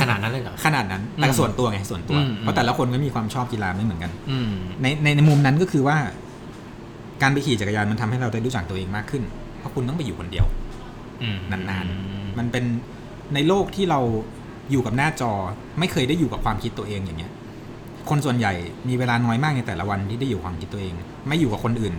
[0.00, 5.96] ขนาดนั้นเลยเหรอ ขนาดนั้นแต่อืมส่วนตัวไงส่วนตัว อืม เพราะแต่ละคนก็มีความชอบกีฬาไม่เหมือนกัน อืม ในในในมุมนั้นก็คือว่า
[7.22, 9.22] การไปขี่จักรยานมันทำให้เราได้รู้จักตัวเองมากขึ้น
[9.58, 10.46] เพราะคุณต้องไปอยู่คนเดียว
[11.22, 12.64] อืมนานๆ มันเป็น
[13.34, 14.00] ในโลกที่เรา
[14.70, 15.32] อยู่กับหน้าจอ
[15.78, 17.32] ไม่เคยได้อยู่กับความคิดตัวเองอย่างเงี้ย
[18.10, 18.52] คนส่วนใหญ่
[18.88, 20.92] มีเวลาน้อยมากในแต่ละวันที่ได้อยู่กับความคิดตัวเอง
[21.28, 21.94] ไม่อยู่กับคนอื่น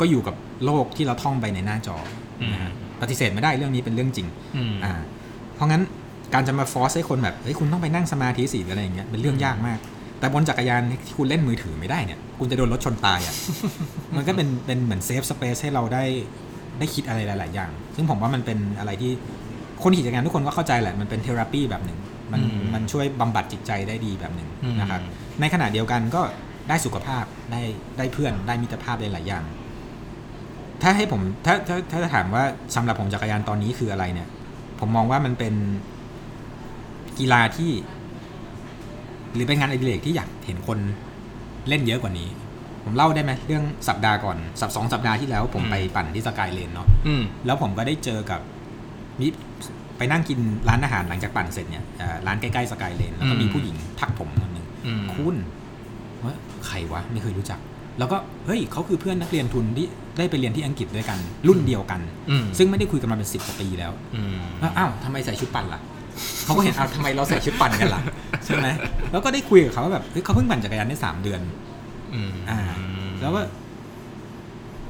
[0.00, 0.34] ก็อยู่กับ
[0.64, 2.06] โลกที่เราท่องไปในหน้าจออม
[2.52, 4.26] นะฮะปฏิเสธไม่ได้เรื่องนี้เป็นเรื่องจริง
[4.56, 4.92] อืมอ่า
[5.54, 5.82] เพราะงั้น
[6.34, 9.78] การจะมา force ให้คนแบบเฮ้ยคุณต้องไปนั่งสมาธิสิหรืออะไรอย่างเงี้ยเป็นเรื่องยากมาก
[10.20, 13.34] แต่บนจักรยานที่คุณเล่นมือถือไม่ได้เนี่ย คุณจะโดนรถชนตายอะ
[14.16, 16.04] มันก็เป็นเป็นเหมือน safe space ให้เราได้
[16.78, 19.12] ได้คิดอะไรหลาย ๆ อย่าง ซึ่งผมว่ามันเป็นอะไรที่
[19.82, 21.98] คนขี่จักรยานทุกคนก็เข้าใจแหละมันเป็น therapy แบบหนึ่ง
[22.32, 25.00] มันอืมมันช่วยบำบัดจิตใจได้ดีแบบหนึ่งอืมนะครับ
[25.40, 26.22] ในขณะเดียวกันก็
[26.68, 27.62] ได้สุขภาพได้
[27.98, 29.44] ได้เพื่อนได้มิตรภาพได้หลายอย่าง
[30.82, 34.28] ถ้าให้ผมถ้าถ้าถ้าจะถามว่าสำหรับผมจักรยานตอนนี้คืออะไรเนี่ย
[34.80, 35.54] ผมมองว่ามันเป็น
[37.18, 37.72] กีฬาที่
[39.34, 40.78] หรือเป็นงานอดิเรกที่อยากเห็นคน
[41.68, 42.28] เล่นเยอะกว่านี้
[42.84, 48.40] ผมเล่าได้ไหมเรื่องสัปดาห์ก่อนสัปสองสัปดาห์ที่แล้ว ผมอืมไปปั่นที่สกายเลนเนาะอืมแล้วผมก็ได้เจอกับ
[49.20, 49.26] มี
[49.96, 55.36] ไปนั่งกินร้านอาหารหลังจากปั่นเสร็จเนี่ยเอ่อร้านใกล้ๆสกายเลนแล้วก็มีอืมผู้หญิงทักผมคนหนึ่งอืมคุณ
[56.24, 56.34] ว่า
[56.66, 57.58] ใครวะไม่เคยรู้จัก
[58.00, 59.86] แล้วก็เฮ้ยเขาคือเพื่อนนักเรียนทุนที่
[60.18, 65.80] ได้ไปเรียนที่อังกฤษด้วยกัน รุ่นเดียวกันอืมซึ่งไม่ได้คุยกันมาเป็นสิบกว่าปีแล้วอืมแล้วอ้าวทำไมใส่ชุดปั่นล่ะ
[66.44, 68.02] เขาก็เห็นอ้าวทำไมเราใส่ชุดปั่นกันล่ะ
[68.44, 68.66] ใช่ไหม
[69.12, 71.40] แล้วก็ได้คุยกับเขาว่าแบบเฮ้ยเขาเพิ่งปั่นจักรยานได้สามเดือน
[72.14, 72.60] อืมอ่า
[73.20, 73.40] แล้วก็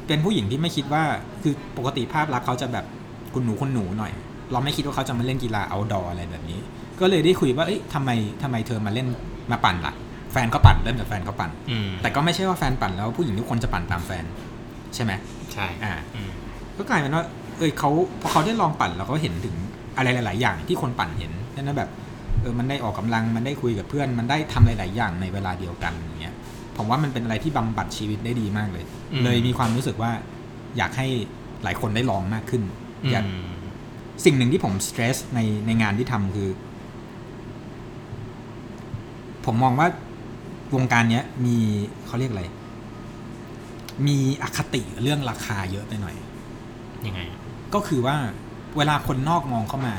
[0.06, 1.02] เป็นผู้หญิงที่ไม่คิดว่า
[1.42, 2.84] คือปกติภาพลักษณ์เขาจะแบบ
[3.34, 4.12] คุณหนูคุณหนูหน่อย
[4.52, 6.60] เราไม่คิดว่าเขาจะมาเล่นกีฬาเอาดออะไรแบบนี้
[7.00, 8.10] ก็เลยได้คุยว่าเอ้ยทำไม
[8.42, 9.06] ทำไมเธอมาเล่น
[9.50, 9.94] มาปั่นล่ะ
[10.32, 14.24] แฟนเขาปั่นเริ่มจากแฟนเขาปั่นอืมแต่ก็ไม่ใช่ว่าแฟนปั่นแล้วผู้หญิงทุกคนจะปั่นตามแฟน
[14.94, 15.12] ใช่ไหม
[15.52, 16.30] ใช่อ่าอืม
[16.76, 17.24] ก็กลายเป็นว่า
[17.58, 19.56] เอยเขาพอเขาได้ลองปั่นแล้วเขาเห็นถึง
[19.96, 21.90] อะไรหลาย ๆ อย่างที่คนปั่นเห็นนั่นนะแบบ
[22.40, 26.34] เออมันได้ออกกำลังมันได้คุยกับเพื่อน มันได้ทำหลาย ๆ อย่างในเวลาเดียวกันอย่างเงี้ย
[26.76, 30.12] ผมว่ามันเป็นอะไรที่บำบัดชีวิตได้ดีมากเลยอืมเลยมีความรู้สึกว่า
[30.76, 31.06] อยากให้
[31.64, 32.62] หลายคนได้ลองมากขึ้น
[33.04, 33.52] อือยากม
[34.24, 36.50] สิ่งหนึ่งที่ผมสเตรสในในงานที่ทำคือ
[39.46, 39.88] ผมมองว่า
[40.74, 41.56] วงการเนี้ยมี
[42.06, 42.44] เขาเรียกอะไร
[44.06, 46.14] มีอคติเรื่องราคาเยอะไปหน่อย
[47.06, 47.20] ยังไง
[47.74, 48.16] ก็คือว่า
[48.76, 49.94] เวลาคนนอกมองเข้ามา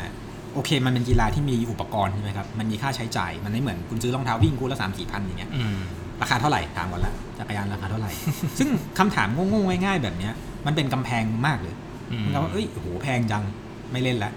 [0.53, 5.78] โอเค มันเป็นกีฬาที่มีอุปกรณ์ใช่ไหมครับ มันมีค่าใช้จ่าย มันไม่เหมือนคุณซื้อรองเท้าวิ่งคู่ละสามสี่พันอย่างเงี้ยอืม
[6.22, 8.11] ราคาเท่าไหร่ถามก่อนละจักรยานราคาเท่าไหร่
[8.59, 8.69] ซึ่ง
[8.99, 10.34] คำถามโง่ๆง่าย ๆ แบบเนี้ย
[10.65, 11.76] มันเป็นกำแพงมากเลย
[12.11, 13.43] อืมมันก็ว่าเอ้ยโอ้โหแพงจัง
[13.91, 14.32] ไม่เล่นละ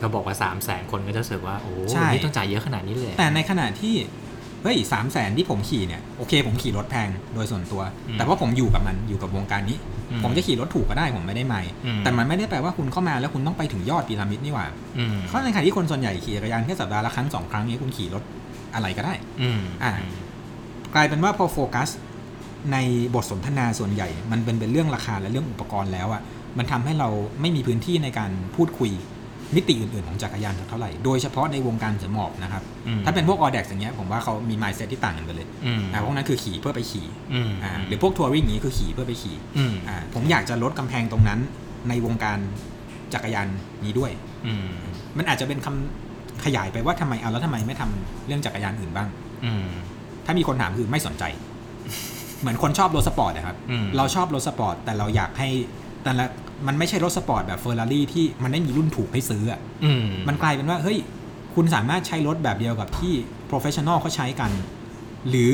[0.00, 3.94] เราบอกว่าสามแสนคนก็จะรู้สึกว่าโอ้ใช่นี่ต้องจ่ายเยอะขนาดนี้เลย แต่ในขณะที่
[4.62, 7.82] เฮ้ยสามแสนที่ผมขี่เนี่ยโอเค ผมขี่รถแพงโดยส่วนตัว
[8.18, 9.78] แต่ว่าผมอยู่กับมันอยู่กับวงการนี้
[10.10, 14.66] อืผมจะขี่รถถูกก็ได้ผมไม่ได้ไม่อืมแต่มันไม่ได้แปลว่าคุณเข้ามาแล้วคุณต้องไปถึงยอดพีระมิดนี่หว่า
[14.98, 18.22] อืมเพราะในขณะที่คนส่วนใหญ่ขี่จักรยานแค่สัปดาห์ละครั้งสองครั้งนี้คุณขี่รถ
[18.74, 19.92] อะไรก็ได้อืมอ่า
[20.94, 21.88] กลายเป็นว่าพอโฟกัส
[22.72, 22.76] ใน
[23.14, 26.22] บทสนทนาส่วนใหญ่ มันเป็นเป็นเรื่องราคาและเรื่องอุปกรณ์แล้วอะ่ะ
[26.58, 27.08] มันทำให้เรา
[27.40, 28.90] ไม่มีพื้นที่ในการพูดคุย
[29.56, 41.40] มิติอื่นๆของจักรยานสักเท่าไหร่ โดยเฉพาะในวงการเสือหมอบนะครับอืมถ้าเป็นพวกออเด็กอย่างเงี้ยผมว่าเขามีมายเซตที่ต่างกันไปเลยอืมอ่าพวกนั้นคือขี่เพื่อไปขี่อืมอ่าหรือพวกทัวริงอย่างนี้คือขี่เพื่อไปขี่อืมอ่าผมอยากจะลดกำแพงตรงนั้น
[41.88, 42.38] ในวงการ
[43.14, 43.46] จักรยาน
[43.84, 44.10] นี้ด้วย
[44.46, 44.68] อืม
[45.18, 49.08] มันอาจจะเป็นคำขยายไปว่าทำไมเอาแล้วทำไมไม่ทำเรื่องจักรยานอื่นบ้าง
[49.44, 49.68] อืม
[50.26, 51.24] ถ้ามีคนถามคือไม่สนใจ
[52.40, 55.48] เหมือนคนชอบรถสปอร์ตนะครับอืมเราชอบรถสปอร์ตแต่เราอยากให้
[56.04, 56.24] แต่ละ
[56.66, 60.98] มันไม่ใช่รถสปอร์ตแบบเฟอร์รารี่ที่มันไม่มีรุ่นถูกให้ซื้ออะอืมมันกลายเป็นว่าเฮ้ย
[61.54, 63.12] คุณสามารถใช้รถแบบเดียวกับที่
[63.46, 64.50] professional เขาใช้กัน
[65.28, 65.52] หรือ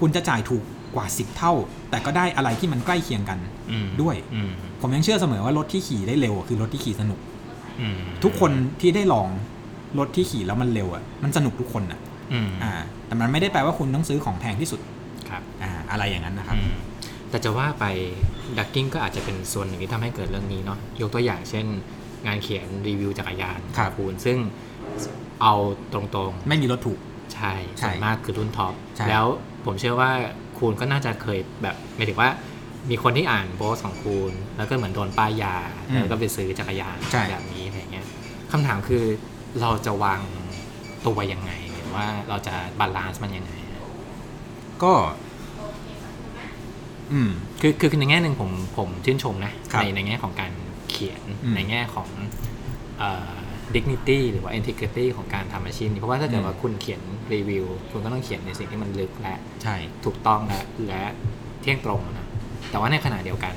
[0.00, 0.62] คุณจะจ่ายถูก
[0.94, 1.52] กว่า 10 เท่า
[1.90, 3.38] แต่ก็ได้อะไรที่มันใกล้เคียงกัน
[3.70, 7.18] อืมด้วยอืมผมยังเชื่อเสมอว่ารถที่ขี่ได้เร็วอะคือรถที่ขี่สนุก
[7.80, 9.28] อืมทุกคนที่ได้ลอง
[9.98, 11.98] รถที่ขี่แล้วมันเร็วอะมันสนุกทุกคนอะ
[12.32, 12.72] อืมอ่า
[13.06, 14.80] แต่มันไม่ได้แปลว่าคุณต้องซื้อของแพงที่สุด
[15.28, 16.76] ครับ อ่า อะไรอย่างนั้นนะครับอืม
[17.30, 17.84] แต่จะว่าไป
[18.58, 21.66] Ducking ก็อาจจะเป็นส่วนหนึ่งที่ทำให้เกิดเรื่องนี้เนาะยกตัวอย่างเช่น
[22.26, 24.38] งานเขียนรีวิวจักรยานครับณซึ่ง
[25.42, 25.54] เอา
[25.92, 29.26] ตรงไม่มีรถถูกๆใช่ใช่ส่วนมากคือรุ่นท็อปใช่แล้ว
[29.64, 30.10] ผมเชื่อว่า
[30.58, 32.30] คุณก็น่าจะเคยแบบหมายถึงว่า
[32.90, 35.56] มีคนที่อ่านโพสต์ของคุณแล้วก็เหมือนโดนป้ายยา
[35.90, 38.06] อืมแล้วก็ไปซื้อจักรยานใช่แบบนี้อะไรเงี้ย
[38.52, 39.04] คำถามคือ
[39.60, 40.20] เราจะวาง
[41.06, 43.82] ตัวยังไงหรือว่าเราจะ balance มันยังไงอะ
[44.82, 44.92] ก็
[47.12, 47.30] อืม
[47.60, 50.52] คือคือในแง่หนึ่งผมผมชื่นชมนะครับในในแง่ของการ
[50.90, 52.08] เขียนอืมในแง่ของ
[52.98, 53.34] เอ่อ
[53.74, 57.00] dignity หรือว่า integrity ของการทำอาชีพนี้เพราะว่าถ้าเกิดอืมว่าคุณเขียน
[57.34, 61.02] รีวิว คุณก็ต้องเขียนในสิ่งที่มันลึกและใช่ถูกต้องและและ
[61.60, 62.26] เที่ยงตรงนะ
[62.70, 63.54] แต่ว่าในขณะเดียวกัน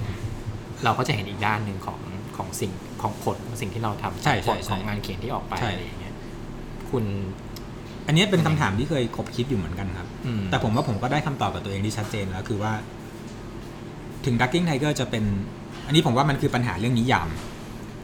[0.83, 1.99] เราก็จะเห็นอีกด้านหนึ่งของ
[2.37, 2.71] ของสิ่ง
[3.01, 6.15] ของผลของสิ่งที่เราทำใช่ใช่ผลใช่ของงานเขียนที่ออกไปใช่อะไรอย่างเงี้ย
[6.89, 7.03] คุณ
[8.07, 12.73] อันนี้เป็นคำถามที่เคยคบคิดอยู่เหมือนกันครับอืมแต่ผมว่าผมก็ได้คำตอบกับตัวเองที่ชัดเจนแล้วคือว่า
[14.25, 15.23] ถึง Ducking Tiger จะเป็น
[15.85, 17.27] อันนี้ผมว่ามันคือปัญหาเรื่องนิยาม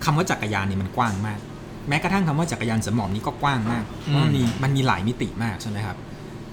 [0.06, 1.40] คำว่าจักรยานนี่มันกว้างมาก
[1.90, 5.98] แม้กระทั่งคำว่าจักรยานเสือหมอบเนี้ยก็กว้างมากเพราะมันมีมันมีหลายมิติมากใช่ไหมครับ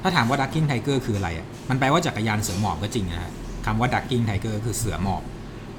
[0.02, 3.32] ถ้าถามว่า Ducking Tiger คืออะไรอะมันแปลว่าจักรยานเสือหมอบก็จริงนะฮะ
[3.66, 5.22] คำว่า Ducking Tiger คือเสือหมอบ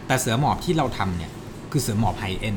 [0.07, 1.31] แต่เสือหมอบที่เราทำเนี่ย
[1.71, 2.55] คือเสือหมอบ high-end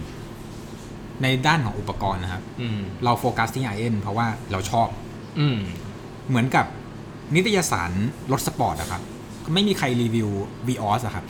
[1.22, 4.88] ในด้านของอุปกรณ์นะครับอืมเราโฟกัสที่ high-end เพราะว่าเราชอบ
[5.40, 5.58] อืม
[6.28, 6.66] เหมือนกับ
[7.34, 7.90] นิตยสาร
[8.32, 9.02] รถสปอร์ตอะครับ
[9.54, 10.28] ไม่มีใครรีวิว
[10.66, 11.24] Vios อะครับ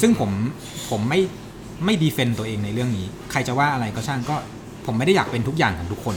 [0.00, 0.30] ซึ่งผม
[0.90, 1.20] ผมไม่
[1.84, 4.36] ไม่ defend ตัวเองในเรื่องนี้ ใครจะว่าอะไรก็ช่างก็
[4.86, 6.16] ผมไม่ได้อยากเป็นทุกอย่างของทุกคน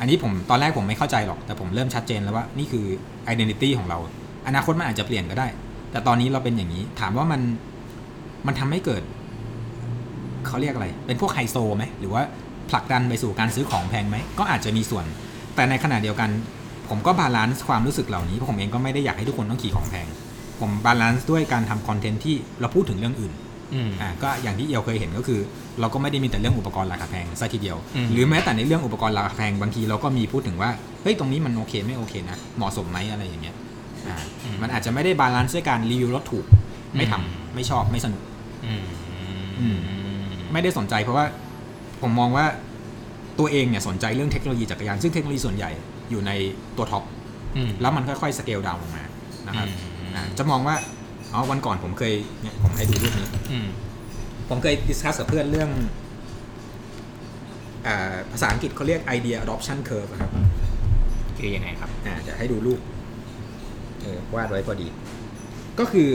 [0.00, 2.84] อันนี้ผมตอนแรกผมไม่เข้าใจหรอก แต่ผมเริ่มชัดเจนแล้วว่านี่คือ
[3.32, 3.98] identity ของเรา
[4.46, 5.48] อนาคตมันอาจจะเปลี่ยนก็ได้
[5.90, 7.40] แต่ตอนนี้เราเป็นอย่างนี้ ถามว่ามัน
[8.46, 9.02] มันทำให้เกิด
[10.46, 12.22] เขาเรียกอะไร เป็นพวกไฮโซไหม หรือว่า
[12.70, 15.04] ผลักดันไปสู่การซื้อของแพงไหม ก็อาจจะมีส่วน
[15.54, 16.30] แต่ในขณะเดียวกัน
[16.90, 20.06] ผมก็ balance ความรู้สึกเหล่านี้เพราะผมเองก็ไม่ได้อยากให้ทุกคนต้องขี่ของแพง
[20.60, 23.32] ผม balance ด้วยการทำคอนเทนต์ที่เราพูดถึงเรื่องอื่น
[23.74, 25.40] อืมอ่าก็อย่างที่เอียวเคยเห็นก็คือ
[25.80, 30.70] เราก็ไม่ได้มีแต่เรื่องอุปกรณ์ราคาแพงซะทีเดียวอืมหรือแม้แต่ในเรื่องอุปกรณ์ราคาแพงบางทีเราก็มีพูดถึงว่า
[31.02, 33.56] เฮ้ยตรงนี้มันโอเคไม่โอเคนะเหมาะสมไหมอะไรอย่างเงี้ย
[34.06, 34.16] อ่า
[34.62, 36.44] มันอาจจะไม่ได้ balance ด้วยการรีวิวรถถูก
[36.96, 38.22] ไม่ทำไม่ชอบไม่สนุก
[38.66, 38.84] อืม
[39.60, 39.78] อืม
[40.52, 41.26] ไม่ได้สนใจเพราะว่า
[42.02, 42.46] ผมมองว่า
[43.38, 45.70] ตัวเองเนี่ยสนใจเรื่องเทคโนโลยีจักรยานซึ่งเทคโนโลยีส่วนใหญ่
[46.10, 46.32] อยู่ใน
[46.76, 47.04] ตัว top
[47.56, 49.04] อืมแล้วมันค่อยๆ scale down ลงมา
[49.46, 50.76] นะครับอืมอ่าจะมองว่า
[51.32, 53.66] อ๋อวันก่อนผมเคยเนี่ยผมให้ดูรูปนี้อืม
[54.48, 55.70] ผมเคย discuss กับเพื่อนเรื่อง
[57.86, 60.30] อ่าภาษาอังกฤษเขาเรียก idea adoption curve อะครับ
[61.38, 62.80] คือยังไงครับอ่าจะให้ดูรูป
[64.00, 64.88] เออวาดไว้พอดี
[65.78, 66.08] ก็คือ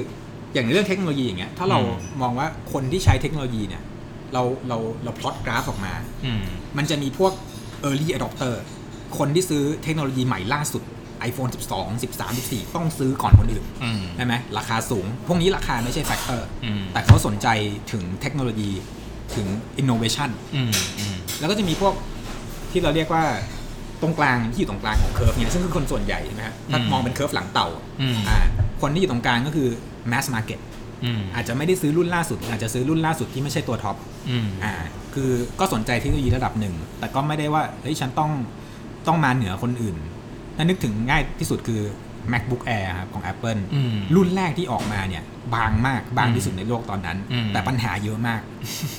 [0.54, 3.84] อย่างในเรื่องเทคโนโลยีอย่างเงี้ยถ้าเราอืมมองว่าคนที่ใช้เทคโนโลยีเนี่ย
[4.34, 5.94] เราเราเราพลอตกราฟออกมา
[6.26, 6.44] อืม
[6.78, 7.34] มันจะมีพวก
[7.88, 8.56] early adopter
[9.18, 10.84] คนที่ซื้อเทคโนโลยีใหม่ล่าสุด
[11.30, 17.48] iPhone 12 13 14 ต้องซื้อก่อนคนอื่นอืมใช่ไหมราคาสูง พวกนี้ราคาไม่ใช่ factor อืมแต่เขาสนใจ
[17.92, 18.72] ถึงเทคโนโลยี
[19.36, 19.48] ถึง
[19.82, 21.94] innovation อืมอืมแล้วก็จะมีพวก
[22.72, 23.24] ที่เราเรียกว่า
[24.02, 27.68] ตรงกลางที่อยู่ตรงกลางของ curve เนี่ยซึ่งคือคนส่วนใหญ่ใช่ไหมครับถ้ามองเป็น curve หลังเต่า
[28.02, 28.38] อืมอ่า
[28.82, 29.70] คนที่อยู่ตรงกลางก็คือ
[30.12, 30.60] mass market
[31.04, 33.96] อืมอาจจะไม่ได้ซื้อรุ่นล่าสุด อาจจะซื้อรุ่นล่าสุดที่ไม่ใช่ตัวท็อป
[34.30, 34.74] อืมอ่า
[35.14, 35.30] คือ
[35.60, 38.32] ก็สนใจเทคโนโลยีระดับหนึ่ง แต่ก็ไม่ได้ว่าเฮ้ยฉันต้อง
[39.08, 39.96] ต้องมาเหนือคนอื่น
[40.56, 41.82] ถ้านึกถึงง่ายที่สุดคือ
[42.32, 45.24] macbook air ครับของ Apple อืมรุ่นแรกที่ออกมาเนี่ย
[45.56, 48.42] บางมากบางอืมที่สุดในโลกตอนนั้นอืมแต่ปัญหาเยอะมาก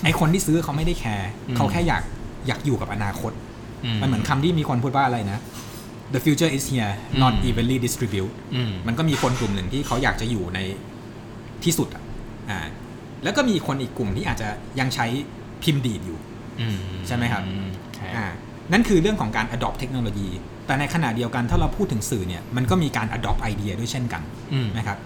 [0.05, 2.03] ไอคนที่ซื้อเขาไม่ได้แคร์อืมเขาแค่อยาก
[2.47, 3.33] อยากอยู่กับอนาคต
[3.85, 5.39] อืมันเหมือนคำที่มีคนพูดว่าอะไรนะ
[6.15, 6.93] the future is here
[7.23, 10.59] not อืม evenly distributed อืมมันก็มีคนกลุ่มหนึ่งที่เขาอยากจะอยู่ใน
[11.65, 12.03] ที่สุดอะ
[12.51, 12.59] อ่า
[13.25, 14.49] แล้วก็มีคนอีกกลุ่มที่อาจจะ
[14.81, 15.07] ยังใช้
[15.63, 16.19] พิมพ์ดีดอยู่
[16.61, 16.77] อืม
[17.07, 17.55] ใช่ไหมครับอื
[17.95, 18.27] ใช่อ่า
[18.73, 20.29] นั่นคือเรื่องของการ adopt เทคโนโลยี
[20.67, 24.99] แต่ในขณะเดียวกันถ้าเราพูดถึงสื่อเนี่ยมันก็มีการ adopt ไอเดียด้วยเช่นกันอืมนะครับ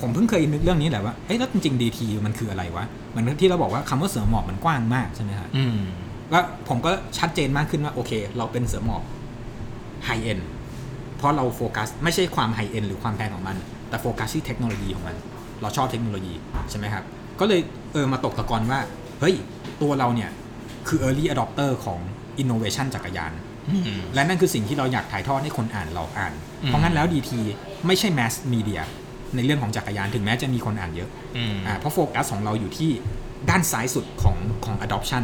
[0.00, 5.78] ผมเพิ่งเคยนึกเรื่องนี้แหละว่าเฮ้ยแล้วจริงๆ DT มันคืออะไรวะเหมือนที่เราบอกว่าคำว่าเสือหมอบมันกว้างมากใช่ไหมครับอืม
[6.32, 9.02] ก็ผมก็ชัดเจนมากขึ้นว่าโอเค เราเป็นเสือหมอบ
[10.04, 10.38] ไฮเอ็น
[11.16, 13.56] เพราะเราโฟกัสไม่ใช่ความไฮเอ็นหรือความแพงของมัน
[13.88, 15.16] แต่โฟกัสที่เทคโนโลยีของมัน
[15.60, 16.34] เราชอบเทคโนโลยี
[16.70, 17.04] ใช่ไหมครับ
[17.40, 17.60] ก็เลย
[17.92, 18.80] เออมาตกตะกอนว่า
[19.20, 19.34] เฮ้ย
[19.82, 20.30] ตัวเราเนี่ย
[20.88, 22.00] คือ early adopter ของ
[22.42, 23.32] innovation จักรยาน
[23.70, 27.30] อืมและนั่นคือสิ่งที่เราอยากถ่ายทอดให้คนอ่านเราอ่านอืมเพราะงั้นแล้ว DT
[27.86, 28.80] ไม่ใช่ mass media
[29.34, 32.90] ในเรื่องของจักรยานถึงแม้จะมีคนอ่านเยอะอืมอ่าเพราะโฟกัสของเราอยู่ที่
[33.50, 35.22] ด้านซ้ายสุดของของ adoption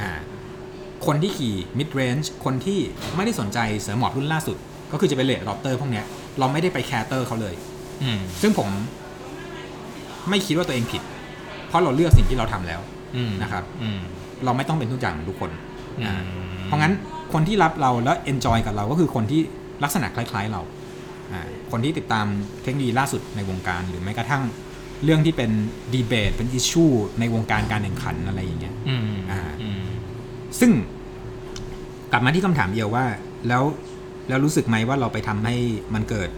[0.00, 0.10] อ่า
[1.06, 2.78] คนที่ขี่ mid range คนที่
[3.16, 4.56] ไม่ได้สนใจเสือหมอบรุ่นล่าสุด
[4.92, 6.04] ก็คือจะเป็นเลด adopter พวกเนี้ย
[6.38, 7.54] เราไม่ได้ไปแคร์เตอร์เขาเลย
[8.02, 8.68] อืมซึ่งผม
[10.30, 11.02] ไม่คิดว่าตัวเองผิด
[11.68, 12.80] เพราะเราเลือกสิ่งที่เราทำแล้ว
[13.16, 14.00] อืมนะครับอืม
[14.44, 15.50] เราไม่ต้องเป็นทุกอย่างของทุกคน
[15.98, 16.94] อือ่าม เพราะงั้น
[17.32, 19.40] คนที่รับเราแล้ว enjoy กับเราก็คือคนที่
[19.82, 20.62] ลักษณะคล้าย ๆเรา
[21.32, 21.40] อ่า
[21.70, 22.26] คนที่ติดตาม
[22.62, 24.42] เทคโนโลยีล่าสุดในวงการ หรือแม้กระทั่ง
[25.04, 25.50] เรื่องที่เป็น
[25.94, 26.84] ดีเบตเป็นอิชชู
[27.20, 29.82] ในวงการการแข่งขันอะไรอย่างเงี้ยอืมอ่าอืม
[30.60, 30.70] ซึ่ง
[32.12, 33.04] กลับมาที่คำถามเดียวว่า
[33.48, 33.64] แล้ว
[34.28, 35.54] แล้วรู้สึกไหมว่าเราไปทำให้
[35.94, 36.30] มันเกิด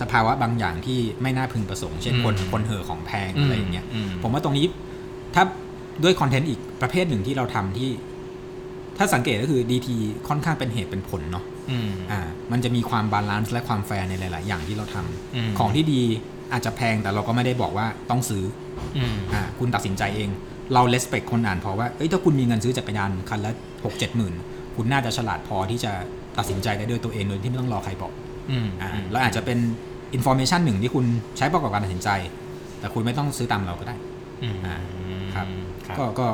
[0.00, 4.66] สภาวะบางอย่างที่ไม่น่าพึงประสงค์ เช่นคนอืมคนเห่อของแพงอืมอะไรอย่างเงี้ยอืมผมว่าตรงนี้
[5.34, 5.44] ถ้า
[6.02, 7.90] ด้วยคอนเทนต์อีกประเภทหนึ่งที่เราทำที่
[8.98, 9.88] ถ้าสังเกตก็คือ DT
[10.28, 12.20] ค่อนข้างเป็นเหตุเป็นผลเนาะอืมอ่า
[12.52, 16.00] มันจะมีความ balance และความแฟร์ในหลาย ๆ อย่างที่เราทำอืมของที่ดี
[16.52, 18.44] อาจจะแพงแต่เราก็ไม่ได้บอกว่าต้องซื้อ
[18.96, 20.28] อืมอ่าคุณตัดสินใจเอง
[20.74, 23.52] เรา respect คนอ่านพอว่า เอ้ยถ้าคุณมีเงินซื้อจักรยานคันละ
[23.84, 24.34] หกเจ็ดหมื่น
[24.76, 25.92] คุณน่าจะฉลาดพอที่จะ
[26.38, 28.12] ตัดสินใจได้ด้วยตัวเองโดยที่ไม่ต้องรอใครบอก
[28.50, 29.58] อืมอ่าแล้วอาจจะเป็น
[30.14, 31.04] information หนึ่งที่คุณ
[31.38, 32.08] ใช้ประกอบการตัดสินใจ
[32.80, 33.96] แต่คุณไม่ต้องซื้อตามเราก็ได้
[34.42, 34.76] อืมอ่า
[35.34, 35.46] ครับ
[35.86, 36.26] ครับก็ก็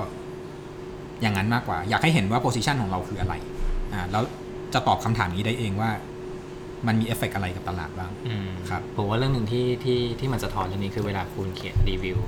[1.22, 3.34] อย่างนั้นมากกว่า อยากให้เห็นว่าโพ i ิชันของเราคืออะไร
[3.92, 4.22] อ่าแล้ว
[4.74, 5.90] จะตอบคำถามนี้ได้เองว่า
[6.86, 12.18] มันมีเอฟเฟกอะไรกับตลาดบ้างอืมครับผมว่าเรื่องหนึ่งที่ที่ที่มันสะท้อนเรื่องนี้คือเวลาคุณเขียนรีวิว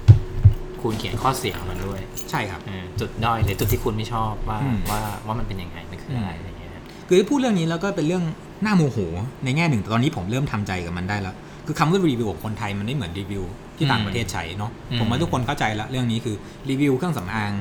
[0.83, 6.71] คุณเขียนข้อเสียของมันด้วย ใช่ครับเออจุดด้อยหรือจุดที่คุณไม่ชอบว่าอืมว่าว่ามันเป็นยังไงมันคืออะไรอะไรเงี้ย
[7.09, 8.25] คือพูดเรื่องนี้แล้วก็เป็นเรื่อง
[8.65, 8.99] น่าโมโห
[9.45, 11.35] ในแง่หนึ่งแต่ตอนนี้ผมเริ่มทำใจกับมันได้แล้ว
[11.67, 13.43] คือคำว่ารีวิวของคนไทยมันไม่เหมือนรีวิว
[13.77, 16.37] ที่ต่างประเทศใช้เนาะอืมผมว่าทุกคนเข้าใจแล้วเรื่องนี้คือ
[16.71, 17.53] รีวิวเครื่องสำอาง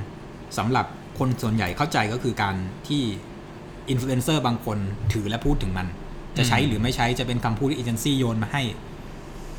[0.58, 0.86] สำหรับ
[1.20, 2.56] คนส่วนใหญ่เข้าใจก็คือการ
[2.88, 3.02] ที่
[3.90, 4.78] อินฟลูเอนเซอร์บางคน
[5.14, 5.88] ถือและพูดถึงมัน
[6.38, 8.62] จะใช้หรือไม่ใช้จะเป็นคำพูดที่เอเจนซี่โยนมาให้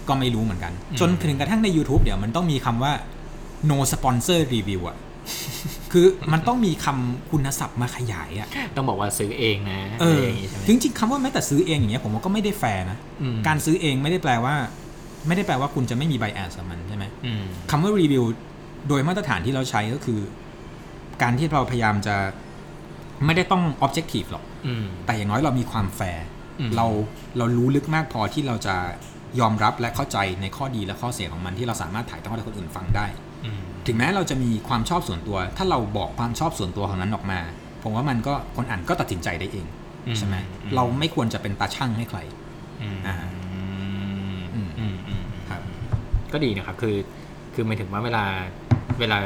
[0.09, 2.93] ก็ไม่รู้เหมือนกัน จนถึงกระทั่งใน YouTube เดี๋ยวมันต้องมีคำว่า
[3.71, 4.97] no sponsor review อะ
[5.93, 14.55] คือมันต้องมีคำคุณศัพท์มาขยายอะต้องบอกว่าซื้อเองนะเออะไรอย่างงี้ใช่ไหมจริงๆคำว่าแม้แต่ซื้อเองอย่างเงี้ยผมว่าก็ไม่ได้แฟร์นะอืมการซื้อเองไม่ได้แปลว่า
[15.27, 18.25] ไม่ได้แปลว่าคุณจะไม่มีไบแอสกับมันใช่ไหมอืมคำว่ารีวิว
[18.89, 20.21] โดยมาตรฐานที่เราใช้ก็คือ
[21.23, 22.17] การที่เราพยายามจะ
[23.25, 26.27] ไม่ได้ต้อง objective หรอกอืมแต่อย่างน้อยเรามีความแฟร์
[26.61, 26.87] อืมเรา
[27.39, 28.77] เรารู้ลึกมากพอที่เราจะ
[29.41, 33.07] ยอมรับและเข้าใจในข้อดีและข้อเสียของมันที่เราสามารถถ่ายทอดให้คนอื่นฟังได้
[33.45, 37.41] อืมถึงแม้เราจะมีความชอบส่วนตัว ถ้าเราบอกความชอบส่วนตัวของนั้นออกมา
[37.83, 39.67] ผมว่ามันก็คนอ่านก็ตัดสินใจได้เอง
[40.19, 40.37] ใช่ไหม
[40.77, 42.19] เราไม่ควรจะเป็นตาช่างให้ใคร
[42.83, 43.15] อืมอ่า
[44.55, 45.63] อืมอืมอืมครับ
[46.33, 46.97] ก็ดีนะครับ คือ
[47.55, 48.25] คือหมายถึงว่าเวลา
[49.01, 49.19] เวลา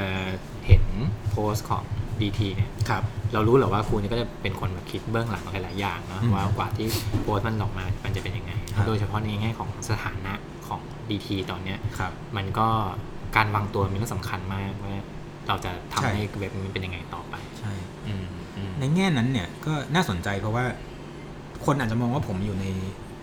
[0.71, 0.85] เห็น
[1.31, 1.85] โพสต์ของ
[2.21, 3.03] DT เนี่ยครับ
[3.33, 6.89] เรารู้เหรอว่าคุณก็จะเป็นคนแบบคิดเบื้องหลังหลาย ๆ อย่างเนอะอืมว่ากว่าที่
[7.23, 10.35] โพสต์มันออกมามันจะเป็นยังไงครับโดยเฉพาะในแง่ของสถานะ
[10.67, 12.69] ของ DT ตอนเนี้ยครับมันก็
[13.37, 14.95] การวางตัวเป็นเรื่องสำคัญมากว่า
[15.49, 17.73] เราจะทำใช่ให้เว็บมันเป็นยังไงต่อไปใช่
[18.07, 18.25] อืม
[18.57, 20.65] อืมในแง่นั้นเนี่ยก็น่าสนใจเพราะว่า
[21.65, 22.67] คนอาจจะมองว่าผมอยู่ใน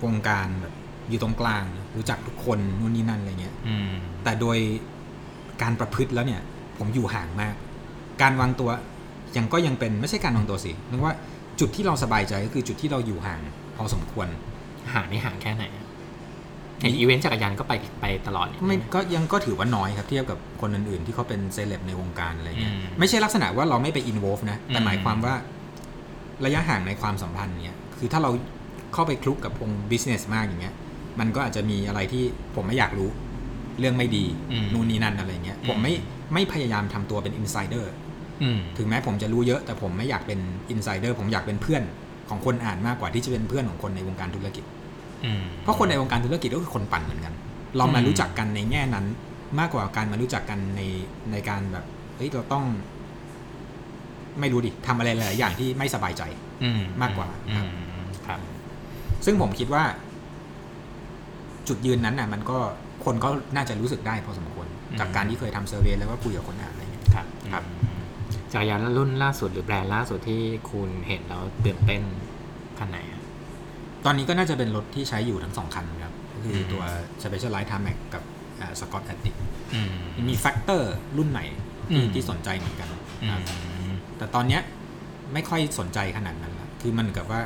[0.04, 0.74] วงการแบบ
[1.10, 1.64] อยู่ตรงกลาง
[1.96, 3.92] รู้จักทุกคนนู่นนี่นั่นอะไรเงี้ยอืม
[4.24, 4.58] แต่โดย
[5.62, 6.42] การประพฤติแล้วเนี่ย
[6.80, 7.56] ผมอยู่ห่างมาก
[8.22, 8.70] การวางตัว
[9.38, 11.14] ยังก็ยังเป็นไม่ใช่การวางตัวสินึกว่า
[11.60, 13.40] จุดที่เราสบายใจก็คือจุดที่เราอยู่ห่าง
[13.78, 14.28] พอสมควร
[14.94, 15.86] ห่างนี่ห่างแค่ไหนอะ
[16.82, 25.36] เห็นอีเวนต์จักรยานก็ไปไปตลอดนี่ไม่ก็ยังก็ถือว่าน้อยครับเทียบกับคนอื่นๆ ที่เขาเป็นเซเลบในวงการอะไรเงี้ยอืมไม่ใช่ลักษณะว่าเราไม่ไป involve นะแต่อืมหมายความว่า
[26.46, 28.32] ระยะห่างในความสัมพันธ์เนี่ยคือถ้าเรา
[28.94, 30.76] เข้าไปคลุกกับวง business มากอย่างเงี้ย
[31.20, 32.24] มันก็อาจจะมีอะไรที่
[32.56, 33.10] ผมไม่อยากรู้
[33.80, 35.94] เรื่องไม่ดีอืมนู่นนี่นั่นอะไรเงี้ยอืมผมไม่
[36.34, 37.92] ไม่พยายามทำตัวเป็น insider
[38.44, 41.84] อืมถึงแม้ผมจะรู้เยอะ แต่ผมไม่อยากเป็น insider ผมอยากเป็นเพื่อน
[42.30, 44.64] ของคนอ่านมากกว่าที่จะเป็นเพื่อนของคนในวงการธุรกิจ
[45.26, 47.34] อืมเพราะคนในวงการธุรกิจก็คือคนปั่นเหมือนกัน
[47.78, 49.06] เรามาอืมรู้จักกันในแง่นั้น
[49.60, 50.82] มากกว่าการมารู้จักกันใน
[51.32, 52.66] ในการแบบเฮ้ยเราต้อง
[54.40, 56.24] ไม่รู้ดิทำอะไรหลายๆอย่างที่ไม่สบายใจ
[56.64, 57.68] อืมมากกว่าอืครับ
[58.04, 58.40] มครับ
[59.26, 59.84] ซึ่งผมคิดว่า
[61.68, 62.58] จุดยืนนั้นน่ะ มันก็
[63.06, 64.57] คนก็น่าจะรู้สึกได้พอสมควรอืม
[65.00, 68.00] จากการที่เคยทำเซอร์เวยแล้วก็คุยกับคนอ่านอะไรเงี้ยครับครับอืม
[68.54, 70.42] จักรยานรุ่นล่าสุดหรือแบรนด์ล่าสุดที่
[70.72, 72.02] คุณเห็นแล้วตื่นเต้น
[72.80, 73.22] คันไหนอะ
[74.06, 76.84] ตอนนี้ก็น่าจะเป็นรถที่ใช้อยู่ทั้งสองคันครับก็คืออมตัว
[77.22, 78.24] Specialized Tarmac กับ
[78.80, 79.36] Scott Addict
[79.74, 79.94] อืม
[80.30, 81.46] มี Factor รุ่นใหม่
[81.92, 82.90] อืมที่ที่สนใจเหมือนกัน
[83.22, 83.42] อืครับ
[83.90, 84.62] มแต่ตอนเนี้ย
[85.34, 87.42] ไม่ค่อยสนใจขนาดนั้นละคือมันกลับว่า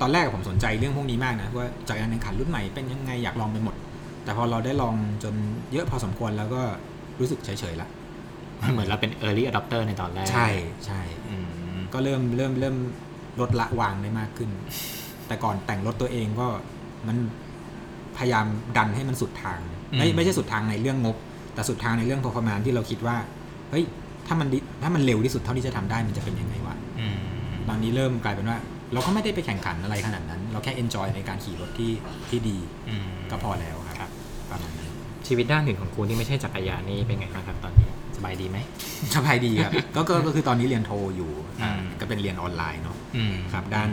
[0.00, 3.74] ตอนแรกผมสนใจเรื่องพวกนี้มากนะว่าจักรยานแข่งขันรุ่นใหม่เป็นยังไงอยากลองไปหมด
[4.26, 5.34] แต่พอเราได้ลองจน
[5.72, 6.62] เยอะพอสมควรแล้วก็
[7.20, 7.88] รู้สึกเฉยๆละ
[8.72, 10.48] เหมือนเราเป็น early adopter ในตอนแรก ใช่
[10.86, 11.00] ใช่
[11.30, 11.36] อื
[11.76, 12.76] มก็เริ่มเริ่มเริ่ม
[13.40, 14.50] ลดละวางได้มากขึ้น
[15.26, 16.48] แต่ก่อนแต่งรถตัวเองก็
[17.06, 17.16] มัน
[18.16, 18.46] พยายาม
[18.76, 19.58] ดันให้มันสุดทาง
[19.98, 21.16] ไม่ไม่ใช่สุดทางในเรื่องงบ
[21.54, 23.16] แต่สุดทางในเรื่อง performance ที่เราคิดว่า
[23.70, 23.84] เฮ้ย
[24.26, 27.18] ถ้ามันดิถ้ามันเร็วที่สุดเท่าที่จะทำได้มันจะเป็นยังไงวะอืม
[27.68, 28.58] ตอนนี้เริ่มกลายเป็นว่า
[28.92, 31.92] เราก็ไม่ได้ไปแข่งขันอะไรขนาดนั้น เราแค่ enjoy ในการขี่รถที่
[32.28, 32.58] ที่ดี
[32.88, 33.76] อืมก็พอแล้ว
[35.26, 38.58] ชีวิตด้านอื่นของคุณที่ไม่ใช่จักรยานนี่เป็นไงบ้างครับตอนนี้สบายดีไหม
[39.16, 41.32] สบายดีครับก็ก็ก็คือตอนนี้เรียนโทอยู่
[41.62, 43.90] อ่าอืม ก็เป็นเรียนออนไลน์เนาะอืมครับด้าน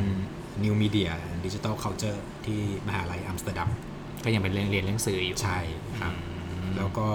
[0.63, 3.69] New Media and Digital Culture ที่มหาลัยอัมสเตอร์ดัม
[4.23, 5.59] ก็ยังเป็นเรื่องเรียนเรื่องสื่ออยู่ใช่
[6.01, 6.33] ครับ อื
[6.63, 7.07] มแล้วก็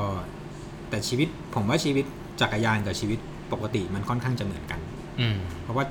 [0.90, 2.04] แต่ชีวิตผมว่าชีวิต
[2.40, 3.18] จักรยานกับชีวิต
[3.52, 4.80] ปกติมันค่อนข้างจะเหมือนกัน
[5.20, 5.84] อืมเพราะว่า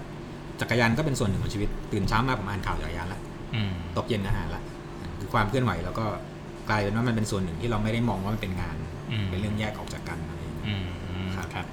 [0.61, 3.19] จักรยานก็เป็นส่วนหนึ่งของชีวิตตื่นเช้ามาผมอ่านข่าวจักรยานละ
[3.55, 4.61] อืมตกเย็นอาหารละ
[5.19, 6.05] คือความเคลื่อนไหวแล้วก็
[6.69, 8.77] กลายเป็นว่ามันเป็นส่วนหนึ่งที่เราไม่ได้มองว่ามันเป็นงาน
[9.11, 10.73] อืมเป็นเรื่องแยกออกจากกันอะไรอย่างเงี้ยอื
[11.25, 11.65] มครับครับ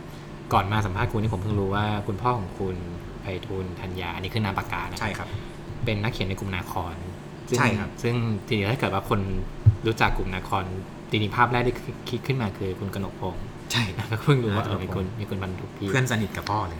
[0.52, 2.76] ก่อนมาสัมภาษณ์คุณนี่ผมเพิ่งรู้ว่าคุณพ่อของคุณ
[3.20, 5.28] ไพฑูรย์ธัญญาอันนี้คือนามปากกานะใช่ครับ
[5.84, 6.94] เป็นนักเขียนในกลุ่มนาคร
[7.48, 8.14] ซึ่งใช่ครับ ซึ่ง
[8.46, 9.20] ทีนี้ถ้าเกิดว่าคน
[9.86, 10.64] รู้จักกลุ่มนาคร
[11.10, 11.74] ทีนี้ภาพแรกที่
[12.10, 16.78] คิดขึ้นมาคือคุณกนกพงศ์ใช่แล้วก็เพิ่งรู้ว่าเอออ่ามีคุณมีคุณบรรทุกพี่เพื่อนสนิทกับพ่อเลย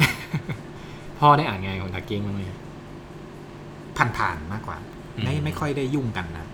[1.20, 2.41] พ่อได้อ่านงานของดักกิ้งบ้างไหม
[4.16, 4.77] ผ่านๆมากกว่า
[5.24, 6.53] ไม่อืมไม่ค่อยได้ยุ่งกันนะอื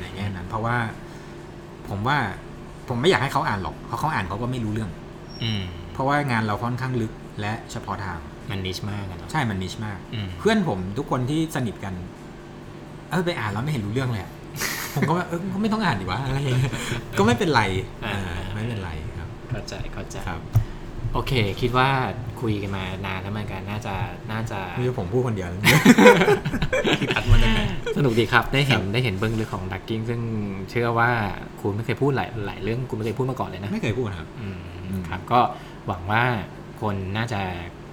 [0.00, 0.76] ในแง่นั้น เพราะว่า
[1.88, 2.18] ผมว่า
[2.88, 4.90] ผมไม่อยากให้เขาอ่านหรอกเพราะเขาอ่านเขาก็ไม่รู้เรื่อง
[5.44, 5.62] อืม
[5.92, 8.18] เพราะว่างานเราค่อนข้างลึกและเฉพาะทาง
[8.50, 11.94] มันนิชมากอะเนาะใช่มันนิชมากอืมเพื่อนผมทุกคนที่สนิทกัน
[13.10, 14.32] เออไปอ่านแล้วไม่เห็นรู้เรื่องเลยอะ
[14.94, 16.72] ผมก็ว่าเออก็ไม่ต้องอ่านดีวะอะไรอย่างเงี้ย
[17.18, 17.62] ก็ไม่เป็นไร
[18.02, 20.40] เออไม่เป็นไรครับเข้าใจเข้าใจครับ
[21.14, 21.88] โอเค คิดว่า
[22.40, 23.94] คุยกันมานานแล้วเหมือนกันน่าจะ
[24.32, 27.60] น่าจะไม่ใช่ผมพูดคนเดียวนะที่อัดมาจากไหน
[27.96, 30.20] สนุกดีครับได้เห็นครับได้เห็นเบื้องลึกของดักกิ้งซึ่ง
[30.70, 31.10] เชื่อว่า
[31.60, 34.58] คุณไม่เคยพูดหลายหลายเรื่องคุณไม่เคยพูดมาก่อนเลยนะ ไม่เคยพูดครับอืม
[34.88, 35.40] อืมครับ ก็
[35.86, 36.24] หวังว่า
[36.82, 37.40] คนน่าจะ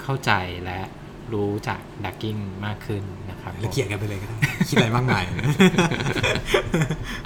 [0.04, 0.32] เข้าใจ
[0.66, 0.80] และ
[1.34, 4.38] รู้จักดักกิ้งมากขึ้นนะครับแล้วเขียนกันไปเลยก็ได้
[4.70, 5.24] คิดอะไรมากมาย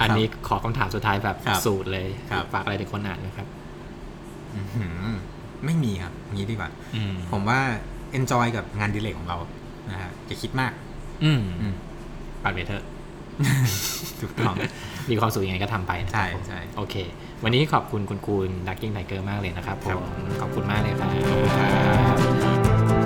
[0.02, 3.46] อันนี้ขอคำถามสุดท้ายแบบครับสูตรเลยครับฝากอะไรถึงคนอ่านไหมครับ
[4.54, 5.14] อื้อหือ
[5.66, 7.60] ไม่มีครับงี้ดีกว่าอืมผมว่า
[8.18, 9.36] enjoy กับงานอดิเลกของเรา
[9.90, 10.72] นะฮะอย่าคิดมาก
[11.24, 11.74] อืมอืม
[12.42, 12.84] ปัดไปเถอะ
[14.20, 14.54] ถูกต้อง
[15.10, 16.94] มีความสุขยังไงก็ทำไปนะคใช่รับผมใช่โอเค
[17.44, 20.04] วันนี้ขอบคุณคุณคูณดักกิ้งไทเกอร์มากเลยนะครับผครับม
[20.40, 23.03] ขอบคุณมากเลยครับขอบคุณครับ